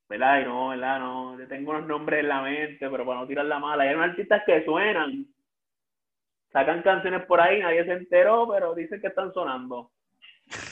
¿verdad? 0.10 0.42
Y 0.42 0.46
no, 0.46 0.70
¿verdad? 0.70 1.00
No, 1.00 1.40
yo 1.40 1.48
tengo 1.48 1.72
unos 1.72 1.88
nombres 1.88 2.22
en 2.22 2.30
la 2.30 2.42
mente, 2.42 2.90
pero 2.90 3.06
para 3.06 3.22
no 3.22 3.28
tirar 3.28 3.46
la 3.46 3.60
mala. 3.60 3.84
Hay 3.84 3.94
unos 3.94 4.10
artistas 4.10 4.44
que 4.46 4.64
suenan, 4.66 5.26
sacan 6.52 6.82
canciones 6.82 7.26
por 7.26 7.40
ahí, 7.40 7.60
nadie 7.60 7.86
se 7.86 7.94
enteró, 7.94 8.48
pero 8.50 8.76
dicen 8.76 9.00
que 9.02 9.08
están 9.08 9.34
sonando. 9.34 9.92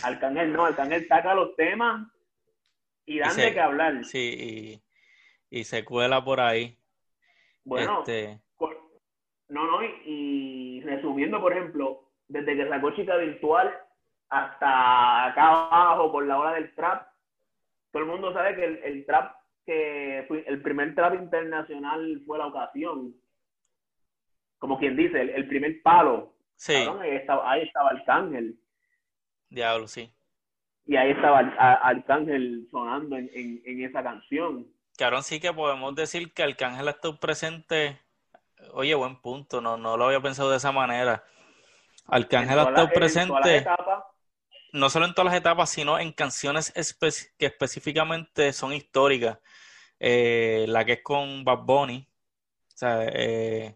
Arcángel 0.03 0.51
no, 0.51 0.66
Arcángel 0.66 1.07
saca 1.07 1.34
los 1.34 1.55
temas 1.55 2.07
y 3.05 3.20
dan 3.20 3.36
de 3.36 3.53
qué 3.53 3.60
hablar. 3.60 4.03
Sí, 4.05 4.36
y, 4.39 4.88
se 5.63 5.83
cuela 5.83 6.23
por 6.23 6.39
ahí. 6.39 6.77
Bueno, 7.63 7.99
este... 7.99 8.39
no, 9.49 9.65
no, 9.65 9.83
y, 9.83 10.81
resumiendo, 10.81 11.41
por 11.41 11.53
ejemplo, 11.53 12.09
desde 12.27 12.55
que 12.55 12.69
sacó 12.69 12.91
Chica 12.91 13.17
Virtual 13.17 13.71
hasta 14.29 15.25
acá 15.25 15.47
abajo 15.47 16.11
por 16.11 16.25
la 16.25 16.39
hora 16.39 16.53
del 16.53 16.73
trap, 16.75 17.07
todo 17.91 18.03
el 18.03 18.09
mundo 18.09 18.33
sabe 18.33 18.55
que 18.55 18.65
el, 18.65 19.05
trap 19.05 19.35
que 19.65 20.25
fue 20.27 20.43
el 20.47 20.61
primer 20.61 20.93
trap 20.95 21.15
internacional 21.15 22.21
fue 22.25 22.37
la 22.37 22.47
ocasión. 22.47 23.15
Como 24.59 24.77
quien 24.77 24.95
dice, 24.95 25.21
el, 25.21 25.47
primer 25.47 25.81
palo. 25.81 26.35
Sí. 26.55 26.73
ahí, 26.73 27.15
estaba, 27.15 27.51
ahí 27.51 27.61
estaba 27.63 27.89
Arcángel. 27.89 28.59
Diablo, 29.49 29.87
sí. 29.87 30.13
Y 30.85 30.95
ahí 30.95 31.11
estaba 31.11 31.39
Arcángel 31.39 32.67
sonando 32.69 33.15
en, 33.15 33.29
en, 33.33 33.83
esa 33.83 34.03
canción. 34.03 34.67
Cabrón, 34.99 35.23
sí 35.23 35.39
que 35.39 35.53
podemos 35.53 35.95
decir 35.95 36.33
que 36.33 36.43
Arcángel 36.43 36.87
ha 36.87 36.91
estado 36.91 37.19
presente. 37.19 37.99
Oye, 38.73 38.93
buen 38.95 39.21
punto, 39.21 39.61
no, 39.61 39.77
no 39.77 39.95
lo 39.95 40.05
había 40.05 40.19
pensado 40.19 40.51
de 40.51 40.57
esa 40.57 40.71
manera. 40.71 41.23
Arcángel 42.05 42.59
ha 42.59 42.63
estado 42.63 42.89
presente. 42.89 43.65
No 44.73 44.89
solo 44.89 45.05
en 45.05 45.13
todas 45.13 45.31
las 45.31 45.39
etapas, 45.39 45.69
sino 45.69 45.97
en 45.97 46.11
canciones 46.11 46.71
que 47.39 47.45
específicamente 47.45 48.53
son 48.53 48.73
históricas. 48.73 49.39
Eh, 49.99 50.65
la 50.67 50.85
que 50.85 50.93
es 50.93 51.01
con 51.01 51.43
Bad 51.43 51.59
Bunny. 51.59 52.07
O 52.67 52.77
sea, 52.77 53.05
eh, 53.05 53.75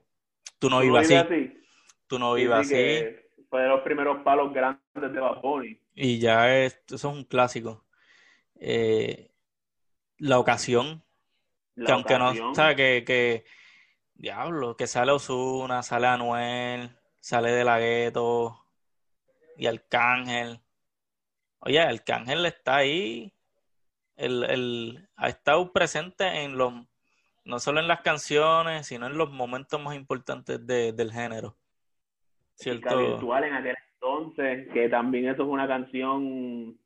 tú 0.60 0.70
no 0.70 0.82
vivas 0.82 1.10
así. 1.10 1.58
Tú 2.06 2.20
no 2.20 2.34
vivas 2.34 2.68
así 2.68 3.24
fue 3.54 3.62
de 3.62 3.68
los 3.68 3.82
primeros 3.82 4.24
palos 4.24 4.52
grandes 4.52 4.82
de 4.96 5.20
Bad 5.20 5.38
Y 5.94 6.18
ya 6.18 6.58
es, 6.58 6.82
eso 6.88 6.96
es 6.96 7.04
un 7.04 7.24
clásico. 7.24 7.86
Eh, 8.56 9.30
la 10.18 10.40
ocasión, 10.40 11.04
que 11.76 11.92
aunque 11.92 12.18
no, 12.18 12.56
sabe 12.56 12.76
que, 12.76 13.04
que, 13.06 13.46
diablo, 14.16 14.76
que 14.76 14.88
sale 14.88 15.12
Osuna, 15.12 15.84
sale 15.84 16.08
Anuel, 16.08 16.92
sale 17.20 17.52
De 17.52 17.64
La 17.64 17.80
Gueto 17.80 18.66
y 19.58 19.68
Arcángel. 19.68 20.60
Oye, 21.60 21.80
Arcángel 21.80 22.46
está 22.46 22.78
ahí, 22.78 23.34
el, 24.16 24.44
el, 24.44 25.10
ha 25.16 25.30
estado 25.30 25.72
presente 25.72 26.44
en 26.44 26.58
los, 26.58 26.74
no 27.46 27.60
solo 27.60 27.80
en 27.80 27.88
las 27.88 28.02
canciones, 28.02 28.88
sino 28.88 29.08
en 29.08 29.18
los 29.18 29.32
momentos 29.32 29.82
más 29.82 29.96
importantes 29.96 30.66
de, 30.66 30.92
del 30.92 31.12
género. 31.12 31.58
Cierto. 32.56 32.98
virtual 32.98 33.46
en 33.46 33.54
aquel 33.54 33.76
entonces, 34.04 34.68
que 34.74 34.90
también 34.90 35.30
eso 35.30 35.44
es 35.44 35.50
una 35.50 35.68
canción, 35.68 36.78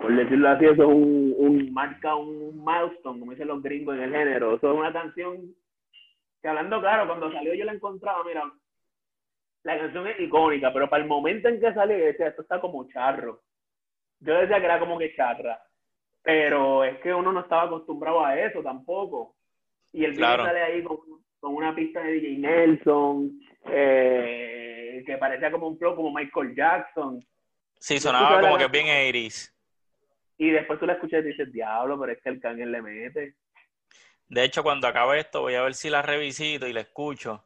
por 0.00 0.16
decirlo 0.16 0.48
así, 0.48 0.64
eso 0.64 0.82
es 0.82 0.88
un, 0.88 1.34
un 1.36 1.72
marca 1.72 2.14
un 2.14 2.64
milestone, 2.64 3.20
como 3.20 3.32
dicen 3.32 3.48
los 3.48 3.62
gringos 3.62 3.96
en 3.96 4.02
el 4.04 4.12
género. 4.12 4.54
Eso 4.56 4.72
es 4.72 4.78
una 4.78 4.92
canción 4.92 5.54
que 6.40 6.48
hablando 6.48 6.80
claro, 6.80 7.06
cuando 7.06 7.32
salió 7.32 7.54
yo 7.54 7.64
la 7.64 7.72
encontraba, 7.72 8.24
mira, 8.24 8.50
la 9.64 9.78
canción 9.78 10.06
es 10.06 10.20
icónica, 10.20 10.72
pero 10.72 10.88
para 10.88 11.02
el 11.02 11.08
momento 11.08 11.48
en 11.48 11.60
que 11.60 11.74
salió, 11.74 11.96
decía, 11.96 12.28
esto 12.28 12.42
está 12.42 12.60
como 12.60 12.88
charro. 12.88 13.42
Yo 14.20 14.34
decía 14.34 14.58
que 14.58 14.64
era 14.64 14.78
como 14.78 14.98
que 14.98 15.14
charra, 15.14 15.60
pero 16.22 16.84
es 16.84 16.98
que 17.00 17.12
uno 17.12 17.32
no 17.32 17.40
estaba 17.40 17.64
acostumbrado 17.64 18.24
a 18.24 18.38
eso 18.38 18.62
tampoco. 18.62 19.36
Y 19.92 20.04
el 20.04 20.12
video 20.12 20.36
sale 20.36 20.62
ahí 20.62 20.82
con, 20.82 20.98
con, 21.40 21.54
una 21.54 21.74
pista 21.74 22.00
de 22.00 22.12
DJ 22.12 22.38
Nelson, 22.38 23.40
eh, 23.66 25.02
que 25.06 25.16
parecía 25.16 25.50
como 25.50 25.68
un 25.68 25.78
flow 25.78 25.96
como 25.96 26.12
Michael 26.12 26.54
Jackson. 26.54 27.20
Sí, 27.78 27.98
sonaba 27.98 28.40
como 28.40 28.58
que 28.58 28.68
bien 28.68 28.86
Iris. 28.86 29.54
Y 30.36 30.50
después 30.50 30.78
tú 30.78 30.86
la 30.86 30.94
escuchas 30.94 31.24
y 31.24 31.28
dices, 31.28 31.52
diablo, 31.52 31.98
pero 31.98 32.12
es 32.12 32.22
que 32.22 32.28
el 32.28 32.40
cángel 32.40 32.70
le 32.70 32.82
mete. 32.82 33.34
De 34.28 34.44
hecho, 34.44 34.62
cuando 34.62 34.86
acabe 34.86 35.18
esto, 35.20 35.40
voy 35.40 35.54
a 35.54 35.62
ver 35.62 35.74
si 35.74 35.90
la 35.90 36.02
revisito 36.02 36.66
y 36.66 36.72
la 36.72 36.82
escucho. 36.82 37.44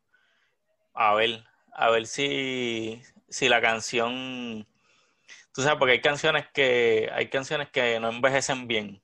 A 0.95 1.15
ver, 1.15 1.43
a 1.73 1.91
ver 1.91 2.07
si, 2.07 3.01
si 3.29 3.49
la 3.49 3.61
canción. 3.61 4.67
Tú 5.55 5.63
sabes, 5.63 5.79
porque 5.79 5.93
hay 5.93 6.01
canciones 6.01 6.47
que 6.53 7.09
hay 7.13 7.29
canciones 7.29 7.71
que 7.71 7.99
no 8.01 8.11
envejecen 8.11 8.67
bien. 8.67 9.01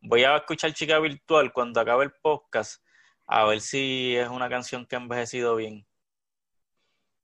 Voy 0.00 0.24
a 0.24 0.36
escuchar 0.36 0.72
Chica 0.72 0.98
Virtual 0.98 1.52
cuando 1.52 1.80
acabe 1.80 2.04
el 2.04 2.12
podcast, 2.12 2.82
a 3.26 3.44
ver 3.44 3.60
si 3.60 4.16
es 4.16 4.28
una 4.28 4.48
canción 4.48 4.86
que 4.86 4.96
ha 4.96 5.00
envejecido 5.00 5.56
bien. 5.56 5.86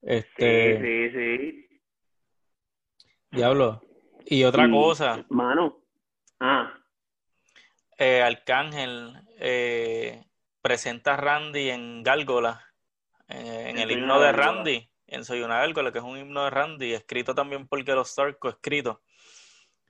Este. 0.03 0.79
Sí, 0.79 1.11
sí, 1.11 1.11
sí. 1.11 1.72
Diablo. 3.33 3.83
Y 4.27 4.45
otra 4.45 4.71
cosa. 4.71 5.25
Mano. 5.31 5.79
Ah. 6.39 6.75
Eh, 7.99 8.21
Arcángel 8.21 9.15
eh, 9.39 10.25
presenta 10.61 11.15
a 11.15 11.17
Randy 11.17 11.71
en 11.71 12.03
Gálgola, 12.03 12.63
eh, 13.29 13.67
en 13.69 13.79
el 13.79 13.91
himno 13.91 14.21
de 14.21 14.33
Randy, 14.33 14.91
en 15.07 15.25
Soy 15.25 15.41
una 15.41 15.59
Gálgola, 15.59 15.93
que 15.93 15.99
es 15.99 16.05
un 16.05 16.19
himno 16.19 16.45
de 16.45 16.51
Randy, 16.51 16.93
escrito 16.93 17.35
también 17.35 17.67
por 17.67 17.83
Gelo 17.85 18.03
Star, 18.03 18.37
coescrito. 18.39 19.03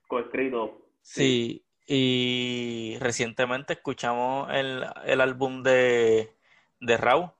Coescrito. 0.06 0.90
Sí, 1.00 1.64
y 1.86 2.96
recientemente 3.00 3.72
escuchamos 3.72 4.48
el, 4.52 4.84
el 5.04 5.20
álbum 5.20 5.62
de, 5.62 6.36
de 6.80 6.96
Raúl, 6.96 7.30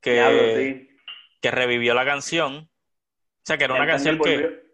que, 0.00 0.88
que 1.42 1.50
revivió 1.50 1.94
la 1.94 2.06
canción. 2.06 2.54
O 2.56 3.44
sea, 3.44 3.58
que 3.58 3.64
era 3.64 3.74
una 3.74 3.86
canción 3.86 4.18
que 4.18 4.67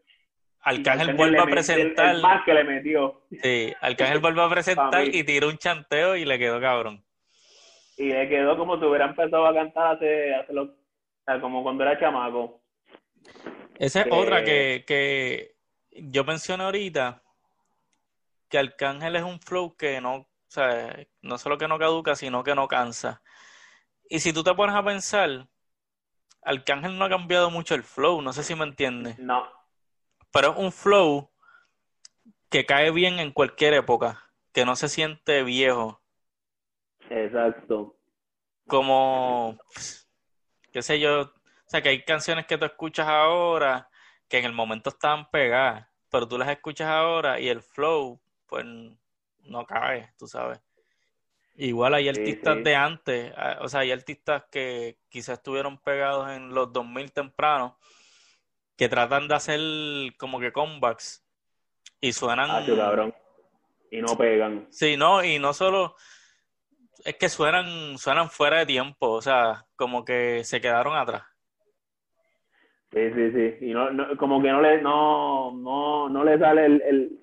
Arcángel 0.64 1.14
vuelve 1.14 1.38
a 1.38 1.44
presentar. 1.44 2.18
más 2.20 2.44
que 2.44 2.54
le 2.54 2.64
metió. 2.64 3.22
Sí, 3.42 3.72
Arcángel 3.80 4.18
vuelve 4.18 4.42
a 4.42 4.48
presentar 4.48 5.04
y 5.14 5.22
tiró 5.24 5.48
un 5.48 5.58
chanteo 5.58 6.16
y 6.16 6.24
le 6.24 6.38
quedó 6.38 6.60
cabrón. 6.60 7.04
Y 7.96 8.08
le 8.08 8.28
quedó 8.28 8.56
como 8.56 8.78
si 8.78 8.84
hubiera 8.84 9.06
empezado 9.06 9.46
a 9.46 9.54
cantar 9.54 9.96
hace, 9.96 10.34
hace 10.34 10.52
lo, 10.52 10.74
como 11.40 11.62
cuando 11.62 11.84
era 11.84 11.98
chamaco. 11.98 12.62
Esa 13.78 14.02
es 14.02 14.06
otra 14.10 14.42
que, 14.42 14.84
que 14.86 15.54
yo 15.92 16.24
mencioné 16.24 16.64
ahorita, 16.64 17.22
que 18.48 18.58
Arcángel 18.58 19.16
es 19.16 19.22
un 19.22 19.40
flow 19.40 19.76
que 19.76 20.00
no, 20.00 20.14
o 20.14 20.28
sea, 20.48 20.96
no 21.22 21.38
solo 21.38 21.58
que 21.58 21.68
no 21.68 21.78
caduca, 21.78 22.14
sino 22.14 22.42
que 22.42 22.54
no 22.54 22.68
cansa. 22.68 23.22
Y 24.08 24.20
si 24.20 24.32
tú 24.32 24.42
te 24.42 24.54
pones 24.54 24.74
a 24.74 24.84
pensar, 24.84 25.46
Arcángel 26.42 26.98
no 26.98 27.04
ha 27.04 27.08
cambiado 27.08 27.50
mucho 27.50 27.74
el 27.74 27.82
flow, 27.82 28.22
no 28.22 28.32
sé 28.32 28.42
si 28.42 28.54
me 28.54 28.64
entiendes. 28.64 29.18
No. 29.18 29.46
Pero 30.34 30.50
es 30.50 30.58
un 30.58 30.72
flow 30.72 31.30
que 32.50 32.66
cae 32.66 32.90
bien 32.90 33.20
en 33.20 33.30
cualquier 33.30 33.72
época, 33.72 34.30
que 34.52 34.64
no 34.64 34.74
se 34.74 34.88
siente 34.88 35.44
viejo. 35.44 36.02
Exacto. 37.08 37.96
Como, 38.66 39.56
qué 40.72 40.82
sé 40.82 40.98
yo, 40.98 41.20
o 41.22 41.30
sea, 41.66 41.82
que 41.82 41.90
hay 41.90 42.04
canciones 42.04 42.46
que 42.46 42.58
tú 42.58 42.64
escuchas 42.64 43.06
ahora 43.06 43.88
que 44.28 44.38
en 44.38 44.46
el 44.46 44.52
momento 44.52 44.90
estaban 44.90 45.30
pegadas, 45.30 45.86
pero 46.10 46.26
tú 46.26 46.36
las 46.36 46.48
escuchas 46.48 46.88
ahora 46.88 47.38
y 47.38 47.48
el 47.48 47.62
flow, 47.62 48.20
pues, 48.46 48.64
no 48.64 49.66
cae, 49.66 50.12
tú 50.18 50.26
sabes. 50.26 50.60
Igual 51.54 51.94
hay 51.94 52.08
artistas 52.08 52.64
de 52.64 52.74
antes, 52.74 53.32
ah, 53.36 53.58
o 53.60 53.68
sea, 53.68 53.80
hay 53.80 53.92
artistas 53.92 54.42
que 54.50 54.98
quizás 55.08 55.38
estuvieron 55.38 55.78
pegados 55.78 56.28
en 56.32 56.52
los 56.52 56.72
2000 56.72 57.12
tempranos, 57.12 57.74
que 58.76 58.88
tratan 58.88 59.28
de 59.28 59.34
hacer 59.34 59.60
como 60.16 60.40
que 60.40 60.52
comebacks 60.52 61.24
y 62.00 62.12
suenan... 62.12 62.50
Ah, 62.50 62.64
cabrón. 62.66 63.14
Y 63.90 64.00
no 64.00 64.16
pegan. 64.16 64.66
Sí, 64.70 64.96
no, 64.96 65.22
y 65.22 65.38
no 65.38 65.52
solo... 65.52 65.96
es 67.04 67.16
que 67.16 67.28
suenan, 67.28 67.98
suenan 67.98 68.30
fuera 68.30 68.58
de 68.58 68.66
tiempo, 68.66 69.10
o 69.10 69.22
sea, 69.22 69.66
como 69.76 70.04
que 70.04 70.42
se 70.44 70.60
quedaron 70.60 70.96
atrás. 70.96 71.22
Sí, 72.92 73.10
sí, 73.12 73.32
sí. 73.32 73.66
Y 73.66 73.72
no, 73.72 73.90
no, 73.90 74.16
como 74.16 74.40
que 74.40 74.48
no 74.48 74.62
le, 74.62 74.80
no, 74.80 75.52
no, 75.52 76.08
no 76.08 76.24
le 76.24 76.38
sale 76.38 76.66
el, 76.66 76.82
el, 76.82 77.20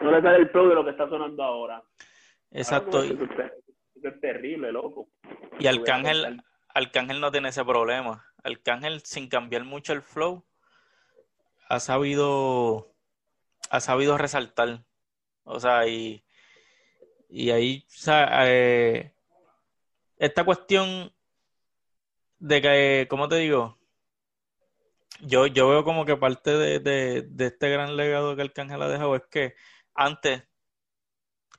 no 0.00 0.10
le 0.10 0.22
sale 0.22 0.38
el 0.38 0.48
flow 0.48 0.68
de 0.68 0.74
lo 0.74 0.84
que 0.84 0.90
está 0.92 1.08
sonando 1.08 1.42
ahora. 1.42 1.82
Exacto. 2.50 3.02
Eso 3.02 3.12
es, 3.12 3.30
eso 3.96 4.08
es 4.08 4.20
terrible, 4.20 4.72
loco. 4.72 5.08
Y 5.58 5.66
Arcángel, 5.66 6.42
Arcángel 6.74 7.20
no 7.20 7.30
tiene 7.30 7.50
ese 7.50 7.64
problema. 7.64 8.24
Arcángel, 8.42 9.00
sin 9.04 9.28
cambiar 9.28 9.64
mucho 9.64 9.92
el 9.92 10.00
flow, 10.00 10.44
ha 11.68 11.80
sabido, 11.80 12.94
ha 13.70 13.80
sabido 13.80 14.18
resaltar. 14.18 14.84
O 15.44 15.60
sea, 15.60 15.86
y, 15.86 16.24
y 17.28 17.50
ahí, 17.50 17.84
o 17.88 17.90
sea, 17.90 18.28
eh, 18.46 19.12
esta 20.16 20.44
cuestión 20.44 21.12
de 22.38 22.62
que, 22.62 23.06
¿cómo 23.08 23.28
te 23.28 23.36
digo? 23.36 23.78
Yo, 25.20 25.46
yo 25.46 25.68
veo 25.68 25.84
como 25.84 26.04
que 26.04 26.16
parte 26.16 26.56
de, 26.56 26.78
de, 26.78 27.22
de 27.22 27.46
este 27.46 27.70
gran 27.70 27.96
legado 27.96 28.36
que 28.36 28.42
Arcángel 28.42 28.82
ha 28.82 28.88
dejado 28.88 29.16
es 29.16 29.22
que 29.30 29.54
antes 29.94 30.44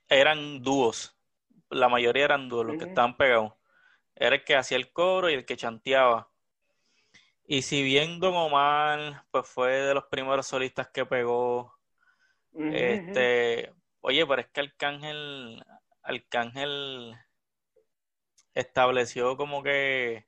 eran 0.07 0.63
dúos, 0.63 1.15
la 1.69 1.89
mayoría 1.89 2.25
eran 2.25 2.49
dúos, 2.49 2.65
los 2.65 2.77
que 2.77 2.85
estaban 2.85 3.17
pegados. 3.17 3.53
Era 4.15 4.35
el 4.35 4.43
que 4.43 4.55
hacía 4.55 4.77
el 4.77 4.91
coro 4.91 5.29
y 5.29 5.33
el 5.33 5.45
que 5.45 5.57
chanteaba. 5.57 6.28
Y 7.51 7.63
si 7.63 7.81
bien 7.81 8.19
Don 8.19 8.35
Omar, 8.35 9.25
pues 9.31 9.47
fue 9.47 9.71
de 9.71 9.95
los 9.95 10.05
primeros 10.05 10.45
solistas 10.45 10.87
que 10.89 11.03
pegó, 11.03 11.73
este, 12.53 13.73
oye, 14.01 14.23
pero 14.27 14.41
es 14.41 14.47
que 14.49 14.59
Arcángel, 14.59 15.65
Arcángel 16.03 17.17
estableció 18.53 19.35
como 19.35 19.63
que 19.63 20.27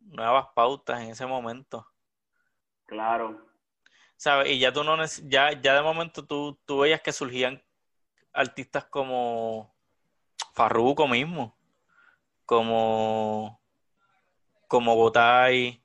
nuevas 0.00 0.46
pautas 0.54 1.02
en 1.02 1.10
ese 1.10 1.26
momento. 1.26 1.86
Claro. 2.86 3.46
¿Sabes? 4.16 4.50
Y 4.50 4.58
ya 4.58 4.72
tú 4.72 4.84
no 4.84 4.96
ya, 5.24 5.52
ya 5.52 5.74
de 5.74 5.82
momento 5.82 6.26
tú, 6.26 6.58
tú 6.64 6.78
veías 6.78 7.02
que 7.02 7.12
surgían 7.12 7.62
artistas 8.32 8.86
como 8.86 9.76
Farruko 10.54 11.06
mismo, 11.08 11.58
como, 12.46 13.60
como 14.66 14.94
Gotay, 14.94 15.84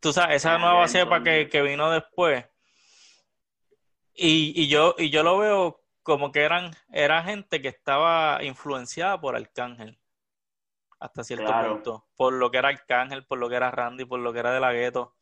tú 0.00 0.12
sabes, 0.12 0.36
esa 0.36 0.58
nueva 0.58 0.88
cepa 0.88 1.22
que, 1.22 1.48
que 1.48 1.62
vino 1.62 1.90
después. 1.90 2.44
Y, 4.14 4.52
y, 4.60 4.68
yo, 4.68 4.94
y 4.98 5.10
yo 5.10 5.22
lo 5.22 5.38
veo 5.38 5.80
como 6.02 6.32
que 6.32 6.40
eran, 6.42 6.72
era 6.92 7.22
gente 7.22 7.62
que 7.62 7.68
estaba 7.68 8.42
influenciada 8.42 9.20
por 9.20 9.36
Arcángel 9.36 9.98
hasta 11.00 11.24
cierto 11.24 11.44
Claro. 11.44 11.76
punto, 11.76 12.06
por 12.16 12.32
lo 12.32 12.50
que 12.50 12.58
era 12.58 12.68
Arcángel, 12.68 13.24
por 13.26 13.38
lo 13.38 13.48
que 13.48 13.56
era 13.56 13.70
Randy, 13.70 14.04
por 14.04 14.20
lo 14.20 14.32
que 14.32 14.40
era 14.40 14.52
de 14.52 14.60
la 14.60 14.72
gueto. 14.72 15.14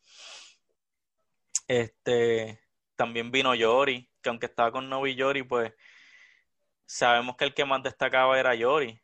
Este, 1.67 2.61
también 2.95 3.31
vino 3.31 3.53
Yori, 3.55 4.09
que 4.21 4.29
aunque 4.29 4.45
estaba 4.47 4.71
con 4.71 4.89
Novi 4.89 5.15
Yori, 5.15 5.43
pues 5.43 5.73
sabemos 6.85 7.35
que 7.37 7.45
el 7.45 7.53
que 7.53 7.65
más 7.65 7.83
destacaba 7.83 8.39
era 8.39 8.55
Yori. 8.55 8.99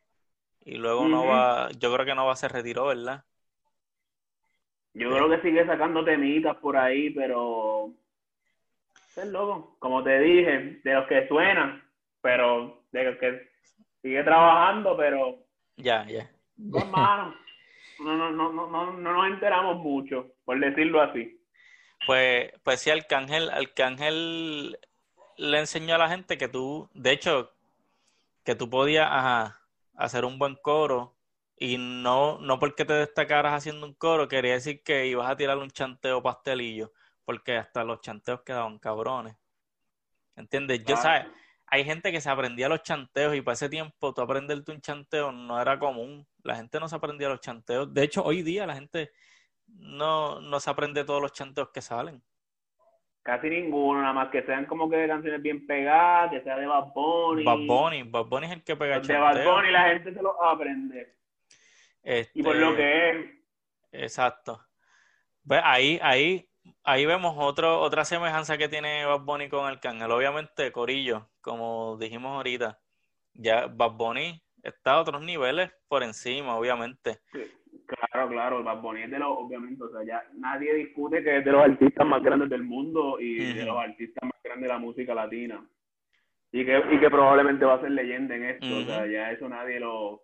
Y 0.60 0.76
luego 0.76 1.02
Ujú. 1.04 1.10
Nova, 1.10 1.70
yo 1.78 1.92
creo 1.94 2.06
que 2.06 2.14
Nova 2.14 2.36
se 2.36 2.48
retiró, 2.48 2.86
¿verdad? 2.86 3.24
Yo 4.94 5.10
creo 5.10 5.28
que 5.28 5.40
sigue 5.42 5.66
sacando 5.66 6.04
temitas 6.04 6.56
por 6.56 6.76
ahí, 6.76 7.10
pero 7.10 7.90
es 9.16 9.26
loco. 9.26 9.76
Como 9.80 10.02
te 10.04 10.18
dije, 10.20 10.80
de 10.84 10.94
los 10.94 11.06
que 11.08 11.26
suenan, 11.28 11.82
pero 12.20 12.84
de 12.92 13.04
los 13.04 13.16
que 13.18 13.48
sigue 14.02 14.22
trabajando, 14.22 14.96
pero 14.96 15.38
Ya, 15.76 16.06
ya. 16.06 16.30
no, 16.56 16.84
no, 16.84 18.16
no, 18.16 18.30
no, 18.30 18.52
no, 18.52 18.92
no 18.92 19.12
nos 19.12 19.26
enteramos 19.28 19.78
mucho, 19.78 20.32
por 20.44 20.58
decirlo 20.60 21.00
así. 21.02 21.40
Pues, 22.06 22.52
pues 22.62 22.80
sí, 22.80 22.90
Arcángel, 22.90 23.50
Arcángel 23.50 24.78
le 25.36 25.58
enseñó 25.58 25.94
a 25.94 25.98
la 25.98 26.08
gente 26.08 26.38
que 26.38 26.48
tú, 26.48 26.88
de 26.94 27.12
hecho, 27.12 27.50
que 28.44 28.54
tú 28.54 28.68
podías 28.70 29.08
ajá, 29.10 29.60
hacer 29.96 30.24
un 30.24 30.38
buen 30.38 30.54
coro 30.56 31.13
y 31.56 31.78
no, 31.78 32.38
no 32.40 32.58
porque 32.58 32.84
te 32.84 32.94
destacaras 32.94 33.54
haciendo 33.54 33.86
un 33.86 33.94
coro, 33.94 34.28
quería 34.28 34.54
decir 34.54 34.82
que 34.82 35.06
ibas 35.06 35.30
a 35.30 35.36
tirar 35.36 35.58
un 35.58 35.70
chanteo 35.70 36.22
pastelillo, 36.22 36.92
porque 37.24 37.56
hasta 37.56 37.84
los 37.84 38.00
chanteos 38.00 38.42
quedaban 38.42 38.78
cabrones. 38.78 39.36
¿Entiendes? 40.36 40.84
Yo. 40.84 40.96
¿sabes? 40.96 41.26
Hay 41.66 41.84
gente 41.84 42.12
que 42.12 42.20
se 42.20 42.28
aprendía 42.28 42.68
los 42.68 42.82
chanteos 42.82 43.34
y 43.34 43.40
para 43.40 43.54
ese 43.54 43.68
tiempo 43.68 44.12
tú 44.12 44.20
aprenderte 44.20 44.72
un 44.72 44.80
chanteo 44.80 45.32
no 45.32 45.60
era 45.60 45.78
común. 45.78 46.26
La 46.42 46.56
gente 46.56 46.78
no 46.78 46.88
se 46.88 46.96
aprendía 46.96 47.28
los 47.28 47.40
chanteos. 47.40 47.92
De 47.92 48.02
hecho, 48.02 48.22
hoy 48.22 48.42
día 48.42 48.66
la 48.66 48.74
gente 48.74 49.10
no, 49.66 50.40
no 50.40 50.60
se 50.60 50.70
aprende 50.70 51.04
todos 51.04 51.22
los 51.22 51.32
chanteos 51.32 51.70
que 51.70 51.80
salen. 51.80 52.22
Casi 53.22 53.48
ninguno, 53.48 54.02
nada 54.02 54.12
más 54.12 54.28
que 54.28 54.42
sean 54.42 54.66
como 54.66 54.90
que 54.90 55.08
canciones 55.08 55.40
bien 55.40 55.66
pegadas, 55.66 56.30
que 56.30 56.42
sea 56.42 56.58
de 56.58 56.66
Bad 56.66 56.92
Bunny. 56.92 57.44
Bad 57.44 57.66
Bunny, 57.66 58.02
Bad 58.02 58.24
Bunny 58.26 58.46
es 58.46 58.52
el 58.52 58.62
que 58.62 58.76
pega 58.76 58.98
Los 58.98 59.08
de 59.08 59.16
Bad 59.16 59.34
chanteo. 59.34 59.54
Bunny 59.54 59.70
la 59.70 59.88
gente 59.88 60.12
se 60.12 60.22
los 60.22 60.34
aprende. 60.42 61.14
Este, 62.04 62.38
Y 62.38 62.42
por 62.42 62.54
lo 62.56 62.76
que 62.76 63.10
es, 63.10 63.16
Exacto. 63.92 64.60
Ve, 65.42 65.60
ahí, 65.64 65.98
ahí, 66.02 66.48
ahí 66.84 67.06
vemos 67.06 67.34
otro, 67.38 67.80
otra 67.80 68.04
semejanza 68.04 68.58
que 68.58 68.68
tiene 68.68 69.06
Bad 69.06 69.20
Bunny 69.20 69.48
con 69.48 69.66
Arcángel. 69.66 70.10
Obviamente, 70.10 70.70
Corillo, 70.70 71.30
como 71.40 71.96
dijimos 71.98 72.32
ahorita, 72.36 72.78
ya 73.32 73.66
Bad 73.66 73.92
Bunny 73.92 74.42
está 74.62 74.92
a 74.92 75.00
otros 75.00 75.22
niveles 75.22 75.70
por 75.88 76.02
encima, 76.02 76.56
obviamente. 76.56 77.20
Claro, 77.86 78.28
claro, 78.28 78.64
Bad 78.64 78.80
Bunny 78.80 79.02
es 79.02 79.10
de 79.10 79.18
los, 79.18 79.28
obviamente, 79.30 79.82
o 79.84 79.90
sea, 79.90 80.04
ya 80.04 80.22
nadie 80.34 80.74
discute 80.74 81.22
que 81.22 81.38
es 81.38 81.44
de 81.44 81.52
los 81.52 81.62
artistas 81.62 82.06
más 82.06 82.22
grandes 82.22 82.50
del 82.50 82.64
mundo 82.64 83.18
y 83.18 83.54
de 83.54 83.64
los 83.64 83.78
artistas 83.78 84.24
más 84.24 84.42
grandes 84.42 84.62
de 84.62 84.74
la 84.74 84.78
música 84.78 85.14
latina. 85.14 85.66
Y 86.52 86.64
que, 86.64 86.82
y 86.92 87.00
que 87.00 87.10
probablemente 87.10 87.64
va 87.64 87.74
a 87.74 87.80
ser 87.80 87.90
leyenda 87.90 88.36
en 88.36 88.44
esto, 88.44 88.76
o 88.76 88.84
sea, 88.84 89.06
ya 89.06 89.32
eso 89.32 89.48
nadie 89.48 89.80
lo, 89.80 90.23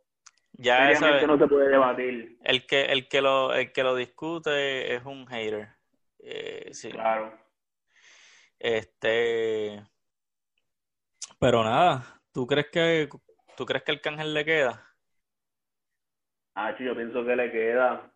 Ya 0.63 0.91
eso 0.91 1.01
seriamente 1.01 1.25
es- 1.25 1.27
no 1.29 1.39
se 1.39 1.47
puede 1.47 1.69
debatir, 1.69 2.39
el 2.45 2.67
que, 2.67 2.83
el 2.85 3.09
que 3.09 3.23
lo, 3.23 3.55
el 3.55 3.73
que 3.73 3.83
lo 3.83 3.95
discute 3.97 4.95
es 4.95 5.05
un 5.05 5.27
hater. 5.27 5.69
Eh, 6.19 6.69
sí. 6.73 6.91
claro. 6.91 7.33
Este, 8.59 9.83
pero 11.39 11.65
nada, 11.65 12.05
¿tú 12.33 12.47
crees 12.47 12.67
que, 12.71 13.09
tú 13.57 13.65
crees 13.65 13.83
que 13.85 13.93
Arcángel 13.93 14.35
le 14.35 14.45
queda? 14.45 14.87
Ah, 16.55 16.77
yo 16.79 16.95
pienso 16.95 17.25
que 17.25 17.37
le 17.37 17.51
queda. 17.51 18.13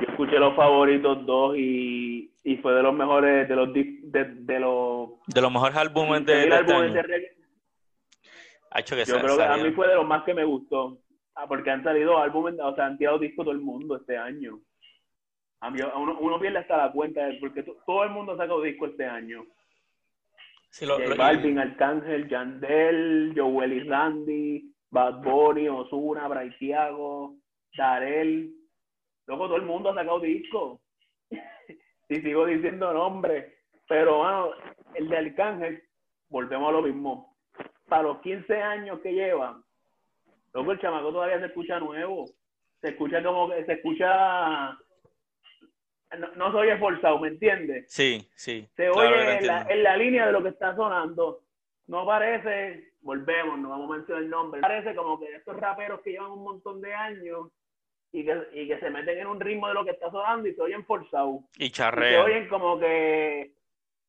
Yo 0.00 0.10
escuché 0.10 0.38
los 0.38 0.54
favoritos 0.54 1.26
dos 1.26 1.56
y, 1.56 2.32
y 2.44 2.56
fue 2.58 2.74
de 2.74 2.82
los 2.82 2.94
mejores, 2.94 3.48
de 3.48 3.56
los, 3.56 3.72
de, 3.72 3.84
de 4.12 4.60
los 4.60 5.10
De 5.26 5.40
los 5.40 5.50
mejores 5.50 5.76
álbumes 5.76 6.24
de, 6.24 6.32
de 6.34 6.38
de 6.42 6.44
este 6.44 6.72
álbumes 6.72 6.90
año. 6.96 7.18
hecho 8.76 8.94
que 8.94 9.04
Yo 9.04 9.20
creo 9.20 9.36
que 9.36 9.42
a 9.42 9.56
mí 9.56 9.72
fue 9.72 9.88
de 9.88 9.94
los 9.96 10.06
más 10.06 10.22
que 10.24 10.34
me 10.34 10.44
gustó. 10.44 10.98
Ah, 11.40 11.46
porque 11.46 11.70
han 11.70 11.84
salido 11.84 12.18
álbumes, 12.18 12.56
o 12.60 12.74
sea, 12.74 12.86
han 12.86 12.98
tirado 12.98 13.16
discos 13.18 13.44
todo 13.44 13.52
el 13.54 13.60
mundo 13.60 13.94
este 13.96 14.16
año. 14.18 14.58
A 15.60 15.70
mí, 15.70 15.78
uno, 15.96 16.18
uno 16.18 16.40
pierde 16.40 16.58
hasta 16.58 16.76
la 16.76 16.90
cuenta, 16.90 17.24
de- 17.26 17.34
porque 17.38 17.62
to- 17.62 17.76
todo 17.86 18.02
el 18.02 18.10
mundo 18.10 18.32
ha 18.32 18.36
sacado 18.36 18.60
disco 18.60 18.86
este 18.86 19.06
año. 19.06 19.44
Sí, 20.70 20.84
lo- 20.84 20.96
J 20.96 21.08
lo- 21.10 21.16
Balvin, 21.16 21.60
Arcángel, 21.60 22.28
Yandel, 22.28 23.34
Joel 23.36 23.72
y 23.72 23.80
Randy, 23.88 24.74
Bad 24.90 25.22
Bunny, 25.22 25.68
Ozuna, 25.68 26.26
Bray 26.26 26.50
Thiago, 26.58 27.36
Darel. 27.76 28.52
Luego 29.28 29.46
todo 29.46 29.56
el 29.56 29.62
mundo 29.62 29.90
ha 29.90 29.94
sacado 29.94 30.18
disco. 30.20 30.80
y 32.08 32.16
sigo 32.16 32.46
diciendo 32.46 32.92
nombres. 32.92 33.54
Pero 33.88 34.18
bueno, 34.18 34.50
el 34.94 35.08
de 35.08 35.16
Arcángel, 35.16 35.82
volvemos 36.30 36.68
a 36.68 36.72
lo 36.72 36.82
mismo. 36.82 37.36
Para 37.88 38.02
los 38.02 38.18
15 38.22 38.60
años 38.60 38.98
que 39.00 39.12
lleva, 39.12 39.62
luego 40.52 40.72
el 40.72 40.80
chamaco 40.80 41.12
todavía 41.12 41.40
se 41.40 41.46
escucha 41.46 41.78
nuevo. 41.80 42.26
Se 42.80 42.90
escucha 42.90 43.22
como 43.22 43.50
que 43.50 43.64
se 43.64 43.72
escucha. 43.72 44.78
No, 46.18 46.28
no 46.36 46.52
soy 46.52 46.68
esforzado, 46.68 47.18
¿me 47.18 47.28
entiendes? 47.28 47.84
Sí, 47.88 48.28
sí. 48.34 48.66
se 48.76 48.88
claro 48.90 49.10
oye 49.10 49.38
en 49.38 49.46
la, 49.46 49.66
en 49.68 49.82
la 49.82 49.96
línea 49.96 50.26
de 50.26 50.32
lo 50.32 50.42
que 50.42 50.50
está 50.50 50.74
sonando. 50.74 51.42
No 51.86 52.06
parece, 52.06 52.92
volvemos, 53.00 53.58
no 53.58 53.70
vamos 53.70 53.90
a 53.90 53.96
mencionar 53.96 54.22
el 54.22 54.30
nombre, 54.30 54.60
parece 54.60 54.94
como 54.94 55.18
que 55.18 55.34
estos 55.34 55.56
raperos 55.56 56.00
que 56.02 56.10
llevan 56.12 56.32
un 56.32 56.44
montón 56.44 56.80
de 56.82 56.94
años 56.94 57.48
y 58.12 58.24
que, 58.24 58.42
y 58.52 58.68
que 58.68 58.78
se 58.78 58.90
meten 58.90 59.18
en 59.18 59.26
un 59.26 59.40
ritmo 59.40 59.68
de 59.68 59.74
lo 59.74 59.84
que 59.84 59.92
está 59.92 60.10
sonando 60.10 60.48
y 60.48 60.54
se 60.54 60.62
oyen 60.62 60.84
forzados. 60.84 61.40
Y 61.56 61.70
Y 62.10 62.14
se 62.14 62.18
oyen 62.18 62.48
como 62.48 62.78
que, 62.78 63.52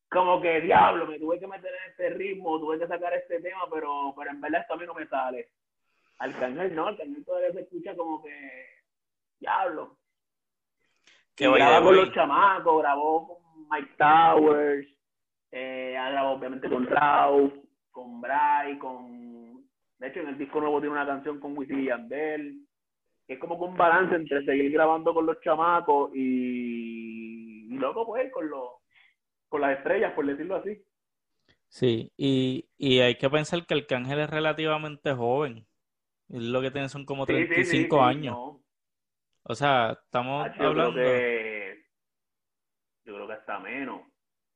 como 0.09 0.41
que 0.41 0.61
diablo, 0.61 1.05
me 1.07 1.19
tuve 1.19 1.39
que 1.39 1.47
meter 1.47 1.71
en 1.71 1.91
este 1.91 2.09
ritmo, 2.17 2.59
tuve 2.59 2.79
que 2.79 2.87
sacar 2.87 3.13
este 3.13 3.41
tema, 3.41 3.61
pero, 3.71 4.13
pero 4.17 4.31
en 4.31 4.41
verdad 4.41 4.61
esto 4.61 4.73
a 4.73 4.77
mí 4.77 4.85
no 4.85 4.93
me 4.93 5.07
sale. 5.07 5.49
Arcángel 6.19 6.75
no, 6.75 6.87
Arcángel 6.87 7.25
todavía 7.25 7.53
se 7.53 7.61
escucha 7.61 7.95
como 7.95 8.21
que 8.21 8.65
diablo. 9.39 9.97
Que 11.35 11.49
graba 11.49 11.81
con 11.81 11.95
los 11.95 12.13
chamacos, 12.13 12.81
grabó 12.81 13.27
con 13.27 13.67
Mike 13.69 13.95
Towers, 13.97 14.87
eh, 15.51 15.95
ha 15.97 16.09
grabado 16.11 16.35
obviamente 16.35 16.69
con 16.69 16.85
Raúl, 16.85 17.61
con 17.91 18.19
Bray, 18.19 18.77
con 18.77 19.63
De 19.97 20.07
hecho, 20.07 20.19
en 20.19 20.29
el 20.29 20.37
disco 20.37 20.59
nuevo 20.59 20.79
tiene 20.81 20.93
una 20.93 21.05
canción 21.05 21.39
con 21.39 21.57
Wisin 21.57 21.79
y 21.79 21.85
Yandel. 21.85 22.65
Que 23.25 23.35
es 23.35 23.39
como 23.39 23.57
que 23.57 23.65
un 23.65 23.77
balance 23.77 24.15
entre 24.15 24.43
seguir 24.43 24.71
grabando 24.71 25.13
con 25.13 25.25
los 25.25 25.39
chamacos 25.41 26.11
y, 26.15 27.67
y 27.73 27.77
loco, 27.77 28.05
pues, 28.05 28.31
con, 28.33 28.49
los, 28.49 28.69
con 29.47 29.61
las 29.61 29.77
estrellas, 29.77 30.13
por 30.13 30.25
decirlo 30.25 30.55
así. 30.55 30.83
Sí, 31.67 32.11
y, 32.17 32.67
y 32.77 32.99
hay 32.99 33.15
que 33.15 33.29
pensar 33.29 33.65
que 33.65 33.75
Arcángel 33.75 34.19
es 34.19 34.29
relativamente 34.29 35.13
joven. 35.13 35.68
Lo 36.29 36.61
que 36.61 36.71
tiene 36.71 36.89
son 36.89 37.05
como 37.05 37.25
Sí, 37.25 37.33
sí, 37.47 37.65
sí, 37.65 37.87
35 37.87 37.97
sí, 37.97 38.01
años. 38.03 38.35
no. 38.35 38.63
O 39.43 39.55
sea, 39.55 39.99
estamos 40.03 40.47
Ah, 40.47 40.53
yo 40.57 40.73
creo 40.73 40.91
hablando, 40.91 40.93
que 40.93 41.85
yo 43.05 43.15
creo 43.15 43.27
que 43.27 43.33
hasta 43.33 43.59
menos. 43.59 44.01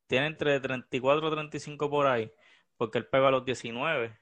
tiene 0.08 0.28
entre 0.28 0.60
34 0.62 1.28
y 1.28 1.32
35 1.32 1.90
por 1.90 2.08
ahí, 2.08 2.32
porque 2.78 2.98
él 3.00 3.08
pegó 3.08 3.28
a 3.28 3.32
los 3.32 3.46
19, 3.46 4.18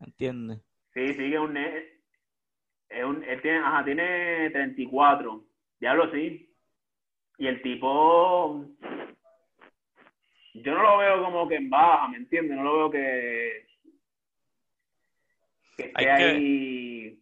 ¿entiendes? 0.00 0.60
Sí, 0.94 1.08
sí, 1.08 1.16
que 1.18 1.34
es 1.34 1.40
un, 1.40 1.56
es 1.56 3.04
un 3.04 3.24
él 3.24 3.42
tiene, 3.42 3.58
ajá, 3.58 3.84
tiene 3.84 4.50
34. 4.50 5.44
Diablo, 5.80 6.10
sí. 6.12 6.54
Y 7.38 7.46
el 7.48 7.62
tipo 7.62 8.66
yo 10.54 10.74
no 10.74 10.82
lo 10.82 10.98
veo 10.98 11.22
como 11.24 11.48
que 11.48 11.56
en 11.56 11.68
baja, 11.70 12.08
¿me 12.08 12.18
entiendes? 12.18 12.56
No 12.56 12.62
lo 12.62 12.76
veo 12.78 12.90
que 12.90 13.66
que 15.76 15.84
esté 15.84 16.04
que- 16.04 16.08
ahí 16.08 17.18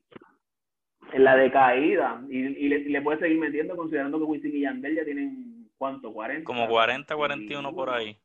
en 1.13 1.25
la 1.25 1.37
decaída 1.37 2.23
y, 2.29 2.39
y 2.39 2.69
le, 2.69 2.79
y 2.79 2.89
le 2.89 3.03
puede 3.03 3.19
seguir 3.19 3.39
metiendo 3.39 3.77
considerando 3.77 4.19
que 4.19 4.25
Wisin 4.25 4.57
y 4.57 4.61
Yandel 4.61 4.97
ya 4.97 5.05
tienen 5.05 5.71
¿cuánto? 5.77 6.13
40. 6.13 6.45
Como 6.45 6.69
40, 6.69 7.17
41 7.17 7.75
por 7.75 7.91
ahí. 7.91 8.19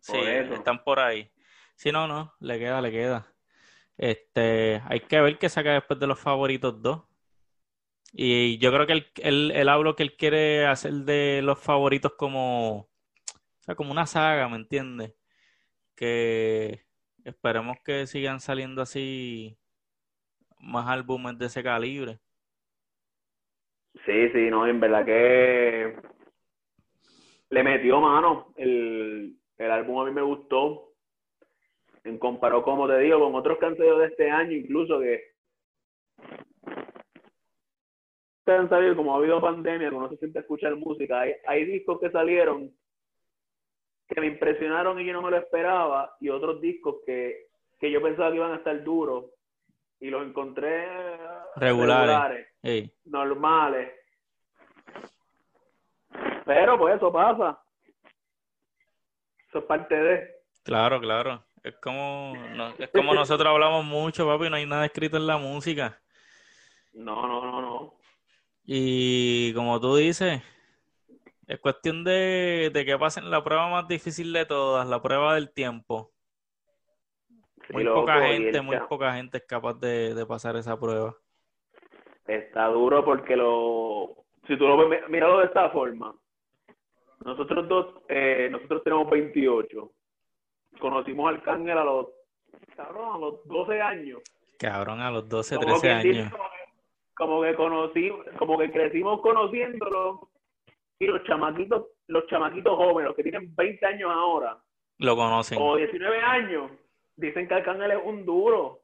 Sí, 0.00 0.12
Por 0.12 0.28
están 0.28 0.82
por 0.82 0.98
ahí. 0.98 1.30
Si 1.76 1.92
no, 1.92 2.08
no, 2.08 2.34
le 2.40 2.58
queda, 2.58 2.80
le 2.80 2.90
queda. 2.90 3.32
Este, 3.96 4.82
hay 4.86 5.00
que 5.00 5.20
ver 5.20 5.38
qué 5.38 5.48
saca 5.48 5.74
después 5.74 6.00
de 6.00 6.06
los 6.06 6.18
favoritos 6.18 6.80
dos. 6.82 7.02
Y 8.12 8.58
yo 8.58 8.72
creo 8.72 8.86
que 8.86 8.92
él, 8.94 9.06
él, 9.16 9.52
él 9.54 9.68
habló 9.68 9.94
que 9.94 10.02
él 10.02 10.16
quiere 10.16 10.66
hacer 10.66 10.92
de 10.92 11.40
los 11.42 11.58
favoritos 11.58 12.14
como, 12.14 12.78
o 12.78 12.88
sea, 13.60 13.74
como 13.74 13.92
una 13.92 14.06
saga, 14.06 14.48
¿me 14.48 14.56
entiendes? 14.56 15.14
Que 15.94 16.84
esperemos 17.24 17.76
que 17.84 18.06
sigan 18.06 18.40
saliendo 18.40 18.82
así 18.82 19.56
más 20.58 20.88
álbumes 20.88 21.38
de 21.38 21.46
ese 21.46 21.62
calibre. 21.62 22.18
Sí, 24.06 24.28
sí, 24.30 24.50
no, 24.50 24.66
en 24.66 24.80
verdad 24.80 25.04
que 25.04 25.96
le 27.50 27.62
metió 27.62 28.00
mano. 28.00 28.52
El, 28.56 29.36
el 29.58 29.70
álbum 29.70 30.00
a 30.00 30.04
mí 30.06 30.12
me 30.12 30.22
gustó. 30.22 30.94
En 32.04 32.18
comparó, 32.18 32.62
como 32.64 32.88
te 32.88 32.98
digo, 32.98 33.20
con 33.20 33.34
otros 33.34 33.58
canciones 33.58 33.98
de 33.98 34.06
este 34.06 34.30
año, 34.30 34.52
incluso 34.52 34.98
que 34.98 35.32
han 38.46 38.68
salido, 38.68 38.96
como 38.96 39.14
ha 39.14 39.18
habido 39.18 39.40
pandemia, 39.40 39.90
como 39.90 40.02
no 40.02 40.08
se 40.10 40.16
siente 40.16 40.40
escuchar 40.40 40.74
música, 40.76 41.20
hay, 41.20 41.34
hay 41.46 41.64
discos 41.64 42.00
que 42.00 42.10
salieron 42.10 42.72
que 44.14 44.20
me 44.20 44.26
impresionaron 44.28 44.98
y 45.00 45.04
yo 45.06 45.12
no 45.12 45.22
me 45.22 45.30
lo 45.30 45.36
esperaba, 45.38 46.16
y 46.20 46.28
otros 46.28 46.60
discos 46.60 46.96
que, 47.06 47.46
que 47.80 47.90
yo 47.90 48.00
pensaba 48.02 48.30
que 48.30 48.36
iban 48.36 48.52
a 48.52 48.56
estar 48.56 48.82
duros, 48.84 49.26
y 50.00 50.10
los 50.10 50.26
encontré 50.26 50.86
Regulares. 51.56 52.46
regulares 52.62 52.92
normales. 53.04 53.92
Pero 56.44 56.78
pues 56.78 56.96
eso 56.96 57.12
pasa. 57.12 57.60
Eso 59.48 59.58
es 59.58 59.64
parte 59.64 59.94
de. 59.94 60.30
claro, 60.64 61.00
claro. 61.00 61.44
Es 61.62 61.76
como, 61.76 62.32
no- 62.56 62.74
es 62.76 62.90
como 62.90 63.14
nosotros 63.14 63.48
hablamos 63.48 63.84
mucho, 63.84 64.26
papi, 64.26 64.50
no 64.50 64.56
hay 64.56 64.66
nada 64.66 64.84
escrito 64.86 65.16
en 65.16 65.28
la 65.28 65.36
música. 65.38 66.00
No, 66.92 67.26
no, 67.28 67.44
no, 67.44 67.60
no. 67.62 67.94
Y 68.64 69.52
como 69.54 69.80
tú 69.80 69.94
dices, 69.96 70.42
es 71.46 71.58
cuestión 71.60 72.04
de, 72.04 72.70
de 72.72 72.84
que 72.84 72.98
pasen 72.98 73.30
la 73.30 73.42
prueba 73.42 73.68
más 73.68 73.88
difícil 73.88 74.32
de 74.32 74.46
todas, 74.46 74.86
la 74.88 75.02
prueba 75.02 75.34
del 75.34 75.52
tiempo. 75.52 76.10
Muy 77.70 77.84
loco, 77.84 78.00
poca 78.00 78.22
gente, 78.22 78.60
muy 78.60 78.76
poca 78.88 79.14
gente 79.14 79.38
es 79.38 79.44
capaz 79.46 79.74
de, 79.74 80.14
de 80.14 80.26
pasar 80.26 80.56
esa 80.56 80.78
prueba. 80.78 81.14
Está 82.26 82.66
duro 82.66 83.04
porque 83.04 83.36
lo. 83.36 84.16
Si 84.46 84.56
tú 84.56 84.66
lo 84.66 84.88
ves, 84.88 85.08
míralo 85.08 85.38
de 85.38 85.46
esta 85.46 85.70
forma. 85.70 86.14
Nosotros 87.24 87.68
dos, 87.68 87.86
eh, 88.08 88.48
nosotros 88.50 88.82
tenemos 88.84 89.08
28. 89.10 89.92
Conocimos 90.80 91.28
al 91.28 91.36
Arcángel 91.36 91.78
a 91.78 91.84
los. 91.84 92.08
Cabrón, 92.76 93.14
a 93.14 93.18
los 93.18 93.46
12 93.46 93.80
años. 93.80 94.20
Cabrón, 94.58 95.00
a 95.00 95.10
los 95.10 95.28
12, 95.28 95.56
Como 95.56 95.78
13 95.80 95.80
quien 95.80 96.02
dice, 96.02 96.20
años. 96.20 96.32
como 96.32 96.50
que, 96.50 96.58
como 97.14 97.42
que 97.42 97.54
conocí, 97.54 98.12
como 98.38 98.58
que 98.58 98.72
crecimos 98.72 99.20
conociéndolo. 99.20 100.28
Y 101.02 101.06
los 101.08 101.24
chamaquitos, 101.24 101.86
los 102.06 102.26
chamaquitos 102.28 102.76
jóvenes, 102.76 103.08
los 103.08 103.16
que 103.16 103.24
tienen 103.24 103.52
20 103.56 103.86
años 103.86 104.08
ahora, 104.12 104.56
Lo 104.98 105.16
conocen. 105.16 105.58
o 105.60 105.74
19 105.76 106.20
años, 106.20 106.70
dicen 107.16 107.48
que 107.48 107.54
Arcángel 107.54 107.90
es 107.90 107.98
un 108.04 108.24
duro. 108.24 108.82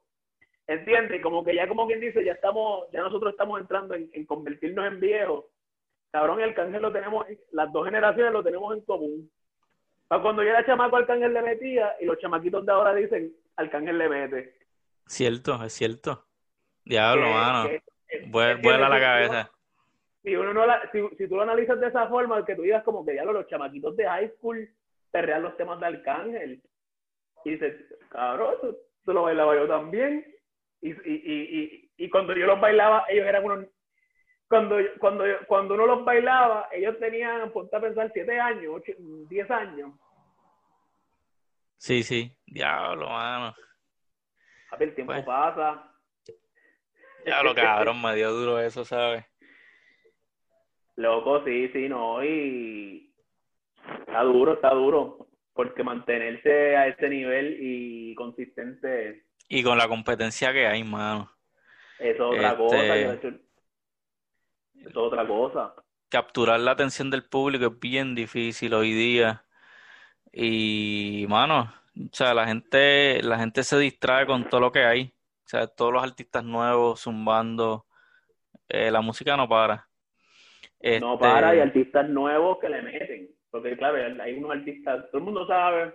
¿Entiendes? 0.67 1.21
Como 1.21 1.45
que 1.45 1.55
ya 1.55 1.65
como 1.67 1.87
quien 1.87 2.01
dice, 2.01 2.23
ya 2.25 2.33
estamos, 2.33 2.91
ya 2.91 2.99
nosotros 3.01 3.31
estamos 3.31 3.59
entrando 3.61 3.95
en, 3.95 4.09
en 4.11 4.25
convertirnos 4.25 4.85
en 4.85 4.99
viejos. 4.99 5.45
Cabrón, 6.11 6.41
y 6.41 6.43
Arcángel 6.43 6.81
lo 6.81 6.91
tenemos, 6.91 7.25
las 7.53 7.71
dos 7.71 7.85
generaciones 7.85 8.33
lo 8.33 8.43
tenemos 8.43 8.75
en 8.75 8.81
común. 8.83 9.31
Para 10.09 10.21
cuando 10.21 10.43
yo 10.43 10.49
era 10.49 10.65
chamaco, 10.65 10.97
Arcángel 10.97 11.33
le 11.33 11.41
metía, 11.41 11.95
y 12.01 12.05
los 12.05 12.19
chamaquitos 12.19 12.65
de 12.65 12.71
ahora 12.73 12.93
dicen, 12.95 13.31
Arcángel 13.55 13.97
le 13.97 14.09
mete. 14.09 14.55
Cierto, 15.07 15.63
es 15.63 15.71
cierto. 15.71 16.25
Diablo, 16.83 17.27
Que- 17.27 17.31
mano. 17.33 17.69
Vuela 18.61 18.89
la 18.89 18.99
cabeza. 18.99 19.51
Si, 20.23 20.35
uno 20.35 20.53
no 20.53 20.65
la- 20.65 20.89
si, 20.91 20.99
si 21.17 21.27
tú 21.27 21.35
lo 21.35 21.43
analizas 21.43 21.79
de 21.79 21.87
esa 21.87 22.07
forma, 22.07 22.43
que 22.45 22.55
tú 22.55 22.61
digas 22.63 22.83
como 22.83 23.05
que 23.05 23.15
ya 23.15 23.23
los 23.23 23.47
chamaquitos 23.47 23.95
de 23.95 24.05
high 24.05 24.29
school 24.37 24.69
perrean 25.11 25.43
los 25.43 25.55
temas 25.57 25.79
de 25.79 25.85
Arcángel. 25.87 26.61
Y 27.45 27.51
dices, 27.51 27.75
cabrón, 28.09 28.55
eso, 28.57 28.75
eso 29.01 29.13
lo 29.13 29.23
bailaba 29.23 29.55
yo 29.55 29.67
también. 29.67 30.25
Y, 30.81 30.91
y, 30.91 30.95
y, 31.05 31.59
y, 31.59 31.91
y 32.05 32.09
cuando 32.09 32.33
yo 32.35 32.45
los 32.45 32.59
bailaba, 32.59 33.05
ellos 33.09 33.25
eran 33.25 33.43
unos... 33.45 33.65
Cuando, 34.49 34.77
cuando, 34.99 35.23
cuando 35.47 35.75
uno 35.75 35.85
los 35.85 36.03
bailaba, 36.03 36.67
ellos 36.71 36.97
tenían, 36.99 37.51
ponte 37.51 37.75
a 37.75 37.79
pensar, 37.79 38.09
7 38.11 38.39
años, 38.39 38.73
8, 38.77 38.93
10 38.97 39.49
años. 39.51 39.91
Sí, 41.77 42.01
sí. 42.03 42.35
Diablo, 42.47 43.09
mano. 43.09 43.53
A 44.71 44.75
ver, 44.75 44.89
el 44.89 44.95
tiempo 44.95 45.13
Pues. 45.13 45.23
pasa. 45.25 45.93
Diablo, 47.23 47.53
cabrón, 47.53 48.01
me 48.01 48.15
dio 48.15 48.31
duro 48.31 48.59
eso, 48.59 48.83
¿sabes? 48.83 49.23
Loco, 50.99 51.43
sí, 51.45 51.69
sí, 51.69 51.87
no, 51.87 52.23
y 52.23 53.13
está 54.07 54.21
duro, 54.23 54.53
está 54.53 54.69
duro, 54.71 55.27
porque 55.53 55.83
mantenerse 55.83 56.75
a 56.75 56.87
ese 56.87 57.09
nivel 57.09 57.57
y 57.59 58.15
consistente 58.15 59.25
Y 59.47 59.63
con 59.63 59.77
la 59.77 59.87
competencia 59.87 60.51
que 60.51 60.67
hay, 60.67 60.83
mano. 60.83 61.31
es 61.99 62.19
otra 62.19 62.49
Este- 62.49 62.57
cosa, 62.57 63.13
hecho, 63.13 63.27
es 64.75 64.95
otra 64.95 65.27
cosa. 65.27 65.73
capturar 66.09 66.59
la 66.59 66.71
atención 66.71 67.09
del 67.09 67.23
público 67.27 67.65
es 67.67 67.79
bien 67.79 68.15
difícil 68.15 68.73
hoy 68.73 68.93
día. 68.93 69.45
Y, 70.33 71.25
mano, 71.29 71.73
o 71.97 72.09
sea, 72.13 72.33
la 72.33 72.47
gente, 72.47 73.21
la 73.23 73.39
gente 73.39 73.63
se 73.63 73.77
distrae 73.79 74.25
con 74.27 74.49
todo 74.49 74.61
lo 74.61 74.71
que 74.71 74.85
hay. 74.85 75.15
O 75.45 75.49
sea, 75.49 75.67
todos 75.67 75.93
los 75.93 76.03
artistas 76.03 76.43
nuevos 76.43 77.01
zumbando. 77.01 77.87
Eh, 78.69 78.91
la 78.91 79.01
música 79.01 79.37
no 79.37 79.49
para. 79.49 79.88
No 80.81 81.13
Este, 81.15 81.25
para, 81.25 81.55
y 81.55 81.59
artistas 81.59 82.09
nuevos 82.09 82.59
que 82.59 82.69
le 82.69 82.81
meten, 82.81 83.29
porque 83.51 83.75
claro, 83.77 83.97
hay 84.21 84.33
unos 84.37 84.51
artistas, 84.51 85.05
todo 85.07 85.17
el 85.19 85.23
mundo 85.25 85.45
sabe, 85.45 85.93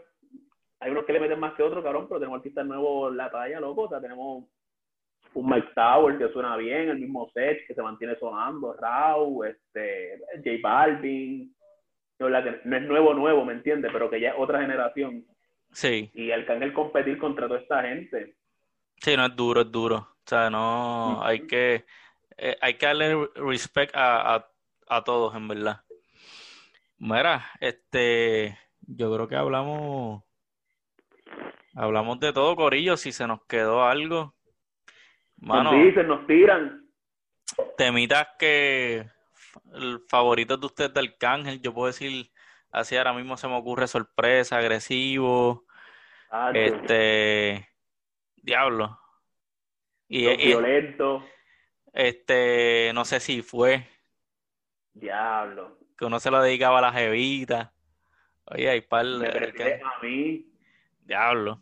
hay 0.80 0.90
unos 0.90 1.04
que 1.04 1.12
le 1.14 1.20
meten 1.20 1.40
más 1.40 1.54
que 1.54 1.62
otros, 1.62 1.82
cabrón, 1.82 2.06
pero 2.08 2.20
tenemos 2.20 2.38
artistas 2.38 2.66
nuevos 2.66 3.10
en 3.10 3.16
la 3.16 3.30
talla, 3.30 3.60
loco, 3.60 3.82
o 3.82 3.88
sea, 3.88 4.00
tenemos 4.00 4.44
un 5.32 5.48
Mike 5.50 5.68
Tower 5.74 6.18
que 6.18 6.28
suena 6.28 6.56
bien, 6.56 6.90
el 6.90 6.98
mismo 6.98 7.30
Seth 7.32 7.66
que 7.66 7.74
se 7.74 7.82
mantiene 7.82 8.16
sonando, 8.16 8.74
Rau, 8.74 9.42
este, 9.44 10.20
J 10.36 10.50
Balvin, 10.62 11.54
no, 12.18 12.28
la 12.28 12.44
que- 12.44 12.60
no 12.64 12.76
es 12.76 12.82
nuevo, 12.82 13.14
nuevo, 13.14 13.44
¿me 13.44 13.54
entiendes? 13.54 13.90
Pero 13.92 14.10
que 14.10 14.20
ya 14.20 14.30
es 14.30 14.34
otra 14.38 14.60
generación, 14.60 15.24
sí, 15.72 16.10
y 16.14 16.30
Arcángel 16.30 16.72
competir 16.74 17.18
contra 17.18 17.48
toda 17.48 17.60
esta 17.60 17.82
gente, 17.82 18.36
sí, 18.98 19.16
no 19.16 19.24
es 19.26 19.34
duro, 19.34 19.62
es 19.62 19.72
duro. 19.72 19.96
O 19.96 20.26
sea, 20.26 20.48
no, 20.48 21.22
hay 21.22 21.46
que, 21.46 21.84
eh, 22.38 22.56
hay 22.60 22.74
que 22.74 22.86
darle 22.86 23.28
respect 23.34 23.94
a, 23.94 24.36
a, 24.36 24.46
a 24.88 25.02
todos, 25.04 25.34
en 25.34 25.48
verdad. 25.48 25.80
Mira, 26.98 27.50
este, 27.60 28.58
yo 28.80 29.12
creo 29.14 29.28
que 29.28 29.36
hablamos, 29.36 30.22
hablamos 31.74 32.20
de 32.20 32.32
todo, 32.32 32.56
Corillo, 32.56 32.96
si 32.96 33.12
se 33.12 33.26
nos 33.26 33.44
quedó 33.46 33.84
algo. 33.84 34.34
Mano, 35.36 35.72
nos 35.72 35.84
dicen, 35.84 36.06
nos 36.06 36.26
tiran, 36.26 36.88
temitas 37.76 38.28
que 38.38 39.06
el 39.74 40.00
favorito 40.08 40.56
de 40.56 40.66
ustedes 40.66 40.94
de 40.94 41.00
Arcángel, 41.00 41.60
yo 41.60 41.74
puedo 41.74 41.88
decir, 41.88 42.30
así 42.70 42.96
ahora 42.96 43.12
mismo 43.12 43.36
se 43.36 43.48
me 43.48 43.56
ocurre 43.56 43.86
sorpresa, 43.86 44.58
agresivo, 44.58 45.64
Ah, 46.30 46.50
este, 46.52 47.68
Diablo. 48.36 48.98
Y, 50.08 50.28
y- 50.28 50.46
violentos. 50.46 51.22
este, 51.92 52.90
no 52.94 53.04
sé 53.04 53.20
si 53.20 53.42
fue 53.42 53.86
Diablo. 54.94 55.78
que 55.98 56.04
uno 56.06 56.18
se 56.18 56.30
lo 56.30 56.40
dedicaba 56.42 56.78
a 56.78 56.82
la 56.82 56.92
jevita. 56.92 57.72
Oye, 58.46 58.68
hay 58.68 58.80
par 58.80 59.06
de- 59.06 59.28
prefieres 59.30 59.82
a 59.82 60.02
mí. 60.04 60.46
Diablo. 61.04 61.60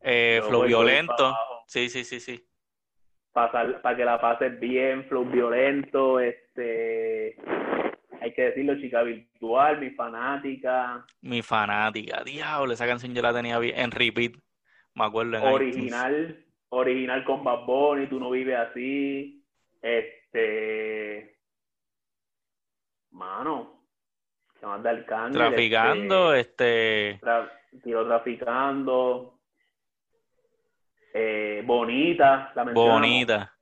Eh, 0.00 0.40
Flow 0.46 0.62
Violento. 0.64 1.36
Sí, 1.66 1.88
sí, 1.88 2.04
sí, 2.04 2.18
sí. 2.20 2.44
Pasar, 3.32 3.80
para 3.82 3.96
que 3.96 4.04
la 4.04 4.20
pases 4.20 4.58
bien, 4.58 5.04
flow 5.06 5.24
violento, 5.24 6.18
este, 6.18 7.36
hay 8.20 8.32
que 8.34 8.42
decirlo, 8.42 8.74
chica 8.80 9.02
virtual, 9.02 9.78
mi 9.80 9.90
fanática, 9.90 11.04
Mi 11.20 11.42
fanática. 11.42 12.24
Diablo, 12.24 12.72
esa 12.72 12.86
canción 12.86 13.14
yo 13.14 13.22
la 13.22 13.32
tenía 13.32 13.58
bien 13.60 13.78
en 13.78 13.90
repeat. 13.92 14.32
Me 14.94 15.04
acuerdo 15.04 15.36
en 15.36 15.42
iTunes. 15.42 15.54
original, 15.54 16.44
original 16.70 17.24
con 17.24 17.44
Bad 17.44 17.64
Bunny, 17.66 18.06
tú 18.08 18.18
no 18.18 18.30
vives 18.30 18.56
así, 18.58 19.44
este, 19.82 21.37
mano, 23.18 23.82
se 24.58 24.66
manda 24.66 24.90
el 24.90 25.04
cáncer, 25.04 25.38
Traficando, 25.38 26.34
este. 26.34 27.20
tra- 27.20 27.50
tiro 27.82 28.06
traficando, 28.06 29.38
eh, 31.12 31.62
bonita, 31.66 32.52
la 32.54 32.64
Bonita. 32.64 33.54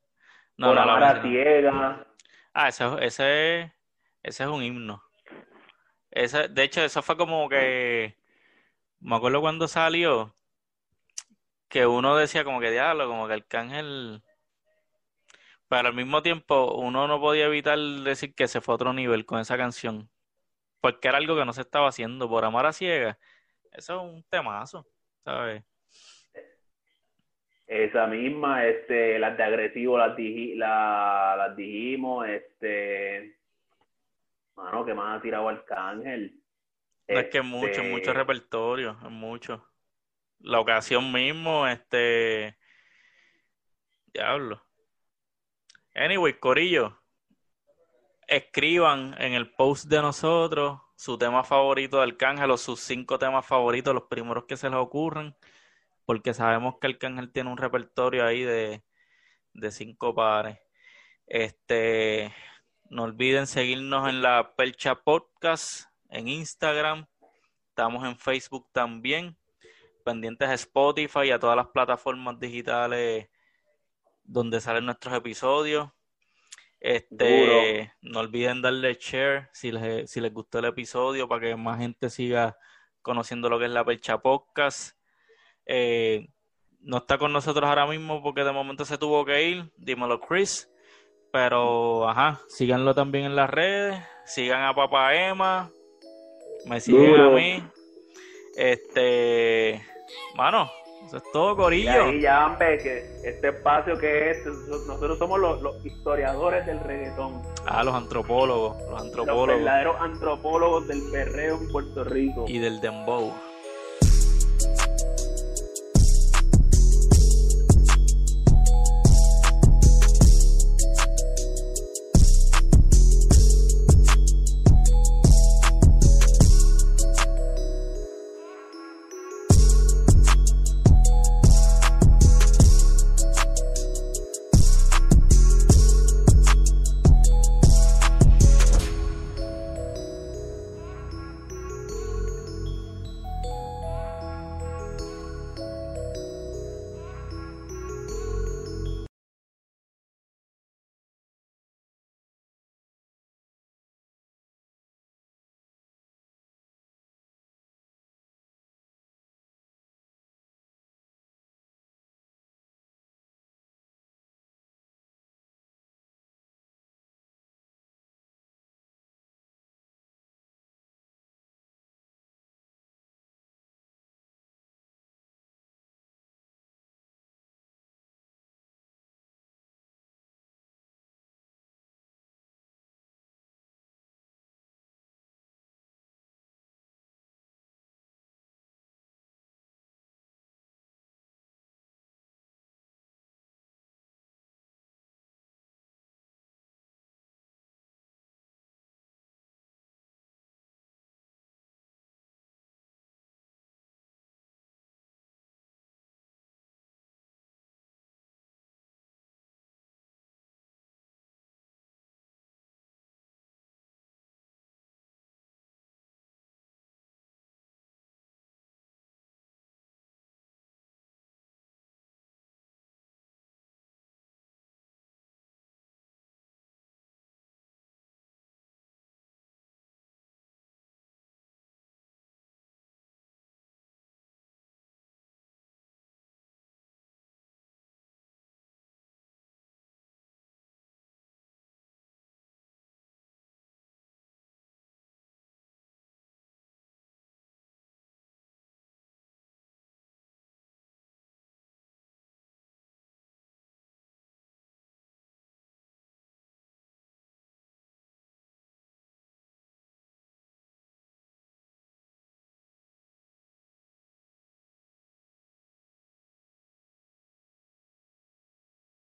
No, 0.58 0.68
por 0.68 0.76
no 0.76 0.98
la 1.00 1.22
ciega, 1.22 2.06
Ah, 2.54 2.68
ese, 2.68 2.84
ese, 3.00 3.74
ese 4.22 4.42
es 4.44 4.48
un 4.48 4.62
himno. 4.62 5.02
Ese, 6.10 6.48
de 6.48 6.62
hecho, 6.62 6.80
eso 6.82 7.02
fue 7.02 7.16
como 7.16 7.48
que, 7.50 8.16
me 9.00 9.16
acuerdo 9.16 9.42
cuando 9.42 9.68
salió, 9.68 10.34
que 11.68 11.86
uno 11.86 12.16
decía 12.16 12.44
como 12.44 12.60
que 12.60 12.70
diablo, 12.70 13.06
como 13.06 13.26
que 13.26 13.34
Arcángel, 13.34 14.22
pero 15.68 15.88
al 15.88 15.94
mismo 15.94 16.22
tiempo 16.22 16.74
uno 16.76 17.08
no 17.08 17.20
podía 17.20 17.46
evitar 17.46 17.78
decir 17.78 18.34
que 18.34 18.48
se 18.48 18.60
fue 18.60 18.74
a 18.74 18.76
otro 18.76 18.92
nivel 18.92 19.26
con 19.26 19.40
esa 19.40 19.56
canción, 19.56 20.10
porque 20.80 21.08
era 21.08 21.18
algo 21.18 21.36
que 21.36 21.44
no 21.46 21.52
se 21.54 21.62
estaba 21.62 21.88
haciendo 21.88 22.28
por 22.28 22.44
amar 22.44 22.66
a 22.66 22.72
ciegas. 22.74 23.18
Eso 23.72 23.96
es 24.06 24.12
un 24.14 24.24
temazo, 24.30 24.86
¿sabes? 25.24 25.64
Esa 27.66 28.06
misma, 28.06 28.64
este, 28.66 29.18
las 29.18 29.36
de 29.36 29.42
agresivo 29.42 29.98
las, 29.98 30.16
la- 30.18 31.34
las 31.36 31.56
dijimos, 31.56 32.26
este, 32.28 33.36
mano, 34.56 34.84
que 34.84 34.94
más 34.94 35.18
ha 35.18 35.22
tirado 35.22 35.48
Arcángel. 35.48 36.40
No 37.08 37.18
es 37.20 37.26
que 37.26 37.38
es 37.38 37.44
mucho, 37.44 37.82
Este, 37.82 37.90
mucho 37.90 38.12
repertorio, 38.12 38.96
es 39.02 39.10
mucho. 39.10 39.64
La 40.40 40.60
ocasión 40.60 41.12
mismo, 41.12 41.66
este, 41.68 42.58
diablo. 44.12 44.65
Anyway, 45.98 46.38
Corillo, 46.38 47.00
escriban 48.28 49.16
en 49.18 49.32
el 49.32 49.50
post 49.54 49.86
de 49.86 50.02
nosotros 50.02 50.78
su 50.94 51.16
tema 51.16 51.42
favorito 51.42 51.96
de 51.96 52.02
Arcángel 52.02 52.50
o 52.50 52.58
sus 52.58 52.80
cinco 52.80 53.18
temas 53.18 53.46
favoritos, 53.46 53.94
los 53.94 54.02
primeros 54.02 54.44
que 54.44 54.58
se 54.58 54.68
les 54.68 54.78
ocurran, 54.78 55.34
porque 56.04 56.34
sabemos 56.34 56.74
que 56.78 56.88
Arcángel 56.88 57.32
tiene 57.32 57.50
un 57.50 57.56
repertorio 57.56 58.26
ahí 58.26 58.42
de, 58.42 58.84
de 59.54 59.70
cinco 59.70 60.14
pares. 60.14 60.58
Este, 61.26 62.30
no 62.90 63.04
olviden 63.04 63.46
seguirnos 63.46 64.06
en 64.10 64.20
la 64.20 64.54
Percha 64.54 64.96
Podcast 64.96 65.86
en 66.10 66.28
Instagram. 66.28 67.06
Estamos 67.70 68.04
en 68.04 68.18
Facebook 68.18 68.68
también. 68.70 69.38
Pendientes 70.04 70.46
a 70.46 70.54
Spotify 70.54 71.28
y 71.28 71.30
a 71.30 71.38
todas 71.38 71.56
las 71.56 71.68
plataformas 71.68 72.38
digitales 72.38 73.30
donde 74.26 74.60
salen 74.60 74.86
nuestros 74.86 75.14
episodios. 75.14 75.90
Este, 76.80 77.92
no 78.02 78.20
olviden 78.20 78.62
darle 78.62 78.94
share 79.00 79.48
si 79.52 79.72
les, 79.72 80.10
si 80.10 80.20
les 80.20 80.32
gustó 80.32 80.58
el 80.58 80.66
episodio 80.66 81.26
para 81.26 81.40
que 81.40 81.56
más 81.56 81.78
gente 81.78 82.10
siga 82.10 82.56
conociendo 83.02 83.48
lo 83.48 83.58
que 83.58 83.64
es 83.64 83.70
la 83.70 83.84
Percha 83.84 84.18
Podcast. 84.18 84.96
Eh, 85.64 86.28
no 86.80 86.98
está 86.98 87.18
con 87.18 87.32
nosotros 87.32 87.68
ahora 87.68 87.86
mismo 87.86 88.22
porque 88.22 88.44
de 88.44 88.52
momento 88.52 88.84
se 88.84 88.98
tuvo 88.98 89.24
que 89.24 89.42
ir. 89.48 89.72
Dímelo, 89.76 90.20
Chris. 90.20 90.70
Pero, 91.32 92.08
ajá, 92.08 92.40
síganlo 92.48 92.94
también 92.94 93.24
en 93.24 93.36
las 93.36 93.50
redes. 93.50 94.00
Sigan 94.24 94.62
a 94.62 94.74
Papa 94.74 95.14
Emma. 95.14 95.70
Me 96.66 96.80
siguen 96.80 97.10
Duro. 97.10 97.32
a 97.32 97.34
mí. 97.34 97.62
Este, 98.56 99.84
mano, 100.34 100.70
eso 101.06 101.16
es 101.18 101.22
todo, 101.32 101.52
Y 101.52 101.56
Corillo. 101.56 102.04
ahí 102.04 102.20
ya, 102.20 102.46
hombre, 102.46 102.78
que 102.78 103.20
este 103.24 103.48
espacio 103.48 103.96
que 103.98 104.30
es, 104.30 104.46
nosotros 104.86 105.18
somos 105.18 105.38
los, 105.40 105.62
los 105.62 105.84
historiadores 105.86 106.66
del 106.66 106.80
reggaetón, 106.80 107.42
Ah, 107.66 107.82
los 107.84 107.94
antropólogos, 107.94 108.76
los 108.82 108.90
los 108.90 109.00
antropólogos 109.02 109.48
verdaderos 109.58 109.96
antropólogos 110.00 110.88
del 110.88 111.02
perreo 111.10 111.56
en 111.56 111.68
Puerto 111.70 112.04
Rico. 112.04 112.44
y 112.48 112.58
del 112.58 112.80
dembow. 112.80 113.32